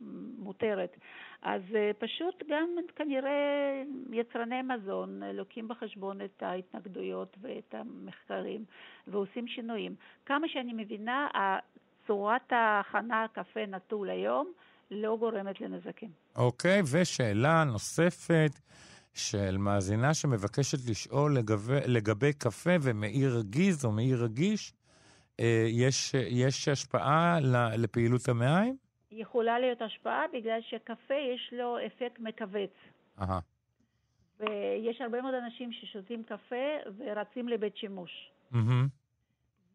שמותרת. 0.00 0.96
אז 1.42 1.62
אה, 1.74 1.90
פשוט 1.98 2.42
גם 2.48 2.68
כנראה 2.96 3.82
יצרני 4.10 4.62
מזון 4.62 5.22
אה, 5.22 5.32
לוקחים 5.32 5.68
בחשבון 5.68 6.20
את 6.20 6.42
ההתנגדויות 6.42 7.36
ואת 7.40 7.74
המחקרים 7.74 8.64
ועושים 9.06 9.48
שינויים. 9.48 9.94
כמה 10.26 10.48
שאני 10.48 10.72
מבינה, 10.72 11.28
צורת 12.06 12.52
ההכנה 12.52 13.26
קפה 13.32 13.66
נטול 13.66 14.10
היום 14.10 14.52
לא 14.90 15.16
גורמת 15.16 15.60
לנזקים. 15.60 16.10
אוקיי, 16.36 16.82
ושאלה 16.92 17.64
נוספת, 17.64 18.50
של 19.14 19.56
מאזינה 19.56 20.14
שמבקשת 20.14 20.90
לשאול 20.90 21.36
לגבי, 21.36 21.80
לגבי 21.86 22.32
קפה 22.32 22.70
ומעי 22.82 23.28
רגיז 23.28 23.84
או 23.84 23.92
מעי 23.92 24.14
רגיש, 24.14 24.72
אה, 25.40 25.66
יש, 25.68 26.14
יש 26.14 26.68
השפעה 26.68 27.38
לפעילות 27.76 28.28
המעיים? 28.28 28.76
יכולה 29.10 29.58
להיות 29.58 29.82
השפעה 29.82 30.22
בגלל 30.32 30.60
שקפה 30.60 31.14
יש 31.14 31.52
לו 31.52 31.76
אפקט 31.86 32.18
מכווץ. 32.18 32.70
אהה. 33.20 33.40
ויש 34.40 35.00
הרבה 35.00 35.22
מאוד 35.22 35.34
אנשים 35.34 35.72
ששותים 35.72 36.22
קפה 36.22 36.90
ורצים 36.98 37.48
לבית 37.48 37.76
שימוש. 37.76 38.30
מהמם. 38.50 38.86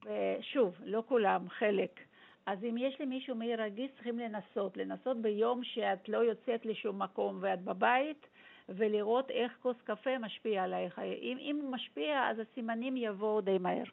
ושוב, 0.05 0.75
לא 0.83 1.03
כולם, 1.07 1.49
חלק. 1.49 1.99
אז 2.45 2.63
אם 2.63 2.75
יש 2.77 3.01
למישהו 3.01 3.35
מעי 3.35 3.55
רגיז, 3.55 3.89
צריכים 3.95 4.19
לנסות. 4.19 4.77
לנסות 4.77 5.21
ביום 5.21 5.63
שאת 5.63 6.09
לא 6.09 6.17
יוצאת 6.17 6.65
לשום 6.65 7.01
מקום 7.01 7.38
ואת 7.41 7.61
בבית, 7.61 8.27
ולראות 8.70 9.30
איך 9.30 9.51
כוס 9.61 9.76
קפה 9.84 10.18
משפיע 10.20 10.63
עלייך. 10.63 10.99
אם, 10.99 11.38
אם 11.39 11.59
הוא 11.61 11.72
משפיע, 11.72 12.30
אז 12.30 12.38
הסימנים 12.39 12.97
יבואו 12.97 13.41
די 13.41 13.57
מהר. 13.57 13.84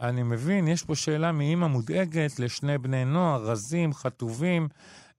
אני 0.00 0.22
מבין, 0.22 0.68
יש 0.68 0.82
פה 0.82 0.94
שאלה 0.94 1.32
מאימא 1.32 1.66
מודאגת 1.66 2.38
לשני 2.38 2.78
בני 2.78 3.04
נוער, 3.04 3.42
רזים, 3.42 3.92
חטובים, 3.92 4.68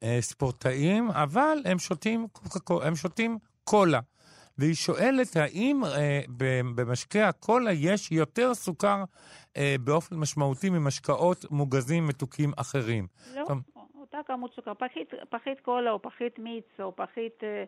אה, 0.03 0.17
ספורטאים, 0.21 1.11
אבל 1.11 1.57
הם 1.65 1.79
שותים, 1.79 2.27
הם 2.83 2.95
שותים 2.95 3.37
קולה. 3.63 3.99
והיא 4.59 4.75
שואלת 4.75 5.35
האם 5.35 5.81
אה, 5.85 6.21
במשקה 6.75 7.27
הקולה 7.27 7.71
יש 7.71 8.11
יותר 8.11 8.53
סוכר 8.53 9.03
אה, 9.57 9.75
באופן 9.83 10.15
משמעותי 10.15 10.69
ממשקאות 10.69 11.45
מוגזים 11.51 12.07
מתוקים 12.07 12.51
אחרים. 12.57 13.07
לא, 13.35 13.43
טוב. 13.47 13.57
אותה 13.99 14.17
כמות 14.27 14.53
סוכר. 14.53 14.73
פחית, 14.73 15.13
פחית 15.29 15.59
קולה 15.59 15.91
או 15.91 16.01
פחית 16.01 16.39
מיץ 16.39 16.65
או 16.79 16.95
פחית 16.95 17.43
אה, 17.43 17.63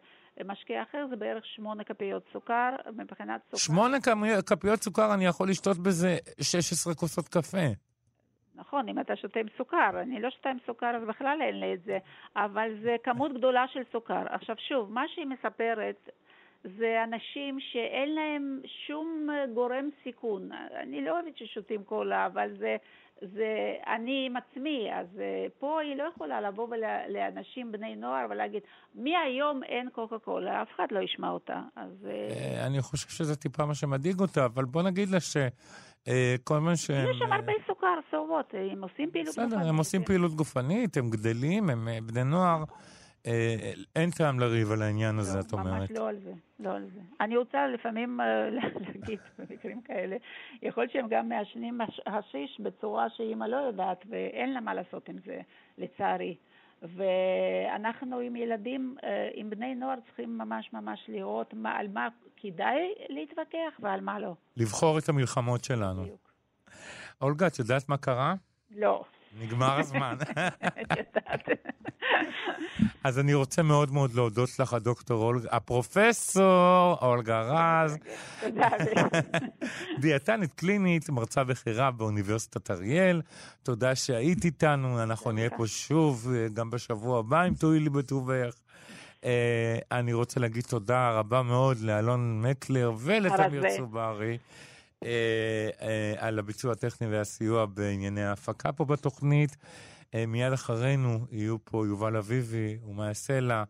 משקה 0.46 0.84
אחר 0.84 1.06
זה 1.10 1.16
בערך 1.16 1.46
שמונה 1.46 1.84
כפיות 1.84 2.24
סוכר 2.34 2.76
מבחינת 2.96 3.42
סוכר. 3.46 3.58
שמונה 3.58 3.98
כפיות 4.46 4.84
סוכר, 4.84 5.14
אני 5.14 5.26
יכול 5.26 5.50
לשתות 5.50 5.78
בזה 5.78 6.18
16 6.42 6.94
כוסות 6.94 7.28
קפה. 7.28 7.68
נכון, 8.56 8.90
אם 8.90 9.00
אתה 9.00 9.16
שותה 9.16 9.40
עם 9.40 9.48
סוכר. 9.58 10.02
אני 10.02 10.22
לא 10.22 10.30
שותה 10.30 10.50
עם 10.50 10.58
סוכר, 10.66 10.96
אז 10.96 11.08
בכלל 11.08 11.38
אין 11.42 11.60
לי 11.60 11.74
את 11.74 11.84
זה. 11.84 11.98
אבל 12.36 12.70
זה 12.84 12.96
כמות 13.04 13.34
גדולה 13.34 13.66
של 13.74 13.80
סוכר. 13.92 14.24
עכשיו 14.30 14.56
שוב, 14.68 14.92
מה 14.92 15.04
שהיא 15.08 15.26
מספרת 15.26 16.10
זה 16.64 17.04
אנשים 17.04 17.60
שאין 17.60 18.16
להם 18.16 18.60
שום 18.88 19.28
גורם 19.54 19.90
סיכון. 20.04 20.50
אני 20.84 21.02
לא 21.06 21.12
אוהבת 21.12 21.38
ששותים 21.38 21.84
קולה, 21.84 22.26
אבל 22.26 22.50
זה, 22.60 22.76
זה 23.22 23.74
אני 23.88 24.24
עם 24.28 24.36
עצמי. 24.38 24.90
אז 24.94 25.08
אה, 25.20 25.46
פה 25.60 25.82
היא 25.82 25.96
לא 25.96 26.04
יכולה 26.16 26.42
לבוא 26.42 26.68
ולה- 26.72 27.08
לאנשים, 27.10 27.72
בני 27.72 27.96
נוער, 27.96 28.26
ולהגיד, 28.30 28.62
מהיום 28.96 29.64
אין 29.64 29.90
קוקה 29.90 30.20
קולה, 30.20 30.62
אף 30.62 30.68
אחד 30.76 30.86
לא 30.92 31.00
ישמע 31.00 31.30
אותה. 31.30 31.62
אז... 31.76 32.06
אה, 32.06 32.12
אה, 32.12 32.68
אני 32.68 32.82
חושב 32.82 33.10
שזה 33.10 33.36
טיפה 33.36 33.66
מה 33.66 33.76
שמדאיג 33.76 34.20
אותה, 34.20 34.46
אבל 34.46 34.66
בוא 34.66 34.82
נגיד 34.84 35.10
לה 35.10 35.20
שכל 35.20 36.60
מה 36.60 36.76
שהם... 36.76 37.10
יש 37.12 37.18
שם 37.18 37.34
הרבה 37.34 37.54
סוכר, 37.68 38.00
what? 38.12 38.58
הם 38.72 38.84
עושים 38.84 39.12
פעילות 39.12 39.30
בסדר, 39.34 39.46
גופנית. 39.46 39.68
הם 39.68 39.78
עושים 39.78 40.04
פעילות 40.04 40.36
גופנית, 40.36 40.98
הם 40.98 41.10
גדלים, 41.10 41.70
הם 41.70 41.88
בני 42.06 42.24
נוער. 42.24 42.64
אה, 43.28 43.72
אין 43.96 44.12
טעם 44.12 44.40
לריב 44.40 44.72
על 44.72 44.82
העניין 44.82 45.20
הזה, 45.20 45.40
את 45.40 45.54
ממש 45.54 45.66
אומרת. 45.66 45.92
לא 45.92 46.10
על 46.10 46.20
זה, 46.24 46.32
לא 46.60 46.70
על 46.76 46.86
זה. 46.94 47.00
אני 47.22 47.38
רוצה 47.38 47.68
לפעמים 47.68 48.22
אה, 48.22 48.50
להגיד 48.56 49.20
במקרים 49.40 49.82
כאלה, 49.82 50.16
יכול 50.62 50.84
להיות 50.84 50.94
שהם 50.94 51.08
גם 51.10 51.30
מעשנים 51.30 51.82
הש- 51.82 52.02
השיש 52.06 52.60
בצורה 52.60 53.08
שאימא 53.10 53.46
לא 53.46 53.58
יודעת, 53.58 54.06
ואין 54.10 54.54
לה 54.54 54.60
מה 54.62 54.74
לעשות 54.74 55.10
עם 55.10 55.16
זה, 55.26 55.42
לצערי. 55.78 56.36
ואנחנו 56.82 58.20
עם 58.20 58.36
ילדים, 58.36 58.96
אה, 59.04 59.30
עם 59.34 59.50
בני 59.50 59.76
נוער, 59.76 59.96
צריכים 60.06 60.38
ממש 60.38 60.70
ממש 60.74 61.00
לראות 61.08 61.54
מה, 61.54 61.72
על 61.72 61.88
מה 61.88 62.08
כדאי 62.38 62.94
להתווכח 63.10 63.80
ועל 63.80 64.02
מה 64.02 64.20
לא. 64.20 64.36
לבחור 64.58 64.98
את 64.98 65.10
המלחמות 65.10 65.64
שלנו. 65.64 66.02
בדיוק. 66.04 66.32
אולגה, 67.22 67.48
את 67.48 67.60
יודעת 67.60 67.90
מה 67.90 67.98
קרה? 67.98 68.34
לא, 68.76 69.04
נגמר 69.40 69.80
הזמן. 69.80 70.18
אני 70.62 70.84
יודעת. 70.90 71.50
אז 73.04 73.20
אני 73.20 73.34
רוצה 73.34 73.64
מאוד 73.64 73.92
מאוד 73.92 74.14
להודות 74.14 74.60
לך, 74.60 74.74
הדוקטור 74.74 75.24
אולגה, 75.24 75.50
הפרופסור 75.52 76.98
אולגה 77.02 77.42
רז, 77.42 77.98
תודה. 78.42 78.68
דיאטנית 80.02 80.54
קלינית, 80.54 81.10
מרצה 81.10 81.44
בכירה 81.44 81.92
באוניברסיטת 81.92 82.72
אריאל. 82.72 83.22
תודה 83.64 83.96
שהיית 83.96 84.46
איתנו, 84.46 85.04
אנחנו 85.04 85.32
נהיה 85.32 85.50
פה 85.50 85.68
שוב 85.68 86.28
אה, 86.34 86.48
גם 86.54 86.70
בשבוע 86.70 87.20
הבא, 87.20 87.48
אם 87.48 87.54
תואילי 87.54 87.90
בטובך. 87.90 88.54
אה, 89.26 89.78
אני 89.92 90.14
רוצה 90.14 90.40
להגיד 90.40 90.64
תודה 90.64 91.12
רבה 91.12 91.42
מאוד 91.42 91.80
לאלון 91.80 92.42
מקלר 92.42 92.92
ולתמיר. 92.98 93.64
צוברי. 93.78 94.38
אה, 95.04 95.70
אה, 95.82 96.14
על 96.18 96.40
הביצוע 96.40 96.72
הטכני 96.72 97.08
והסיוע 97.08 97.66
בענייני 97.66 98.24
ההפקה 98.24 98.72
פה 98.72 98.86
בתוכנית. 98.86 99.58
אה, 100.14 100.26
מיד 100.26 100.54
אחרינו 100.54 101.26
יהיו 101.32 101.66
פה 101.66 101.88
יובל 101.88 102.18
אביבי 102.18 102.78
ומאיה 102.86 103.14
סלע, 103.14 103.64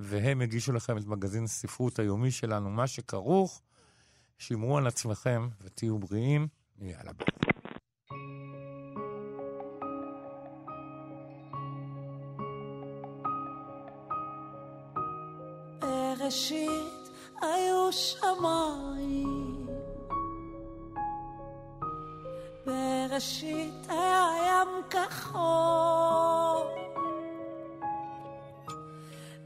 והם 0.00 0.42
יגישו 0.42 0.72
לכם 0.72 0.98
את 0.98 1.06
מגזין 1.06 1.44
הספרות 1.44 1.98
היומי 1.98 2.30
שלנו, 2.30 2.70
מה 2.70 2.86
שכרוך. 2.86 3.62
שמרו 4.42 4.78
על 4.78 4.86
עצמכם 4.86 5.48
ותהיו 5.60 5.98
בריאים. 5.98 6.48
יאללה 6.80 7.12
ביי. 7.12 7.26
בראשית 15.80 17.10
היו 17.42 17.92
שמיים, 17.92 19.31
בראשית 23.22 23.86
היה 23.88 24.28
ים 24.46 24.82
כחול, 24.90 26.66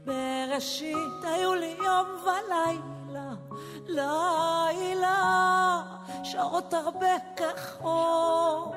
בראשית 0.05 1.23
היו 1.23 1.55
לי 1.55 1.75
יום 1.85 2.07
ולילה, 2.23 3.33
לילה, 3.87 5.13
שעות 6.23 6.73
הרבה 6.73 7.15
כחול. 7.35 8.76